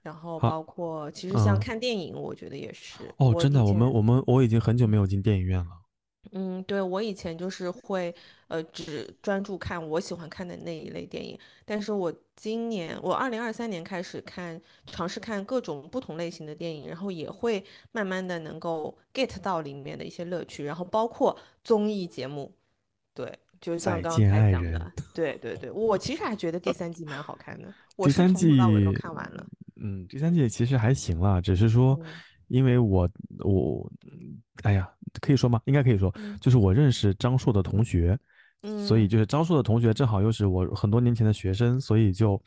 [0.02, 3.12] 然后包括其实像嗯看电影，我觉得也是。
[3.16, 5.81] 哦，真的，我们我们我已经很久没有进电影院了。
[6.30, 8.14] 嗯，对，我以前就是会
[8.46, 22.54] 呃只专注看我喜欢看的那一类电影，但是我今年我二零二三年开始看，尝试看各种不同类型的电影，然后也会慢慢的能够 get 到里面的一些乐趣，然后包括综艺节目，
[23.12, 29.44] 对，就像再刚见爱人才讲的，对对对，我其实还觉得第三季蛮好看的，我是第三季从头到尾都看完了。
[29.84, 32.06] 嗯，第三季其实还行啦，只是说，嗯
[32.52, 33.08] 因为我
[33.38, 34.86] 我，嗯哎呀，
[35.22, 35.58] 可以说吗？
[35.64, 36.36] 应该可以说，嗯。
[36.38, 38.16] 就是我认识张硕的同学，
[38.76, 39.08] 所以嗯。
[39.08, 42.40] 就是张硕的同学正好又是我很多年前的学生，所以就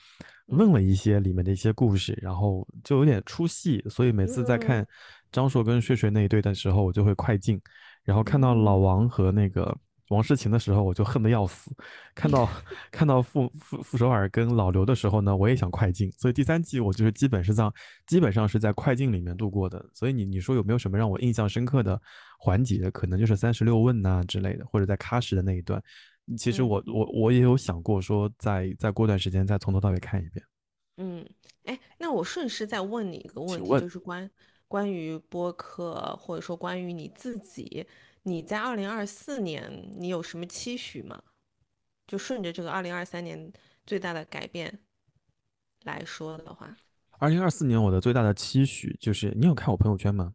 [0.48, 4.60] 问了一些里面的一些故事，然后就有点出戏，所以每次在嗯。
[4.60, 4.88] 看
[5.32, 7.60] 张硕跟睡睡那一对的时候，我就会快进，
[8.03, 8.82] 然后看到老嗯。
[8.82, 9.76] 王和那个
[10.10, 11.72] 王诗晴的时候，我就恨得要死。
[12.14, 12.48] 看到
[12.91, 16.11] 看到傅傅傅首尔跟老刘的时候呢，我也想快进。
[16.11, 17.64] 所以第三季我就是基本是在
[18.07, 19.84] 基本上是在快进里面度过的。
[19.94, 21.99] 所以你你说有没有什么让我印象深刻的
[22.40, 22.90] 环节？
[22.91, 25.82] 可能就是三十六问呐、之类的，或者在喀什的那一段。
[26.38, 30.45] 其实我我我也有想过说再再过段时间再从头到尾看一遍。
[30.98, 31.27] 嗯，
[31.65, 34.30] 哎，那我顺势再问你一个问题，问就是关
[34.68, 37.86] 关于播客，或者说关于你自己，
[38.27, 41.22] 你在二零二四年你有什么期许吗？
[42.07, 43.52] 就顺着这个二零二三年
[43.85, 44.80] 最大的改变
[45.84, 46.76] 来说的话，
[47.19, 50.34] 二零二四年我的最大的期许就是，你有看我朋友圈吗？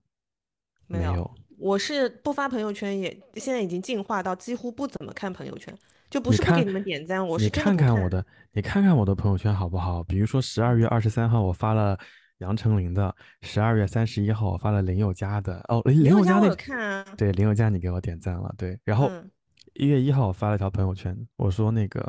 [0.86, 1.34] 没有有。
[1.58, 5.76] 我是不发朋友圈也，现在已经进化到几乎不怎么看朋友圈，
[6.08, 7.86] 就不你是不给你们点赞，我你是真的不看。
[7.86, 10.02] 看看我的，你看看我的朋友圈好不好？
[10.04, 11.98] 比如说十二月二十三号我发了
[12.40, 15.64] 杨丞琳的，十二月三十一号我发了林宥嘉的。
[15.68, 18.78] 哦，林林宥嘉我宥嘉那有看啊，对林宥嘉你给我点赞了，对。
[18.84, 19.30] 然后嗯
[19.74, 22.00] 一月一号我发了条朋友圈，我说那个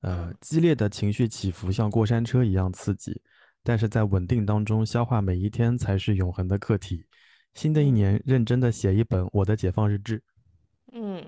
[0.00, 3.20] 呃嗯激烈的情绪起伏像过山车一样刺激，
[3.62, 7.04] 但是在稳定当中消化每一天才是永恒的课题。
[7.54, 10.22] 新的一嗯年，认真的写一本我的解放日志。
[10.92, 11.22] 嗯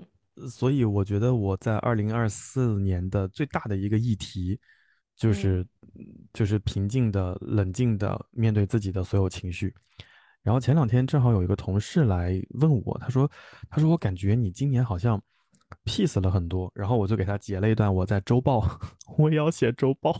[0.49, 4.59] 所以我觉得我在二零二四年的最大的一个议题，
[5.17, 5.65] 就是
[6.31, 9.73] 就是平静的、冷静的面对自己的所有情绪。
[10.43, 13.29] 然后前两天正好有一个同事来问我，他说
[13.69, 15.21] ：“他说我感觉你今年好像
[15.83, 18.63] peace 了很多。”然后我就给他截了一段我在周报，
[19.17, 20.15] 我也要写周报，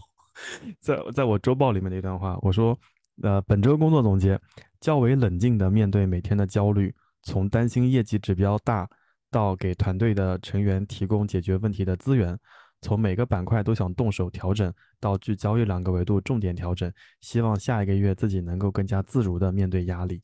[0.82, 2.78] 在在我周报里面的一段话，我说
[3.24, 4.38] ：“呃，本周工作总结，
[4.82, 8.90] 较为冷静的面对每天的焦虑，从担心业绩指标大。”
[9.30, 12.40] 到给团队的成员提供解决问题的资源，
[12.81, 16.91] 从每个板块都想动手调整，到聚焦一两个维度重点调整，
[17.21, 20.21] 希望下一个月自己能够更加自如的面对压力。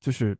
[0.00, 0.36] 就是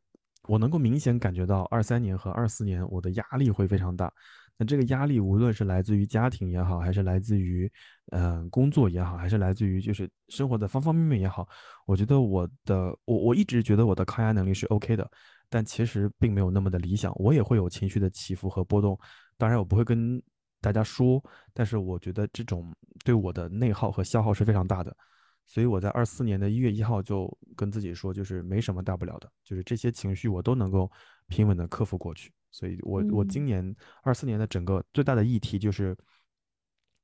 [0.49, 4.13] 我能够明显感觉到，二三年和二四年我的压力会非常大。
[4.59, 7.71] 那这个压力无论是来自于家庭也好，还是来自于
[8.13, 11.47] 嗯、工作也好，还是来自于就是生活的方方面面也好，
[11.87, 15.11] 我觉得我的我我一直觉得我的抗压能力是 OK 的。
[15.49, 18.99] 但其实并没有那么的理想，我也会有情绪的起伏和波动。
[19.39, 20.21] 当然，我不会跟
[20.67, 21.23] 大家说，
[21.55, 22.75] 但是我觉得这种
[23.05, 24.97] 对我的内耗和消耗是非常大的。
[25.45, 30.91] 所以我在二四年的一月一号就跟自己说，就是没什么大不了的，就是这些情绪我都能够
[31.29, 32.33] 平稳的克服过去。
[32.51, 33.73] 所以我我今年
[34.03, 35.97] 二四年的整个最大的议题就是，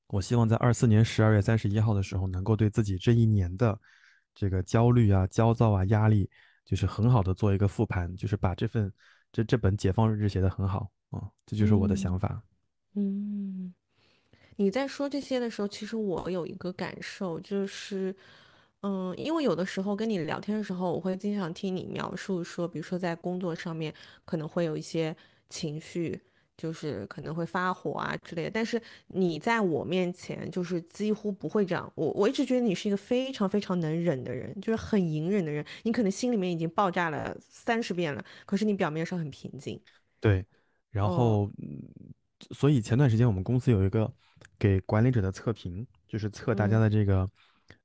[0.08, 3.78] 我希望在二四年十二月三十一号的时候，能够对自己这一年的
[4.34, 6.28] 这个焦虑啊、焦躁啊、压力。
[6.64, 8.90] 就是很好的做一个复盘，就是把这份
[9.32, 12.28] 这这本解放日志写得很好啊、嗯，这就是我的想法。
[12.30, 12.42] 嗯，
[14.56, 18.14] 你在说这些的时候，其实我有一个感受，就是，
[18.82, 23.92] 嗯，因为有的时候跟你聊天的时候，我会经常听你描述说，比如说在工作上面
[24.24, 25.16] 可能会有一些
[25.48, 26.20] 情绪，
[26.56, 31.90] 就是可能会发火啊之类的，但是你在我面前就是几乎不会这样。
[31.96, 39.80] 我我一直觉得你是一个非常非常能忍的人，就是很隐忍的人，你可能心里面已经爆炸了三十遍了，可是你表面上很平静。
[40.20, 40.44] 对，
[40.90, 41.82] 然哦后，嗯，
[42.50, 44.12] 所以前段时间我们公司有一个
[44.58, 47.30] 给管理者的测评，就是测大家嗯的这个，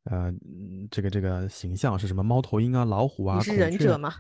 [0.04, 3.56] 呃，嗯这个这个形象是什么，猫头鹰啊、老虎啊、你是。
[3.56, 4.14] 忍者吗？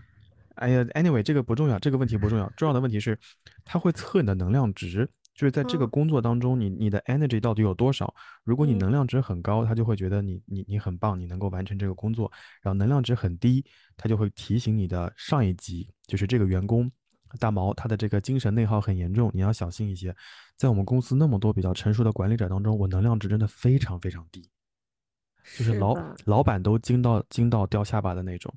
[0.55, 3.19] 哎呀，anyway，这个不重要，这个问题不重要，重要的问题是，
[3.63, 8.11] 它会测你的能量值，就是在这个嗯工作当中，你你的 energy 到底有多少？
[8.43, 12.25] 如果你嗯能量值很高，他就会觉得你你你很棒，你能够完成这个工作；
[12.63, 13.63] 然后能量值很低，
[13.95, 16.91] 他就会提醒你的上一级，就是这个员工
[17.39, 20.15] 大毛，他的这个精神内耗很严重，你要小心一些。
[20.55, 24.41] 在我们公司那么多比较成熟的管理者当中，我能量值真的非常非常低，
[25.57, 26.15] 就是老吧？
[26.25, 28.53] 老板都惊到惊到掉下巴的那种。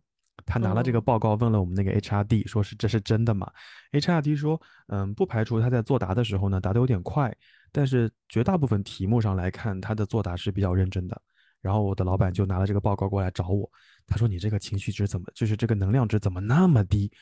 [0.46, 3.50] 他拿了这个嗯报告，问了我们那个 HRD，说是这是真的吗
[3.92, 7.30] ？HRD 说，嗯，不排除他在作答的时候呢答得有点快，
[7.70, 11.20] 但是绝大部分题目上来看，他的作答是比较认真的。
[11.60, 13.70] 然后我的老板就拿了这个报告过来找我，
[14.06, 17.12] 他说你这个情绪值怎么，就是这个能量值怎么那么低？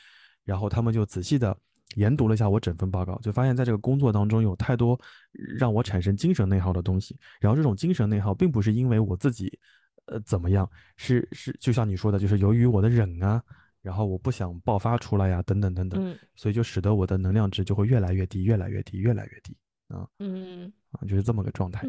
[0.49, 1.55] 然后他们就仔细的
[1.95, 4.99] 研读了一下我整份报告，就发现在这个工作当中有太多
[5.31, 7.15] 让我产生精神内耗的东西。
[7.39, 9.59] 然后这种精神内耗并不是因为我自己，
[10.05, 10.67] 呃怎么样，
[10.97, 13.43] 是是就像你说的，就是由于我的忍啊，
[13.83, 19.55] 然后我不想爆发出来呀、等等等等，嗯所以就使得我的能量值就会越来越低，越来越低，越来越低
[19.89, 20.73] 啊嗯。
[20.91, 21.87] 啊，就是这么个状态。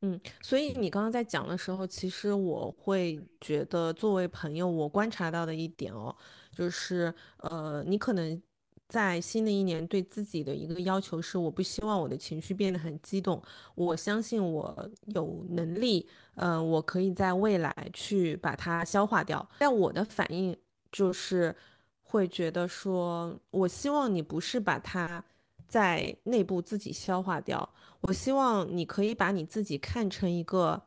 [0.00, 6.14] 嗯，所以你刚刚在讲的时候，其实我会觉得，作为朋友，我观察到的一点哦，
[6.54, 8.40] 就是呃，你可能
[8.88, 13.42] 在新的一年对自己的一个要求是，我不希望我的情绪变得很激动，
[13.74, 16.06] 我相信我有能力，
[16.36, 19.48] 嗯、我可以在未来去把它消化掉。
[19.58, 20.56] 但我的反应
[20.92, 21.54] 就是
[22.02, 25.24] 会觉得说，我希望你不是把它
[25.66, 27.68] 在内部自己消化掉。
[28.02, 30.80] 我希望你可以把你自己看成一个，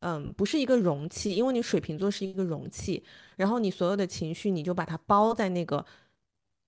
[0.00, 3.02] 嗯，不是一个容器，因为你水瓶座是一个容器，
[3.36, 5.84] 然后你所有的情绪你就把它包在那个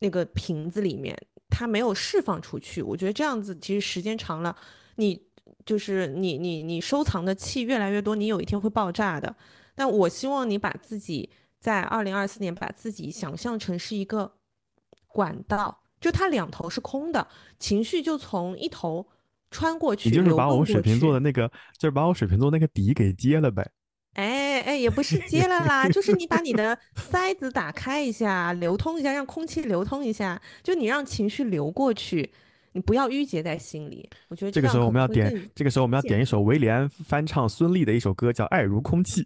[0.01, 1.17] 那个瓶子里面，
[1.51, 2.83] 它没有释放出去。
[2.83, 4.57] 我觉得这样子其实时间长了，
[4.97, 5.23] 你
[5.67, 9.37] 就是你你你收藏的气越来越多，你有一天会爆炸的。
[9.75, 11.31] 但我希望你把自己
[11.61, 14.33] 在二零二四年把自己想象成是一个
[15.07, 17.29] 管道，就它两头是空的，
[17.59, 19.07] 情绪就从一头
[19.51, 21.49] 穿过去，你就是把我水瓶座的那个，
[21.79, 23.69] 就是把我水瓶座那个底给接了呗。
[24.15, 32.29] 哎哎，也不是接了啦，就 是你把你的塞子打开一下，流通一下，让空气流通一下，就你让情绪流过去，
[32.73, 34.09] 你不要郁结在心里。
[34.29, 39.23] 我觉得这个时候我们要点这个时候我们要点一首维里安翻唱孙俪的一首歌，叫《爱如空气》。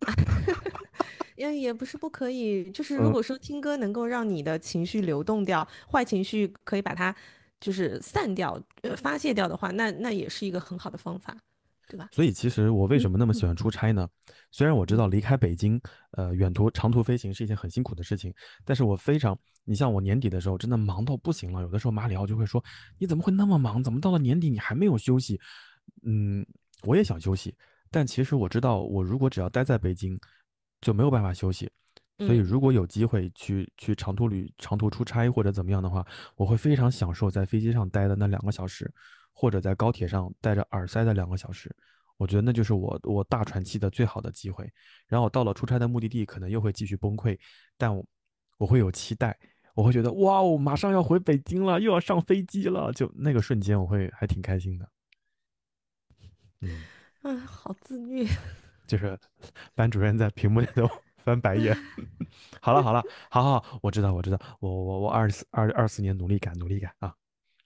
[1.36, 7.14] 也也不是不可以，就是如嗯果说听歌能够让你的情绪流动掉，坏情绪可以把它
[7.60, 11.36] 就是散掉、呃发泄掉的话，那那也是一个很好的方法，
[11.88, 12.08] 对吧？
[12.12, 14.08] 所以其实我为什么那么喜欢出差呢？
[14.50, 15.80] 虽然我知道离开北京，
[16.12, 18.32] 呃，远途长途飞行是一件很辛苦的事情，
[18.64, 22.62] 但是我非常，你像我年底的时候真的忙到不行了，有的时候马里奥就会说，
[22.98, 23.82] 你怎么会那么忙？
[23.82, 25.40] 怎么到了年底你还没有休息？
[26.04, 26.46] 嗯，
[26.82, 27.54] 我也想休息，
[27.90, 30.18] 但其实我知道，我如果只要待在北京，
[30.80, 31.68] 就没有办法休息。
[32.18, 36.04] 所以，嗯如果有机会去去长途旅、长途出差或者怎么样的话，
[36.34, 38.92] 我会非常享受在飞机上待的那两个小时，
[39.32, 41.74] 或者在高铁上戴着耳塞的两个小时。
[42.16, 44.68] 我觉得那就是我我大喘气的最好的机会。
[45.06, 47.38] 然后到了出差的目的地，可能又会继续崩溃，
[47.76, 48.04] 但我
[48.56, 49.38] 我会有期待，
[49.74, 54.90] 我会觉得哇哦，马上要回北京了，又要上飞机了，就那个瞬间我会还挺开心的。
[56.62, 56.82] 嗯，
[57.22, 58.26] 啊，好自虐。
[58.88, 59.16] 就是
[59.76, 60.88] 班主任在屏幕里头
[61.28, 61.76] 翻白眼。
[62.60, 67.14] 好 了好了，好好，好我知道我知道，我我我二四二二四年努力赶努力赶啊！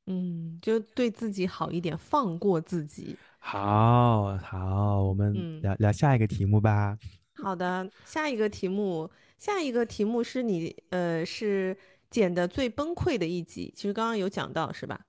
[0.07, 3.17] 嗯，就对自己好一点，放过自己。
[3.39, 6.99] 好好，我们嗯聊聊下一个题目吧。
[7.43, 11.77] 好的，下一个题目，下一个题目是你呃是
[12.11, 15.01] 剪的最崩溃的一集，其实刚刚有讲到是吧？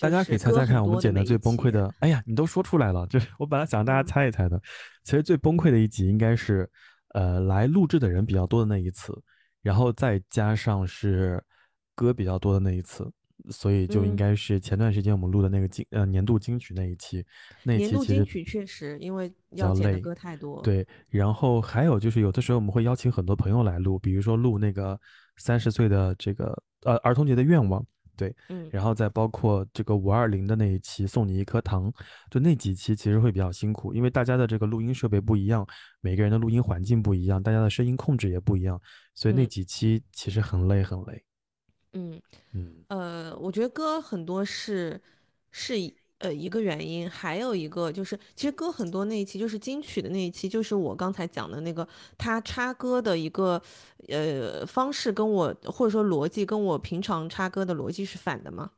[0.00, 1.92] 大家可以猜猜看，我们剪的最崩溃的。
[2.00, 4.60] 哎呀，你都说出来了，就是我本来想让大家嗯猜一猜的。
[5.04, 6.68] 其实最崩溃的一集应该是，
[7.14, 9.16] 呃，来录制的人比较多的那一次，
[9.62, 11.42] 然后再加上是
[11.94, 13.08] 歌比较多的那一次，
[13.50, 17.24] 所以就应嗯该是前段时间我们录的那个金呃年度金曲那一期。
[17.62, 24.98] 那一年度金曲确实，因为要剪的累歌太多。，对，然后还有就是有的时候我们会邀请很多朋友来录，比如说录那个
[25.36, 27.86] 三十岁的这个呃儿童节的愿望，
[28.16, 31.92] 对，嗯然后再包括这个五二零的那一期送你一颗糖，
[32.30, 35.66] 就那几期其实会比较辛苦，因为大家的这个录音设备不一样，
[36.00, 38.80] 每个人的录音环境不一样，大家的声音控制也不一样，
[39.14, 41.24] 所以那嗯几期其实很累很累。
[41.92, 42.20] 嗯。
[42.52, 45.00] 嗯呃，我觉得歌很多是
[45.50, 51.86] 是一呃一个原因，还有一个就是，其实歌很多那一期就是金曲的那一期，就是我刚才讲的那个，
[52.16, 53.60] 他插歌的一个
[54.08, 58.70] 呃方式跟我或者说逻辑跟我平常插歌的逻辑是反的嘛。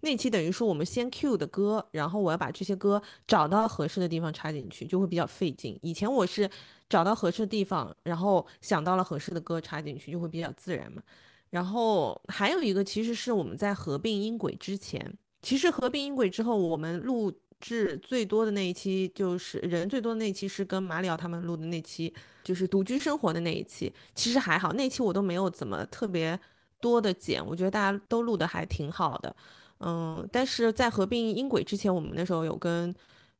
[0.00, 5.76] 那期等于说我们先 Q 的歌，然后我要把这些歌找到合适的地方插进去，就会比较费劲。
[5.82, 6.48] 以前我是
[6.88, 11.02] 找到合适的地方，然后想到了合适的歌插进去，就会比较自然嘛。
[11.50, 22.12] 然后还有一个，其实是我们在合并音轨之前，其实合并音轨之后，我们录制最多的那一期，就是人最多的那一期是跟马里奥他们录的那期，
[22.42, 23.92] 就是独居生活的那一期。
[24.14, 26.38] 其实还好，那期我都没有怎么特别
[26.80, 29.34] 多的剪，我觉得大家都录的还挺好的。
[29.80, 32.94] 嗯，但是在合并音轨之前，我们那时候有跟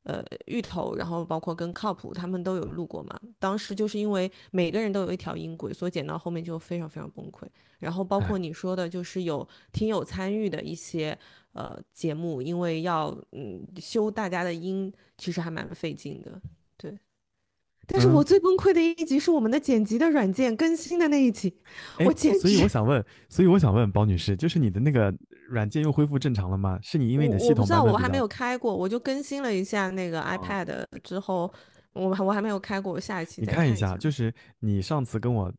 [0.08, 3.20] 呃芋头，然后包括跟靠谱他们都有录过嘛。
[3.38, 7.46] 当时就是因为每个人都有一条音轨，所以剪到后面就非常非常崩溃。
[7.78, 11.16] 然后包括你说的，就是有听友参与的一些
[11.52, 16.40] 呃节目，因为要嗯修大家的音，其实还蛮费劲的。
[16.78, 16.98] 对，
[17.86, 21.54] 但是我嗯最崩溃的一集是我们的剪辑的软件更新的那一集，
[21.98, 25.14] 哎我简所以我想问，所以我想问包女士，就是你的那个
[25.48, 26.78] 软件又恢复正常了吗？
[26.82, 31.52] 是你因为你的系统我我不知道，我还没有开过，我就更新了一下那个 iPad 之后，
[31.92, 33.88] 我还我还没有开过，我下一期你看一下。
[33.88, 35.52] 下，就是你上次跟我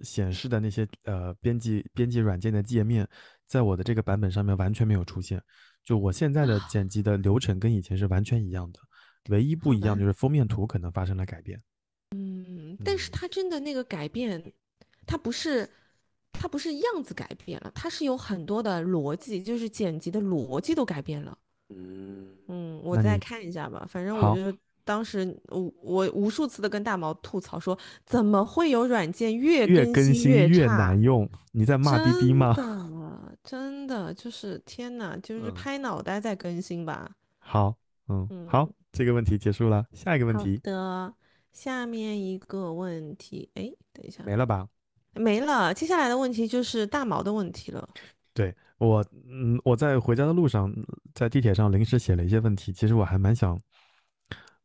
[0.00, 3.06] 显示的那些呃编辑编辑软件的界面，
[3.46, 5.40] 在我的这个版本上面完全没有出现。
[5.84, 8.80] 就我现在的剪辑的流程跟以前是完全一样的，
[9.28, 11.60] 唯一不一样就是封面图可能发生了改变。
[12.16, 14.42] 嗯，但是它真的那个改变，
[15.06, 15.68] 它不是
[16.34, 21.38] 它不是样子改变了，它是有很多的逻辑，就是剪辑的逻辑都改变了。
[21.70, 23.86] 嗯，嗯，我再看一下吧。
[23.88, 24.54] 反正我觉得
[24.84, 30.66] 当时我我无数次的跟大毛吐槽说，怎么会有软件越越更新新越？
[30.66, 32.54] 难用，你在骂滴滴吗？
[32.54, 37.10] 真的，真的就是天呐，就是嗯拍脑袋在更新吧。
[37.38, 37.74] 好，
[38.08, 41.14] 嗯，嗯好，这个问题结束了，下一个问好题的，
[41.50, 44.68] 下面一个问题，哎，等一下，没了吧？
[45.14, 45.72] 没了。
[45.72, 47.88] 接下来的问题就是大毛的问题了。
[48.32, 50.72] 对我，嗯，我在回家的路上，
[51.14, 53.60] 在地铁上临时写了一些问题，其实我还蛮想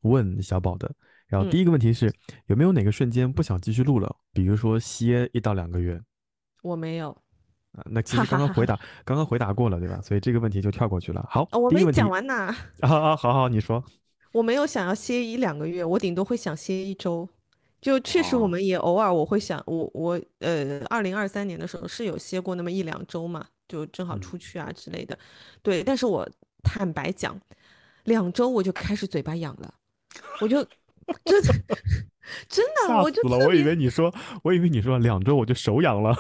[0.01, 0.91] 问小宝的。
[1.27, 2.11] 然后第嗯一个问题是，
[2.47, 4.15] 有没有哪个瞬间不想继续录了？
[4.34, 6.01] 比如说歇一到两个月
[6.63, 7.11] 我没有，
[7.73, 7.85] 啊？
[7.85, 10.01] 那其实刚刚回答， 刚刚回答过了，对吧？
[10.01, 11.23] 所以这个问题就跳过去了。
[11.30, 12.34] 好，呃我没讲完呢。
[12.81, 13.84] 啊啊，好好，你说。
[14.31, 17.30] 我没有想要歇一两个月，我顶多会想歇一周。
[17.81, 25.18] 就确实，我哦们也偶尔我会想，我我呃，二零二三年的时候是有歇过那么一两周嘛，就正好嗯出去啊之类的。
[25.61, 26.27] 对，但是我
[26.61, 27.39] 坦白讲，
[28.03, 29.73] 两周我就开始嘴巴痒了，
[30.41, 30.61] 我就
[31.23, 31.53] 真的
[32.49, 33.22] 真的，我就！
[33.30, 36.15] 我以为你说，我以为你说两周我就手痒了。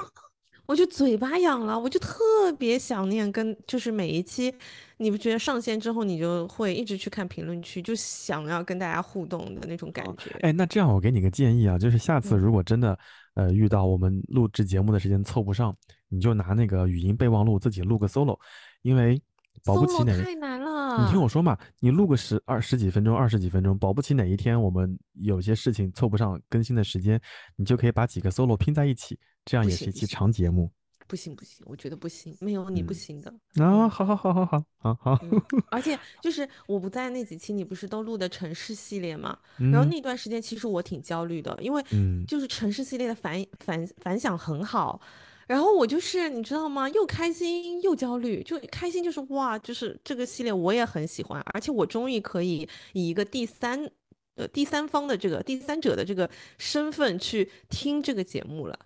[0.69, 4.53] 我就嘴巴痒了，我就特别想念跟，就是每一期，
[4.97, 10.29] 你不觉得上线之后，你就会一直去看评论区，就想要跟大家互动的那种感觉。
[10.41, 12.95] 哎，那这样我给你个建议啊，就是下次嗯如果真的，
[13.33, 15.75] 呃，遇到我们录制节目的时间凑不上，
[16.07, 18.37] 你就拿那个语音备忘录自己录个 solo，
[18.83, 19.19] 因为
[19.65, 20.78] 保不齐哪，太难了。
[21.03, 27.19] 你听我说嘛，你录个十二十几分钟、二十几分钟，保不齐哪一天我们有些事情凑不上更新的时间，
[27.55, 30.71] 你就可以把几个 solo 拼在一起，这样也是一期长节目。
[31.07, 33.33] 不行不行，我觉得不行，没有你不嗯行的。
[33.55, 39.35] 啊，好好好好好好好，嗯，而且就是我不在那几期，你不是都录的城市系列嘛？
[39.57, 45.01] 然后嗯那段时间其实我挺焦虑的，因为嗯就是城市系列的反反反响很好，
[45.49, 46.87] 然后我就是你知道吗？
[46.89, 53.89] 又开心又焦虑，就开心就是哇，就是这个系列我也很喜欢，而且我终于可以以一个第三
[54.35, 58.77] 呃第三方的这个第三者的这个身份去听这个节目了。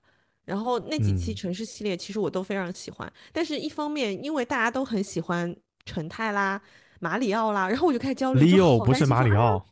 [0.46, 5.54] 然后那几期嗯城市系列其实我都非常喜欢，但是一方面因为大家都很喜欢
[5.84, 6.62] 陈泰啦、
[7.02, 9.66] 马里奥啦，然后我就开始焦虑，，Leo 不是马里奥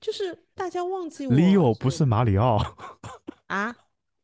[0.00, 2.58] 就是大家忘记我，Leo 不是马里奥，
[3.48, 3.74] 啊，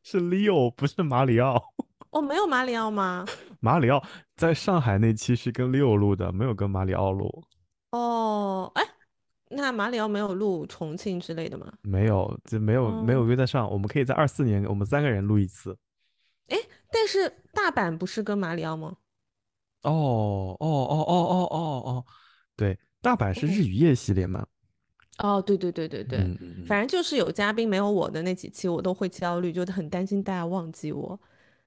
[0.01, 1.74] 是 Leo 不是马里奥。
[2.15, 3.25] 哦，没有马里奥吗？
[3.59, 4.01] 马里奥
[4.37, 7.43] 在上海那期是跟 Leo 录的，没有跟马里奥录，
[7.91, 8.81] 哦，哎，
[9.49, 11.69] 那马里奥没有录重庆之类的吗？
[11.81, 13.69] 没有，就没有没有哦约得上。
[13.69, 15.77] 我们可以在二四年，我们三个人录一次。
[16.47, 16.57] 哎
[16.89, 18.95] 但是大阪不是跟马里奥吗？
[19.81, 22.05] 哦哦哦哦哦哦哦，
[22.55, 24.47] 对，大阪是日与夜系列嘛？
[25.17, 26.19] 哦，对对对对对。
[26.65, 31.19] 反正就是有嘉宾没有我的那几期，我都会焦虑，就很担心大家忘记我。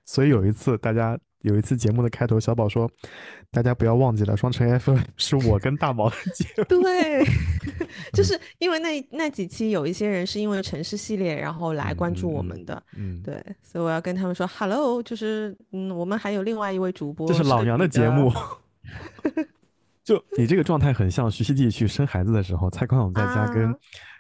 [0.09, 2.91] 所以有一次大家有一次节目的开头，小宝说
[3.53, 6.65] ：“大家不要忘记了，双城 FM 是我跟大毛的节目。
[6.65, 7.23] 对，
[8.15, 18.33] 就是因为那那几期有一些人是因为城市系列然后来关注我们的，嗯，对，所以我要跟他们说，Hello，就是嗯，我们还有另外一位主播，这是老娘的节目。
[20.03, 23.75] 就你这个状态很像徐熙娣去生孩子的时候，蔡康永在家跟、啊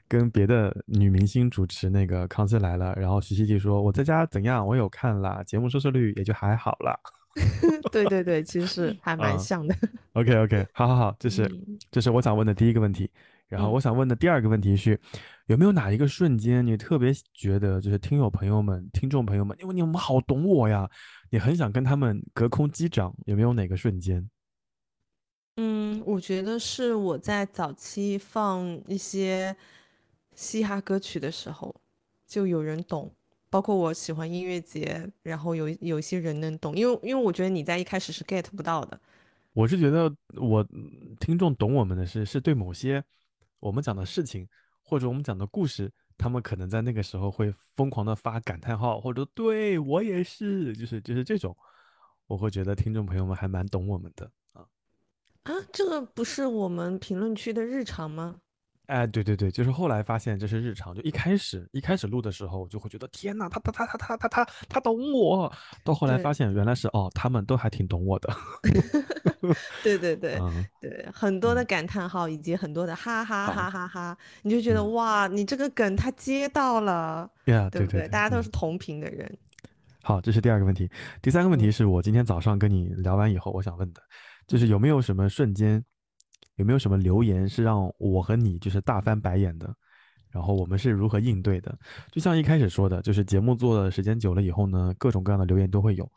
[0.08, 4.66] 跟别的女明星主持那个《康熙来了》，然后徐熙娣说：“我在家怎样？
[4.66, 6.98] 我有看啦，节目收视率也就还好啦。
[7.92, 9.74] 对对对，其实是 还蛮嗯像的。
[10.14, 13.10] OK OK，好好好，这是、嗯这是我想问的第一个问题。
[13.46, 14.98] 然后嗯我想问的第二个问题是，
[15.46, 20.88] 有没有哪一个瞬间你特别觉得就是听友朋友们、听众朋友们，因为你们好懂我呀，
[21.30, 24.28] 你很想跟他们隔空击掌，有没有哪个瞬间？
[25.56, 29.56] 嗯，我觉得是我在早期放一些
[30.38, 31.74] 嘻哈歌曲的时候，
[32.24, 33.12] 就有人懂，
[33.50, 39.00] 包括我喜欢音乐节，然后有有一些人能懂，因为因为我觉得你在一开始是 get 不到的。
[39.52, 43.02] 我是觉得我嗯听众懂我们的是，是对某些
[43.58, 44.48] 我们讲的事情
[44.80, 51.56] 或者我们讲的故事，他们可能在那个时候会疯狂的发感叹号，或者对我也是，就是就是这种，
[52.28, 54.62] 我会觉得听众朋友们还蛮懂我们的啊。
[55.42, 58.40] 啊，这个不是我们评论区的日常吗？
[58.88, 65.52] 哎，对对对，就是后来发现这是日常，就一开始一开始录的时候就会觉得天呐，他他他他他他他他懂我，
[65.84, 68.34] 到后来发现原来是哦，他们都还挺懂我的。
[69.84, 73.52] 对对对嗯对，很多的感叹号以及很多的哈哈好。
[73.52, 74.92] 哈哈哈，你就觉得嗯。
[74.94, 78.00] 哇，你这个梗他接到了，呀，对不对？
[78.00, 78.42] 对，大家都嗯。
[78.42, 79.38] 是同频的人。
[80.02, 80.90] 好，这是第二个问题。
[81.20, 81.72] 第三个问题嗯。
[81.72, 84.00] 是我今天早上跟你聊完以后，我想问的，
[84.46, 85.84] 就是有没有什么瞬间，
[86.58, 89.74] 有没有什么留言是让我和你就是大翻白眼的？
[90.30, 91.76] 然后我们是如何应对的？
[92.12, 96.08] 就像一开始说的，就是节目做的时间久了以后呢，各种各样的留言都会有。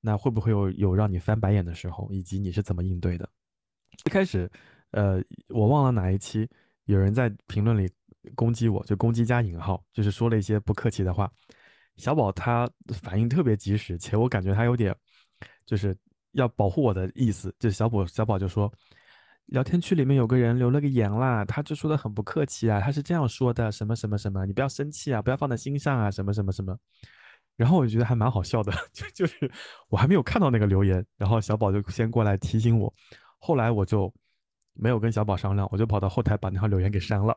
[0.00, 3.28] 那会不会有有让你翻白眼的时候，以及你是怎么应对的？
[4.04, 4.48] 一开始，
[4.92, 6.48] 呃，我忘了哪一期
[6.84, 7.90] 有人在评论里
[8.36, 11.28] 攻击我，就攻击加引号，就是说了一些不客气的话。
[11.96, 12.70] 小宝他
[13.02, 14.94] 反应特别及时，且我感觉他有点
[15.64, 15.96] 就是
[16.32, 17.52] 要保护我的意思。
[17.58, 18.72] 就小宝小宝就说，
[19.46, 26.76] 聊天区里面有个人留了个言啦，他就说的很不客气啊，他是这样说的，什么什么什么，你不要生气啊，不要放在心上啊，什么什么什么。
[27.56, 29.50] 然后我就觉得还蛮好笑的， 就就是
[29.88, 32.92] 我还没有看到那个留言，然后小宝就先过来提醒我，
[33.38, 34.12] 后来我就
[34.74, 37.34] 没有跟小宝商量，我就跑到后台把那条留言给删了。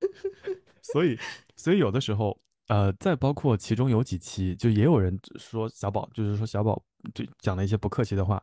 [0.80, 1.18] 所以，
[1.56, 2.38] 所以有的时候，
[2.68, 8.42] 呃，再包括其中有几期，就也有人说小宝，就是说小宝就讲了一些不客气的话，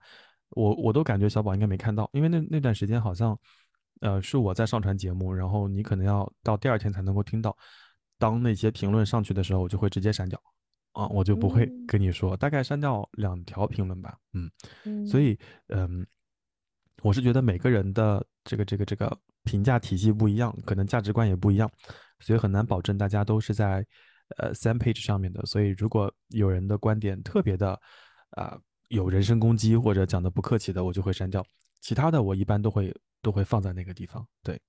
[0.51, 3.37] 我我都感觉小宝应该没看到，因为那那段时间好像，
[4.01, 7.55] 呃，是我在上传节目，然后你可能要到第二天才能够听到。
[8.17, 10.37] 当那些评论上去的时候，我就会直接删掉，
[10.91, 14.51] 啊，我就不会嗯跟你说，大概删掉两条评论吧，嗯。
[14.83, 16.05] 嗯，所以，嗯，
[17.01, 21.71] 我是觉得每个人的这个这个这个评价体系不一样，可能价值观也不一样，
[22.19, 23.85] 所以很难保证大家都是在
[24.35, 25.41] 呃 same page 上面的。
[25.45, 27.79] 所以，如果有人的观点特别的
[28.31, 28.59] 啊、
[28.89, 31.43] 有人身攻击或者讲的不客气的，我就会删掉。
[31.81, 34.27] 其他的我一般都会都会放在那个地方。
[34.43, 34.59] 对，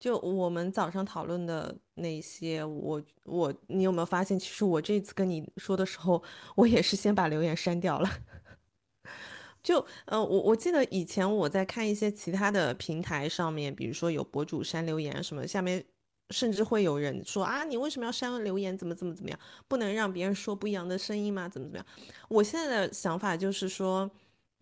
[0.00, 6.22] 就我们早上讨论的那些，我我你有没有发现，其实我这次跟你说的时候，
[6.56, 8.10] 我也是先把留言删掉了。
[9.62, 15.84] 就呃，我我记得以前我在看一些其他的平台上面，比如说有博主删留言什么，下面
[16.30, 18.76] 甚至会有人说啊，你为什么要删留言？
[18.76, 19.38] 怎么怎么怎么样？
[19.68, 21.48] 不能让别人说不一样的声音吗？
[21.48, 21.86] 怎么怎么样？
[22.28, 24.10] 我现在的想法就是说，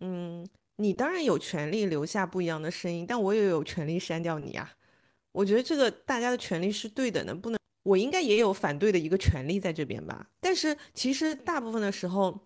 [0.01, 4.71] 嗯，你当然有权利留下不一样的声音，但我也有权利删掉你啊。
[5.31, 10.27] 我觉得这个大家的权利是对等的，不能，我应该也有反对的一个权利在这边吧。
[10.41, 12.37] 但是其实大部分的时候，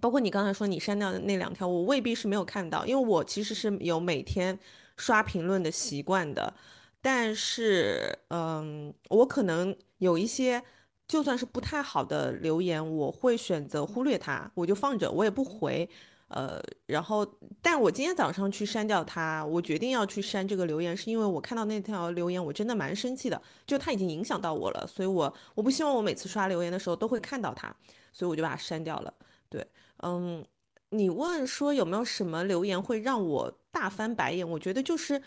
[0.00, 4.56] 包括你刚才说你删掉的那两条，我未必是没有看到，因为我其实是有每天
[4.96, 6.54] 刷评论的习惯的。
[7.00, 10.62] 但是，嗯，我可能有一些
[11.08, 15.88] 就算是不太好的留言，我会选择忽略它，我就放着，我也不回。
[16.28, 17.26] 呃，然后，
[17.60, 27.74] 但我今天早上去删掉它，我决定要去删这个留言，是因为我看到那条留言，我真的蛮生气的，就它已经影响到我了，所以我我不希望我每次刷留言的时候都会看到它，
[28.12, 29.12] 所以我就把它删掉了。
[29.48, 29.66] 对，
[30.04, 30.44] 嗯，
[30.90, 34.48] 你问说有没有什么留言会让我大翻白眼？
[34.48, 35.20] 我觉得就是，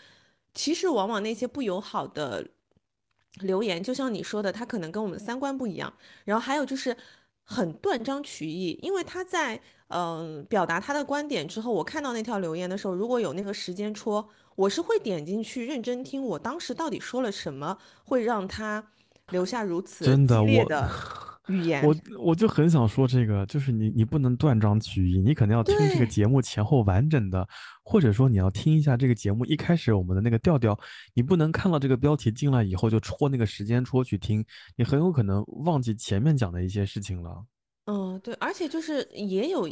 [0.54, 2.46] 其实往往那些不友好的
[3.40, 5.92] 留言，就像你说的，他可能跟我们三观不一样，
[6.24, 6.96] 然后还有就是
[7.42, 9.56] 很断章取义，因为他在
[9.88, 18.92] 嗯、呃表达他的观点之后，我看到那条留言的时候，如果有那个时间戳，我是会点进去认真听我当时到底说了什么，会让他
[19.30, 20.88] 留下如此真的我的
[21.48, 21.84] 语言。
[21.84, 27.46] 我我就很想说这个，就是你你不能断章取义，你肯定要听这个节目前后完整的，
[27.82, 30.78] 或者说你要听一下这个节目一开始我们的那个调调，
[31.14, 34.44] 你不能看到这个标题进来以后就戳那个时间戳去听，
[34.76, 37.44] 你很有可能忘记前面讲的一些事情了。
[37.86, 39.68] 嗯，对，而且就是也有，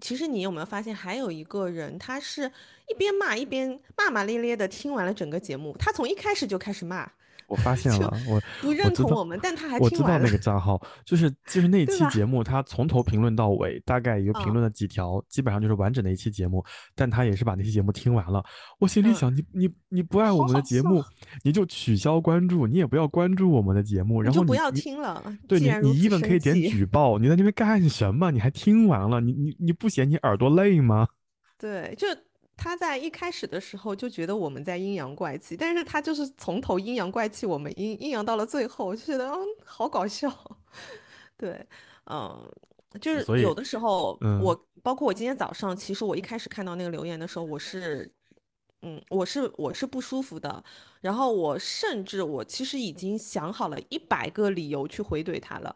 [0.00, 2.42] 其实你有没有发现，还有一个人，他是
[2.88, 7.10] 一边骂一边骂骂咧咧的听完了整个节目，他从一开始就开始骂，
[7.46, 10.30] 我发现了，我不认同我们，但他还我知道那。
[10.30, 16.64] 个账号，就是就是那期节目，他从头评论到尾，大概也就评嗯论了几条，基本上就是完整的一期节目。
[16.94, 18.44] 但他也是把那期节目听完了。
[18.80, 21.04] 我心里嗯想，你你你不爱我们的好好笑节目，
[21.44, 25.22] 你就取消关注，你也不要关注我们的节目，然后你你就不要听了。
[25.46, 28.30] 对你，你既然如此 even 可以点举报，你在那边干什么？
[28.32, 31.06] 你还听完了，你你你不嫌你耳朵累吗？
[31.58, 32.06] 对，就
[32.56, 40.32] 他在一开始的时候就觉得我们在阴阳怪气，但是他就是从头阴阳怪气我们，阴阴阳到了最后，就觉得嗯，好搞笑。
[41.36, 41.66] 对，
[42.06, 42.50] 嗯，
[43.00, 48.10] 就是有的时候嗯我包括我今天早上，其实我一开始看到那个留言的时候，我是。
[48.82, 50.62] 嗯，我是我是不舒服的，
[51.00, 55.74] 然后我甚至我其实已经想好了一百个理由去回怼他了，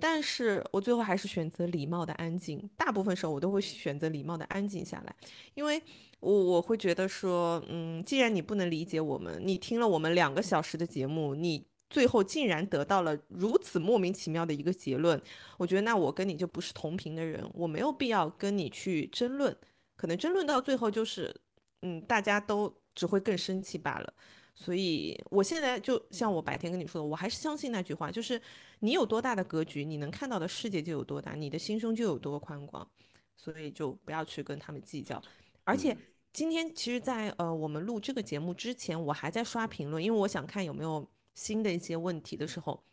[0.00, 2.68] 但是我最后还是选择礼貌的安静。
[2.76, 5.14] 大部分时候我都会选择礼貌的安静下来，
[5.54, 5.80] 因为
[6.20, 15.20] 我我会觉得说，嗯，既然你不能理解我们，你听了我们两个小时的节目，你最后竟然得到了如此莫名其妙的一个结论，
[15.58, 19.56] 我觉得那我跟你就不是同频的人，我没有必要跟你去争论，
[19.96, 21.34] 可能争论到最后就是，
[21.82, 24.12] 嗯，大家都只会更生气罢了。
[24.54, 28.40] 所以我现在就像我白天跟你说的，我还是相信那句话，就是
[28.80, 32.88] 你有多大的格局，你能看到的世界就有多大，你的心胸就有多宽广。
[33.42, 35.18] 所以就不要去跟他们计较。
[35.64, 35.96] 而且
[36.30, 42.84] 今天其实在，呃我们录这个节目之前，我还在刷评论，因为我想看有没有新的一些问题的时候，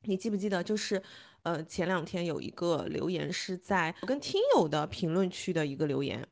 [0.00, 1.00] 你记不记得就是，
[1.44, 6.26] 呃前两天有一个留言是在我跟听友的评论区的一个留言，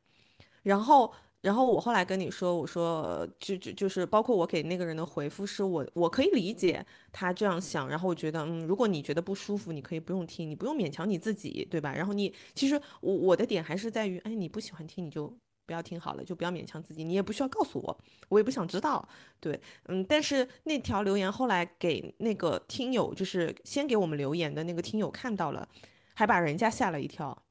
[0.65, 1.15] 然后。
[1.43, 11.93] 然后我后来跟你说，我说就就就是包括我给那个人的回复，是我我可以理解他这样想，然后我觉得嗯，如果你觉得不舒服，你可以不用听，你不用勉强你自己，对吧？
[11.93, 15.27] 然后你其实我我的点还是在于，哎，你不喜欢听你就
[15.66, 17.98] 不要听好了，就不要勉强自己，你也不需要告诉我，
[18.28, 19.09] 我也不想知道，
[19.40, 20.05] 对，嗯。
[20.05, 25.69] 但是那条留言后来给那个听友，就是先给我们留言的那个听友看到了，
[26.14, 27.43] 还把人家吓了一跳，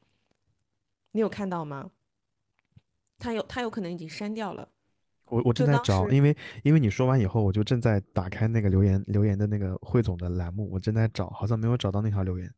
[1.12, 1.92] 你有看到吗？
[3.22, 4.68] 他有他有可能已经删掉了。
[5.28, 12.54] 我我正在找，因为因为你说完以后，我就正在打开那个留言留言的那个汇总的栏目，我正在找，好像没有找到那条留言。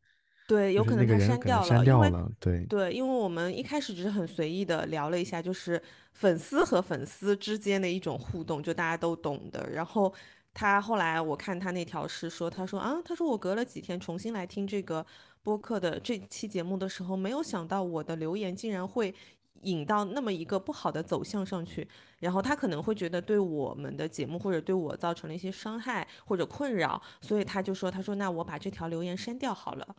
[0.48, 5.80] 对，有可能他删掉了，删掉了，对对，因为我们一开始只是很随意的聊了一下，就是
[6.12, 9.70] 粉丝和粉丝之间的一种互动，就大家都懂的。
[9.70, 10.12] 然后
[10.52, 15.06] 他后来我看他那条是说，他说啊，他说我隔了几天重新来听这个
[15.42, 19.14] 播客的这期节目的时候，没有想到我的留言竟然会
[19.62, 21.86] 引到那么一个不好的走向上去，
[22.18, 29.96] 然后他可能会觉得对我们的节目或者对我造成了一些伤害或者困扰，所以他就说，他说那我把这条留言删掉好了。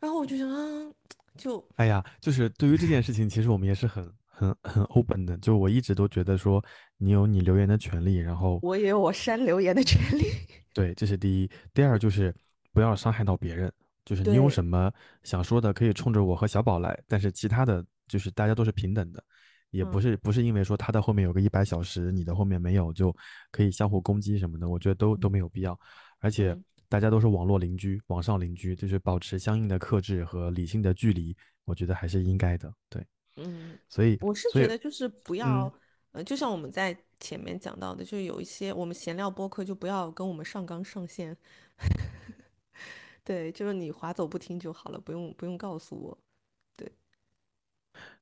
[0.00, 0.92] 然后我就想啊，
[1.36, 5.36] 就哎呀，就是对于这件事情，其实我们也是很很很 open 的。
[5.38, 6.62] 就我一直都觉得说，
[6.98, 10.24] 你有你留言的权利，然后我也有我删留言的权利。
[10.74, 11.50] 对，这是第一。
[11.72, 12.34] 第二就是
[12.72, 13.72] 不要伤害到别人，
[14.04, 14.92] 就是你有什么
[15.22, 19.24] 想说的，可以冲着我和小宝来，但是其他的就是大家都是平等的，
[19.70, 23.16] 也不嗯是不是因为说他的后面有个一百小时，你的后面没有，就
[23.50, 25.78] 可以相互攻击什么的，我觉得都都没有必要。
[26.18, 31.34] 而且嗯大家都是网络邻居、网上邻居，就是保持相应的克制和理性的距离，
[31.64, 32.70] 我觉得还是应该的。
[32.90, 33.02] 对，
[33.36, 35.72] 嗯，所以我是觉得就是不要，嗯
[36.12, 41.34] 呃，就像我们在前面讲到的，就是有一些我们闲聊播客就不要跟我们上纲上线。
[43.24, 46.18] 对，就是你划走不听就好了，不用不用告诉我。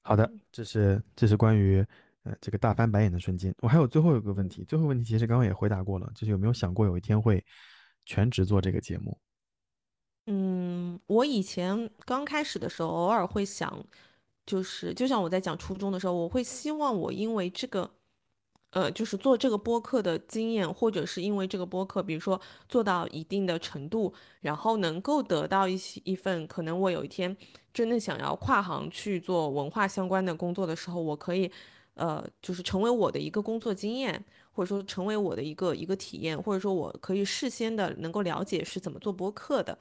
[0.02, 1.84] 好的，这是这是关于
[2.22, 3.54] 呃这个大翻白眼的瞬间。
[3.60, 7.44] 我还有最后一个问题，最后问题其实刚刚也回答过了，就是有没有想过有一天会
[8.04, 9.18] 全职做这个节目？
[10.26, 13.84] 嗯，我以前刚开始的时候，偶尔会想，
[14.46, 17.90] 就是就像我在讲初中的时候，我会希望我因为这个，
[18.70, 27.36] 呃，就是做这个播客的经验，或者是因为这个播客，比如说做到一定的程度，然后能够得到一些一份可能我有一天
[27.74, 31.50] 真的想要跨行去做文化相关的工作的时候，我可以，
[31.94, 39.76] 呃，就是成为我的一个工作经验，或者说成为我的一个一个体验，或者说我可以事先的能够了解是怎么做播客的。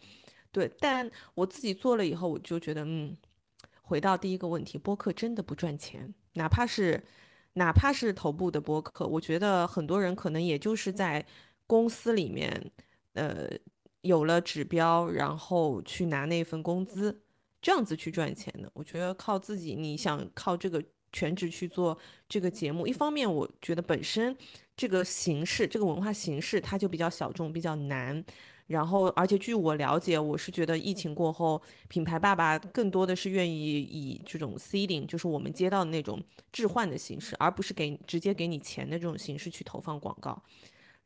[0.51, 3.15] 对，但我自己做了以后，我就觉得，嗯，
[3.83, 7.03] 回到第一个问题，播客真的不赚钱，哪怕是
[7.59, 11.23] 哪怕是头部的播客，我觉得很多人可能也就是在
[11.67, 12.49] 公司里面，
[13.13, 13.49] 呃，
[14.01, 17.21] 有了指标，然后去拿那份工资，
[17.61, 18.71] 这样子去赚钱的。
[18.73, 20.81] 我觉得靠自己，你想靠这个
[21.11, 21.97] 全职去做
[22.29, 24.35] 这个节目，一方面我觉得本身
[24.77, 28.23] 这个形式，这个文化形式它就比较小众，比较难。
[28.69, 36.21] 然后，而且据我了解，我是觉得疫情过后，品牌爸爸更多的是愿意以这种 seeding，就是我们接到的那种
[36.51, 40.39] 置换的形式，而不是给直接给你钱的这种形式去投放广告。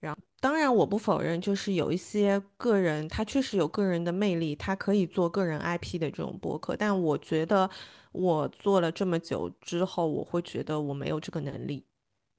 [0.02, 7.70] 然后，当然我不否认，就是有一些个人他确实有个人的魅力，他可以做个人 IP 的这种播客，但我觉得
[8.12, 11.86] 我做了这么久之后，我会觉得我没有这个能力，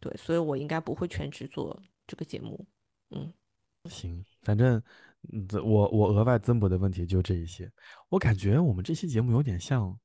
[0.00, 2.66] 对，所以我应该不会全职做这个节目。
[3.08, 3.32] 嗯，
[3.88, 4.82] 行，反正。
[5.32, 7.70] 嗯，我我额外增补的问题就这一些。
[8.08, 9.96] 我感觉我们这期节目有点像，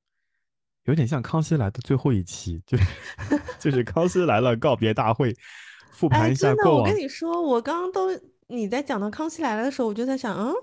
[0.85, 2.77] 有点像《康熙来的》最后一期，就
[3.59, 5.35] 就是《康熙来了》告别大会，
[5.91, 6.81] 复盘一下过往。
[6.81, 8.09] 我跟你说，我刚刚都
[8.47, 10.53] 你在讲到《康熙来了》的时候，我就在想，嗯，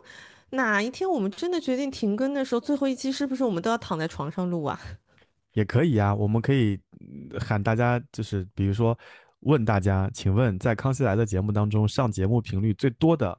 [0.50, 4.80] 哪一天我们真的决定停更的时候，最后一期是不是我们都要躺在床上录啊？
[5.52, 6.78] 也可以啊，我们可以
[7.38, 8.98] 喊大家，就是比如说
[9.40, 13.38] 问大家，请问在《康熙来的》节目当中上节目频率最多的。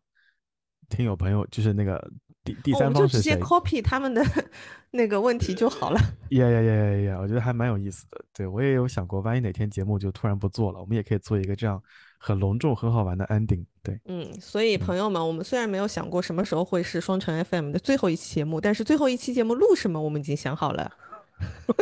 [0.89, 2.11] 听友朋友，就是那个
[2.43, 3.31] 第第三方是谁？
[3.33, 4.23] 直接 copy 他们的
[4.91, 5.99] 那个问题就好了。
[6.29, 7.17] 呀呀呀呀呀！
[7.19, 8.23] 我觉得还蛮有意思的。
[8.33, 11.81] 对我也有想过，万一哪天节目就突然不做了，我们也可以做一个这样
[12.17, 13.65] 很隆重、很好玩的 ending。
[13.83, 20.91] 对，嗯，所以朋友们，我们虽然没有想过什么时候会是双城 FM 的最后一期节目，但是最后一期节目录什么，我们已经想好了。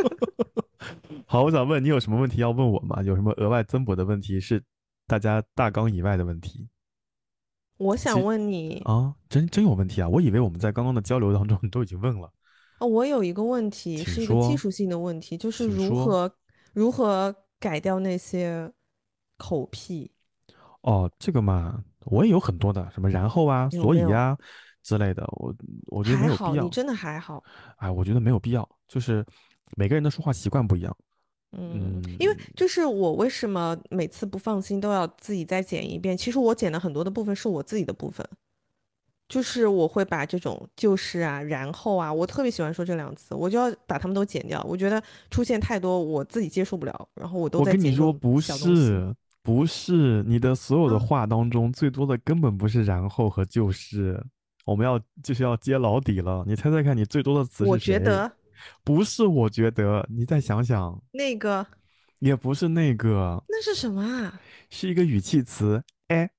[1.27, 3.01] 好，我想问你有什么问题要问我吗？
[3.03, 4.61] 有什么额外增补的问题是
[5.07, 6.67] 大家大纲以外的问题？
[7.77, 10.07] 我想问你啊，真真有问题啊！
[10.07, 12.31] 我以为我们在刚刚的交流当中你 都已经问了。
[12.79, 16.33] 哦，我有一个问题，是一个技术性的问题，就是如何
[16.73, 18.71] 如何改掉那些
[19.37, 20.11] 口癖。
[20.81, 24.37] 哦，这个嘛，我也有很多的，什么然后啊、所以啊
[24.83, 25.55] 之类的，我
[25.87, 26.63] 我觉得没有必要。
[26.63, 27.43] 你真的还好？
[27.77, 29.25] 哎，我觉得没有必要，就是
[29.75, 30.95] 每个人的说话习惯不一样。
[31.57, 36.17] 嗯，因为就是我为什么每次不放心都要自己再剪一遍？
[36.17, 38.27] 其实我剪的很多的部分是我自己的部分，
[39.29, 44.61] 就是我会把这种就是啊，然后啊，我特别喜欢说这两个词，我就要把它们都剪掉。
[44.67, 45.01] 我觉得
[45.31, 54.21] 出现太多我自己接受不了，然后我都我跟你说不是不是，你的所有的话当中最多的根本不是然后和就是，
[54.65, 56.43] 我们要就是要揭老底了。
[56.45, 58.29] 你猜猜看，你最多的词是我觉得。
[58.83, 61.65] 不是，我觉得你再想想，那个
[62.19, 64.39] 也不是那个，那是什么啊？
[64.69, 66.29] 是一个语气词，哎，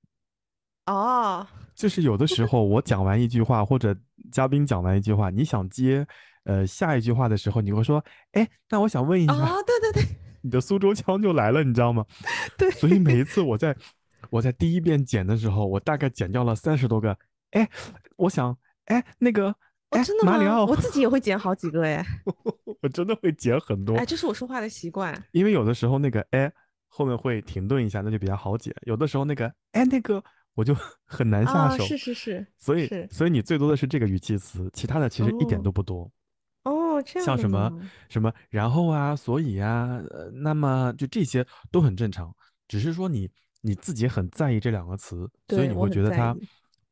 [0.86, 3.96] 哦，就是有的时候我讲完一句话，或者
[4.30, 6.06] 嘉宾讲完一句话，你想接
[6.44, 12.04] 呃下一句话的时候，你会说，哎，那我想问一下，哦，对对对，你的苏州腔就来了，你知道吗？
[12.58, 13.76] 对，所以每一次 我在
[14.30, 17.16] 我在第一遍剪的时候，我大概剪掉了三十多个，
[17.50, 17.68] 哎，
[18.16, 18.56] 我想，
[18.86, 19.54] 哎，那个。
[20.02, 20.64] 真的吗？
[20.64, 22.04] 我自己也会剪好几个哎，
[22.82, 23.96] 我真的会剪很多。
[23.96, 25.22] 哎，这是我说话的习惯。
[25.32, 26.52] 因为有的时候那个哎
[26.88, 28.74] 后面会停顿一下，那就比较好剪。
[28.82, 30.22] 有的时候那个哎那个
[30.54, 30.74] 我就
[31.04, 31.84] 很难下手。
[31.84, 32.46] 是是是。
[32.56, 36.10] 所以所以你最多的是这个语气词，其他的其实一点都不多。
[36.64, 37.26] 哦，这样。
[37.26, 37.70] 像什么
[38.08, 40.00] 什么然后啊，所以啊，
[40.32, 42.34] 那么就这些都很正常，
[42.68, 46.36] 只是说你你自己很在意这两个词，所以你会觉得它。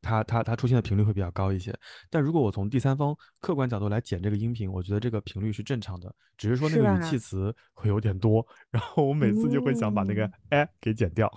[0.05, 1.75] 它它它出现的频率会比较高一些，
[2.11, 11.27] 但如果我从第三方客观角度来剪这个音频，我觉得这个频率是正常的，只是说那个语气词会有点多，然后我每次就会想把那个哎给剪掉。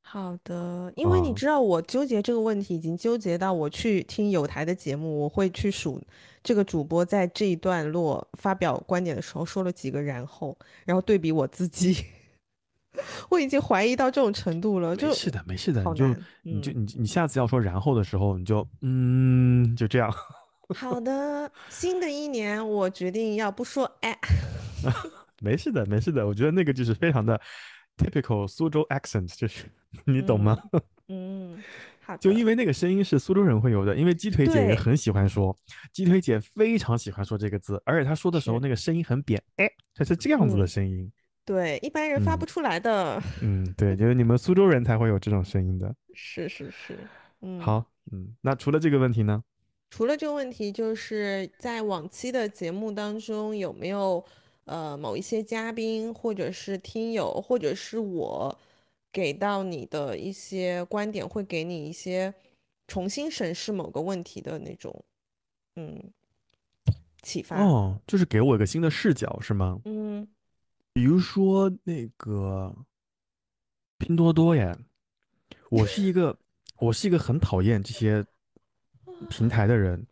[0.00, 6.02] 好的，因为你知道我纠结这个问题已经纠结到我去听有台的节目，我会去数
[6.42, 10.56] 这个主播在这一段落发表观点的时候说了几个然后，
[10.86, 12.02] 然后对比我自己。
[13.30, 16.06] 我已经怀疑到这种程度了，就没事的，没事的，你就
[16.42, 20.12] 你就你你下次要说然后的时候，你就嗯就这样。
[20.74, 24.18] 好的，新的一年我决定要不说哎。
[25.40, 27.38] 没事的，没事的，我觉得那个就是非常的
[27.98, 29.66] typical 苏州 accent，就是
[30.04, 30.58] 你懂吗？
[31.08, 31.62] 嗯，
[32.04, 32.16] 好。
[32.16, 35.56] 就因为那个声音是苏州人会有的，因为鸡腿姐也很喜欢说，
[35.92, 41.12] 鸡腿姐非常喜欢说这个字，而且她说的时候那个声音很扁，哎，它是这样子的声音。
[41.46, 43.22] 对，一般人发不出来的。
[43.40, 45.94] 嗯，对，就是你们苏州人才会有这种声音的。
[46.12, 46.98] 是是是，
[47.40, 47.60] 嗯。
[47.60, 49.44] 好，嗯，那除了这个问题呢？
[49.88, 54.22] 除了这个问题，就是在往期的节目当中，有没有
[54.64, 58.58] 呃某一些嘉宾，或者是听友，或者是我
[59.12, 62.34] 给到你的一些观点，会给你一些
[62.88, 65.04] 重新审视某个问题的那种
[65.76, 66.12] 嗯
[67.22, 67.62] 启发？
[67.62, 69.78] 哦，就是给我一个新的视角，是吗？
[69.84, 70.26] 嗯。
[70.96, 72.74] 比如说那个
[73.98, 74.74] 拼多多呀，
[75.70, 76.34] 我是一个
[76.78, 78.24] 我是一个很讨厌这些
[79.28, 80.06] 平台的人，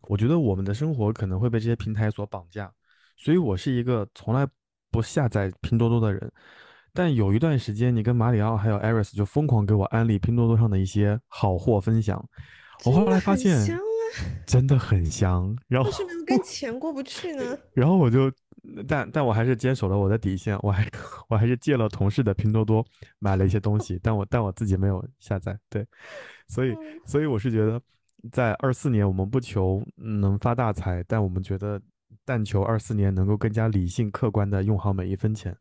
[0.00, 2.72] 我觉得我们的生活可能会被这些平台所绑架，
[3.18, 4.48] 所以我是一个从来
[4.90, 6.32] 不下载拼多多的人。
[6.94, 12.26] 但有一段时间，你跟马里奥还有艾瑞斯就疯狂给我安利拼多多上的一些好货分享，
[12.86, 13.84] 我后来发现真的很香
[14.24, 17.58] 啊，真的很香，然后为什么要跟钱过不去呢？
[17.74, 18.32] 然后我就，
[18.86, 20.86] 但但我还是坚守了我的底线，我还
[21.28, 22.84] 我还是借了同事的拼多多
[23.18, 25.86] 买了一些东西，但我但我自己没有下载，对，
[26.48, 26.74] 所以
[27.04, 27.80] 所以我是觉得，
[28.30, 31.80] 在二四年我们不求能发大财，但我们觉得
[32.24, 35.56] 但求二四年能够更加理性客观的用好每一分钱，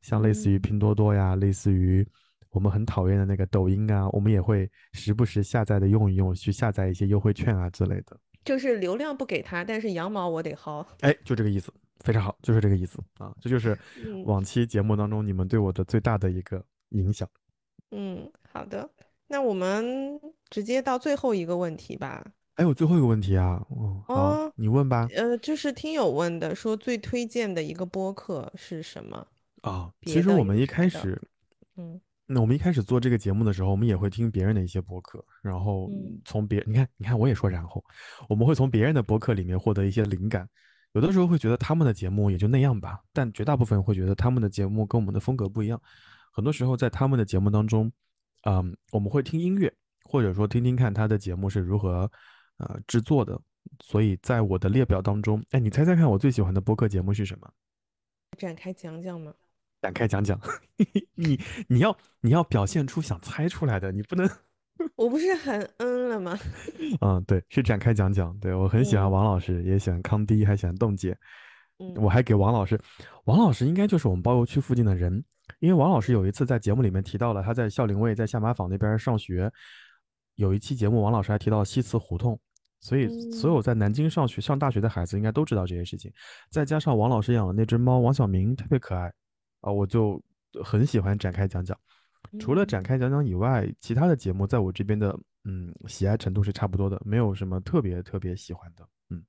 [0.00, 2.06] 像类似于拼多多呀，类似于
[2.50, 8.18] 我们很讨厌的那个抖音啊，我们也会时不时下载的用一用，去下载一些优惠券啊之类的。
[8.44, 10.84] 就是流量不给他，但是羊毛我得薅。
[11.00, 11.72] 哎，就这个意思，
[12.02, 17.28] 非常好，就是这个意思啊，这就是嗯往期节目当中你们对我的最大的一个影响。
[17.90, 18.88] 嗯，好的，
[19.28, 20.20] 那我们
[20.50, 22.24] 直接到最后一个问题吧。
[22.56, 25.08] 哎，我最后一个问题啊，哦，哦你问吧。
[25.14, 29.26] 呃，就是听友问的，说最推荐的一个播客是什么？
[29.62, 31.20] 啊，其实我们一开始，
[31.76, 37.84] 嗯那我们一开始做这个节目的时候，我们也会听别人的一些播客，然后嗯从别，你看，你看，我也说然后，
[38.28, 40.48] 我们会从别人的播客里面获得一些灵感。
[40.92, 45.80] 有的时候会觉得他们的节目也就那样吧，但绝大部分会觉得他们的节目跟我们的风格不一样。
[46.32, 47.90] 很多时候在他们的节目当中，
[48.42, 49.72] 嗯，我们会听音乐，
[50.04, 52.10] 或者说听听看他的节目是如何
[52.58, 53.40] 呃制作的。
[53.80, 57.48] 所以在我的列表当中，哎，你猜猜看，我最喜欢的播客节目是什么？
[58.36, 59.32] 展开讲讲吗？
[59.80, 60.38] 展开讲讲，
[61.14, 64.28] 你你要你要表现出想猜出来的，你不能，
[64.96, 66.38] 我不是很嗯了吗？
[67.00, 68.36] 嗯， 对，是展开讲讲。
[68.38, 71.16] 对我很喜欢嗯王老师，也喜欢康迪，还喜欢冻姐。
[71.78, 72.80] 嗯我还给王老师，
[73.24, 75.24] 王老师应该就是我们包邮区附近的人，
[75.58, 79.50] 因为王老师有一次在节目里面提到了他在孝陵卫在下马坊那边上学，
[80.36, 82.38] 有一期节目王老师还提到西祠胡同，
[82.80, 86.12] 所以所有在南京上学上大学的孩子应该都知道这些事情。
[86.50, 89.12] 再加上王老师养的那只猫王小明特别可爱
[89.62, 90.22] 啊，我就
[90.62, 91.76] 很喜欢展开讲讲。
[92.38, 98.88] 除了展开讲讲以外，其他的节目在我这边的嗯喜爱程度是差不多的，没有什么特别特别喜欢的。
[99.10, 99.24] 嗯，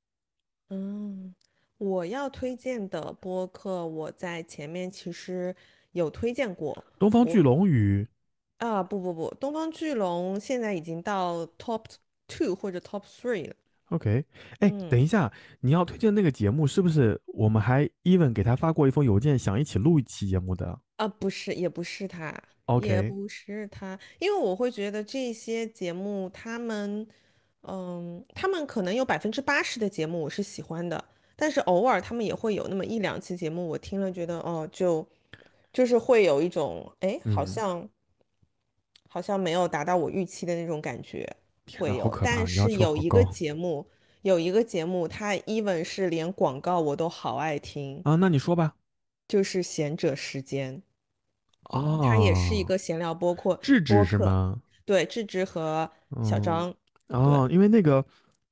[0.70, 1.36] 嗯，
[1.78, 5.56] 我要推荐的播客，我在前面其实
[5.92, 6.84] 有推荐过。
[6.98, 8.08] 东方巨龙与
[8.58, 11.84] 啊，不不不，东方巨龙现在已经到 top
[12.28, 13.56] two 或者 top three 了。
[13.90, 14.26] OK，
[14.60, 20.80] 哎，等一下，你要推荐那个节目，是不是我们还 even 给他发过一封邮件，想一起录一期节目的？
[21.04, 27.06] 啊，不是，也不是他，也 OK 不是他，因为我会觉得这些节目，他们，
[27.64, 31.04] 嗯，他们可能有百分之八十的节目我是喜欢的，
[31.36, 35.06] 但是偶尔他们也会有那么一两期节目，我听了觉得，哦，就
[35.74, 37.48] 就是会有一种，哎，好嗯。
[37.48, 37.90] 像
[39.10, 41.30] 好像没有达到我预期的那种感觉，
[41.78, 42.22] 会有，哪好可。
[42.22, 43.32] 怕但要是求好有一个高。
[43.32, 43.86] 节目，
[44.24, 48.76] 有一个节目，它 even 是连广告我都好爱听，啊，那你说吧。
[49.28, 50.82] 就是贤者时间。
[51.70, 54.58] 哦，他也是一个闲聊播客，智智是吗？
[54.86, 55.90] 对，智智和
[56.24, 56.74] 小哦张，
[57.08, 58.04] 哦，因为那个，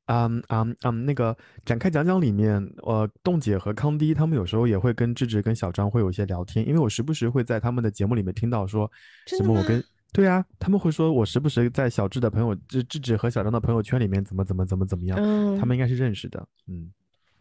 [0.05, 1.35] 嗯嗯嗯，那个
[1.65, 8.89] 展开讲讲里面，呃，冻姐和康迪他们有时候也会跟智智跟小张会有一些聊天，因为我时不时会在他们的节目里面听到说
[9.27, 9.83] 什么我跟。
[10.13, 16.91] 对啊，他们会说，我时不时在小智的朋友智智智和小张的朋友圈里面怎么怎么怎么怎么样，他嗯们应该是认识的，嗯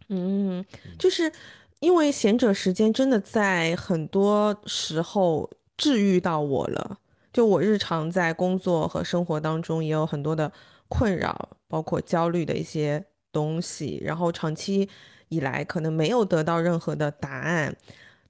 [0.08, 0.64] 嗯，
[0.96, 1.32] 就是
[1.80, 5.50] 因为贤者时间真的在很多时候
[5.80, 6.98] 治愈到我了。
[7.32, 10.52] 就我日常在工作和生活当中也有很多的
[10.88, 13.02] 困扰，包括焦虑的一些
[13.32, 14.86] 东西，然后长期
[15.30, 17.74] 以来可能没有得到任何的答案，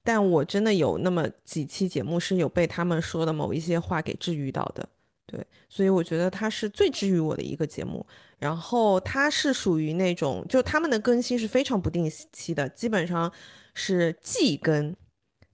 [0.01, 4.87] 但我真的有那么几期节目是有被他们说的某一些话给治愈到的。
[5.25, 8.05] 对，所以我觉得它是最治愈我的一个节目。
[8.37, 13.31] 然后它是属于那种，就他们的更新是非常不定期的，基本上
[13.73, 14.95] 是季更，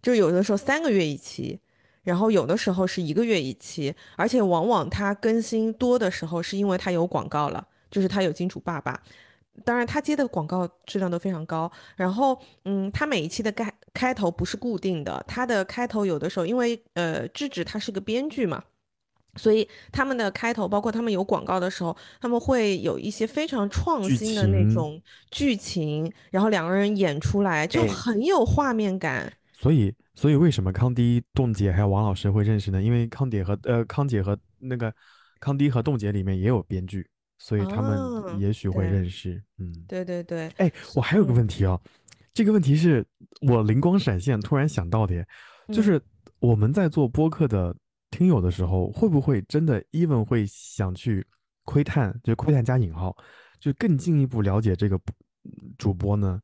[0.02, 1.60] 就有的时候三个月一期，
[2.08, 8.98] 然后有的时候是一个月一期，而且往往它更新多的时候是因为它有广告了，就是它有金主爸爸。
[9.66, 11.70] 当然，他接的广告质量都非常高。
[11.98, 18.64] 然后，嗯，他每一期的开开头不是固定的，他的开头有的时候，因为呃，智智他是个编剧嘛，
[19.36, 25.02] 所以他们的开头，包括他们有广告的时候，他们会有一些非常创新的那种
[25.32, 29.34] 剧情，然后两个人演出来就哎很有画面感。
[29.60, 32.82] 所以，所以为什么康迪、冻姐还有王老师会认识呢？
[32.82, 34.92] 因为康姐和呃康姐和那个
[35.40, 37.08] 康迪和冻姐里面也有编剧，
[37.38, 39.40] 所以他哦们也许会认识。
[39.60, 41.80] 嗯，对对对，哎，我还有个问题啊，
[42.34, 43.06] 这个问题是
[43.42, 45.28] 我灵光闪现突然想到的耶，
[45.68, 46.02] 就嗯是
[46.40, 47.76] 我们在做播客的
[48.10, 51.24] 听友的时候，会不会真的 even 会想去
[51.64, 53.16] 窥探，就是窥探加引号，
[53.60, 55.00] 就更进一步了解这个
[55.78, 56.42] 主播呢？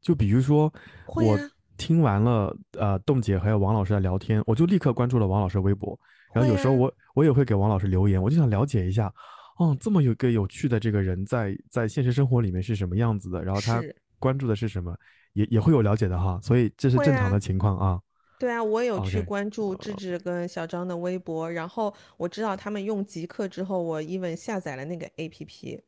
[0.00, 0.72] 就比如说
[1.16, 1.36] 我
[1.80, 5.98] 听完了呃栋姐还有王老师的聊天，我就立刻关注了王老师的微博，
[6.34, 9.10] 然后有时候我我也会给王老师留言，我就想了解一下，
[9.58, 13.82] 哦，这么有个有趣的这个人在在现实生活里面是什么样子的，然后他
[14.18, 14.94] 关注的是什么，
[15.32, 17.98] 也也会有了解的哈，所以这是正常的情况啊。
[18.38, 25.80] 对啊，我有去关注智智跟小张的微博，然后我知道他们用极客之后，我 even 下载了那个 APP。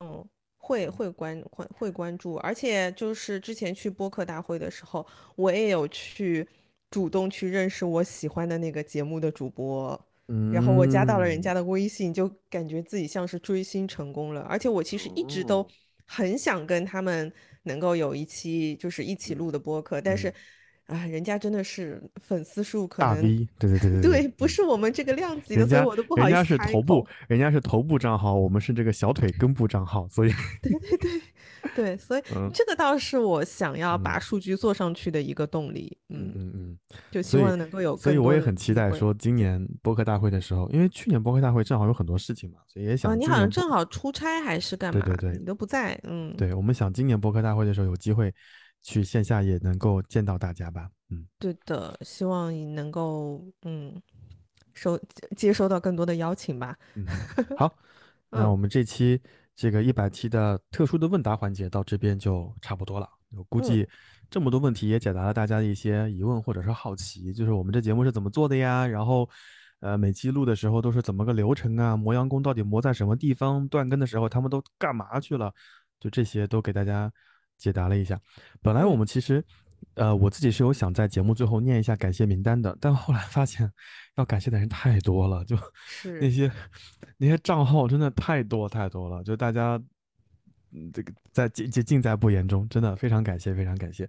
[0.00, 0.24] 嗯，
[0.64, 6.46] 会会关会会关注，而且就是之前去播客大会的时候，我也有去
[6.90, 14.40] 主动去认识我喜欢的那个节目的主播，嗯然后我加到了人家嗯的微信，就感觉自己像是追星成功了。
[14.42, 15.66] 而且我其实一直都哦。
[16.06, 17.32] 很想跟他们
[17.62, 20.32] 能够有一期就是一起录的播客，但是，
[20.86, 30.32] 啊，人家真的是粉丝数可大能 V，对对对对 对，不是我们这个量级的，所以我都不好人家意思开是头部。，人家是头部账号，我们是这个小腿根部账号，所以
[30.62, 31.20] 对对
[31.74, 35.96] 对，所以 嗯这个倒是我想要把嗯数据做上去的一个动力。
[36.10, 36.78] 嗯，嗯嗯，
[37.10, 45.00] 就希望能够有所以我也很期待说今年播客大会的时候，因为去年播客大会正好有很多事情嘛，所以也啊，想你好像正好出差还是干嘛？
[45.00, 45.98] 对对对你都不在。
[46.04, 48.32] 嗯，对我们想今年播客大会的时候有机会
[48.84, 51.26] 去线下也能够见到大家吧，嗯。
[51.38, 54.00] 对的，希望你能够嗯
[54.74, 54.96] 收
[55.36, 56.76] 接收到更多的邀请吧。
[56.94, 57.06] 嗯，
[57.56, 57.72] 好，
[58.30, 59.18] 那嗯我们这期
[59.56, 63.08] 这个一百期的特殊的问答环节到这边就差不多了。
[63.36, 63.88] 我估嗯计
[64.30, 68.86] 这么多问题也解答了大家的一些疑问或者是好奇，就是我们这节目是怎么做的呀？
[68.86, 69.28] 然后，
[69.80, 71.96] 呃，每期录的时候都是怎么个流程啊？
[71.96, 73.66] 磨洋工到底磨在什么地方？
[73.68, 75.52] 断更的时候他们都干嘛去了？
[76.00, 77.10] 就这些都给大家
[77.56, 78.20] 解答了一下。
[78.62, 79.44] 本来我嗯们其实，
[79.94, 83.70] 呃，我自己是有想在节目最后念一下感谢名单的，但后来发现
[84.16, 85.56] 要感谢的人太多了，就
[86.20, 86.50] 那些
[87.16, 89.80] 那些账号真的太多太多了，就大家
[90.72, 94.08] 嗯这个在尽尽尽在不言中，真的非常感谢非常感谢。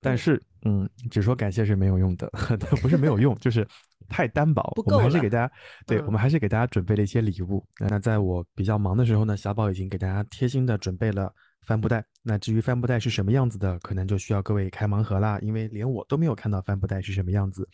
[0.00, 2.30] 但嗯是，嗯，只说感谢是没有用的，
[2.82, 3.66] 不是没有用，就是
[4.08, 4.62] 太单薄。
[4.74, 5.52] 不我们还是给大家，
[5.86, 7.64] 对，我嗯们还是给大家准备了一些礼物。
[7.78, 11.32] 那在我比较忙的时候呢，小宝已经给大家贴心的准备了
[11.66, 12.04] 帆布袋。
[12.22, 17.68] 那至于帆布袋是什么样子的，可能就需要各位开盲盒啦，因为连我都没有看到帆布袋是什么样子。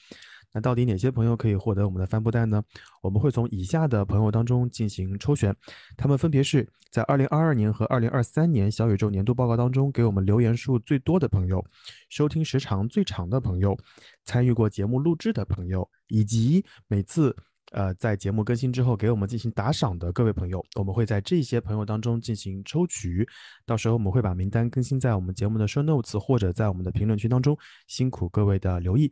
[0.55, 2.63] 那到底哪些朋友可以获得我们的帆布袋呢？
[3.01, 5.55] 我们会从以下的朋友当中进行抽选，
[5.97, 11.65] 他们分别是在二零二二年和二零二三年小宇宙年度报告当中给我们留言数最多的朋友，
[12.11, 13.75] 收听时长最长的朋友，
[14.27, 17.35] 参与过节目录制的朋友，以及每次
[17.71, 23.27] 呃在节目更新之后给我们进行打赏的各位朋友，我们会在这些朋友当中进行抽取，
[23.65, 27.57] 到时候我们会把名单更新在我们节目的 show notes 或者在我们的评论区当中，
[27.87, 29.11] 辛苦各位的留意。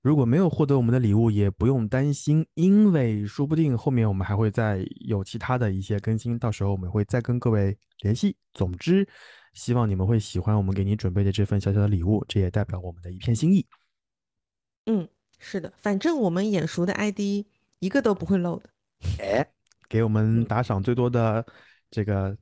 [0.00, 8.34] 如果没有获得我们的礼物，也不用担心，因为说不定后面我们还会再有其他的一些更新，到时候我们会再跟各位联系。
[8.54, 9.06] 总之，
[9.52, 13.66] 希望你们会喜欢我们给你准备的这份小小的礼物，这也代表我们的一片心意。
[14.86, 15.06] 嗯，
[15.40, 17.44] 是的，反正我们眼熟的 ID
[17.80, 18.70] 一个都不会漏的。
[19.18, 19.44] 哎，
[19.88, 21.44] 给我们打赏最多的
[21.90, 22.36] 这个，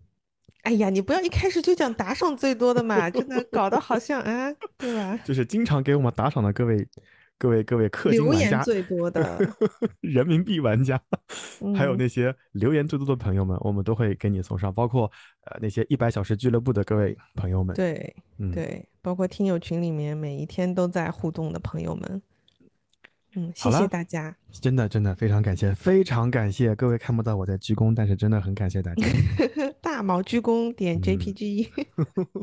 [0.62, 5.16] 哎呀，你不要一开始就讲打赏最多的嘛，真的搞得好像啊，对吧？
[5.24, 6.86] 就是经常给我们打赏的各位、
[7.38, 9.38] 各位、各位氪金留玩家，言最多的，
[10.02, 11.00] 人民币玩家，
[11.76, 15.10] 还有嗯那些留言最多的朋友们，我们都会给你送上，包括
[15.44, 17.76] 呃那些一百小时俱乐部的各位朋友们。
[17.76, 22.20] 对嗯，对，包括听友群里面每一天都在互动的朋友们，
[23.38, 24.34] 嗯，谢谢大家。
[24.50, 29.06] 真的真的非常感谢，非常感谢各位看不到我在鞠躬，但是真的很感谢大家。
[29.80, 31.70] 大毛鞠躬点嗯 JPG，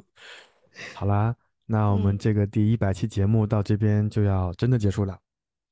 [0.96, 1.36] 好啦，
[1.66, 5.20] 那我们嗯这个第一百期节目到这边就要真的结束了。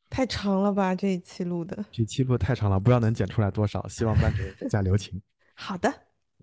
[0.10, 1.86] 太长了吧这一期录的。
[1.90, 5.22] 这期录太长了，不知道能剪出来多少，希望班主任加留情。
[5.56, 5.90] 好的，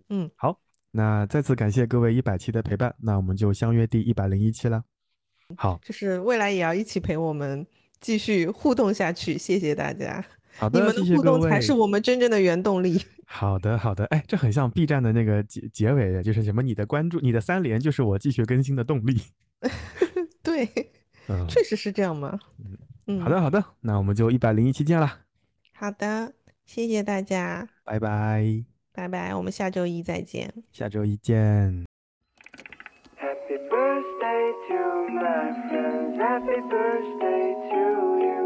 [0.08, 0.58] 嗯，好，
[0.90, 4.82] 那再次感谢各位一百期的陪伴，那我们就相约第一百零一期了。
[5.56, 7.66] 好就是未来也要一起陪我们
[8.00, 10.24] 继续互动下去，谢谢大家。
[10.56, 11.60] 好的，你们的互动才。
[11.60, 13.00] 是我们真正的原动力。
[13.24, 19.22] 好的，好的，哎，这很像 B 站的那个结结尾，就是什么你的关注，你的三连就是我继续更新的动力。
[20.42, 20.68] 对，
[21.28, 22.38] 嗯，确实是这样嘛。
[23.06, 25.20] 嗯，好的，，好的，那我们就一百零一期见了，
[25.72, 26.32] 好的，
[26.66, 30.52] 谢谢大家，拜拜，拜拜，我们下周一再见。
[30.72, 31.89] 下周一见。
[33.20, 36.16] Happy birthday to my friends.
[36.16, 37.82] Happy birthday to
[38.24, 38.40] you.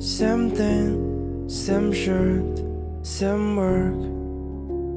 [0.00, 2.58] Same thing, same shirt,
[3.06, 3.94] same work.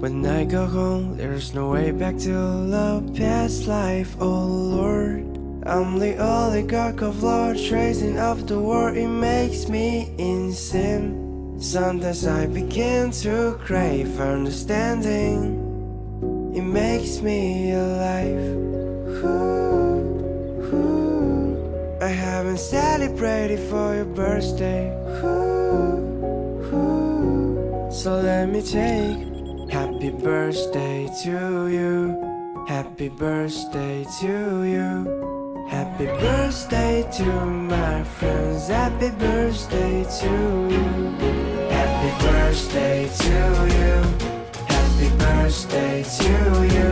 [0.02, 5.38] When I go home, there's no way back to the past life, oh Lord.
[5.68, 11.60] I'm the oligarch of love, tracing of the world, it makes me insane.
[11.60, 15.69] Sometimes I begin to crave understanding.
[16.60, 18.36] It makes me alive.
[19.24, 20.04] Ooh,
[20.74, 21.56] ooh.
[22.02, 24.92] I haven't celebrated for your birthday.
[25.24, 26.28] Ooh.
[27.90, 32.66] So let me take happy birthday to you.
[32.68, 35.66] Happy birthday to you.
[35.70, 38.68] Happy birthday to my friends.
[38.68, 40.34] Happy birthday to
[40.76, 40.84] you.
[41.72, 43.38] Happy birthday to
[43.78, 44.29] you
[45.30, 46.34] birthday to
[46.76, 46.90] you.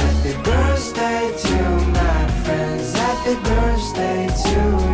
[0.00, 1.62] Happy birthday to
[1.98, 2.92] my friends.
[2.94, 4.93] Happy birthday to you.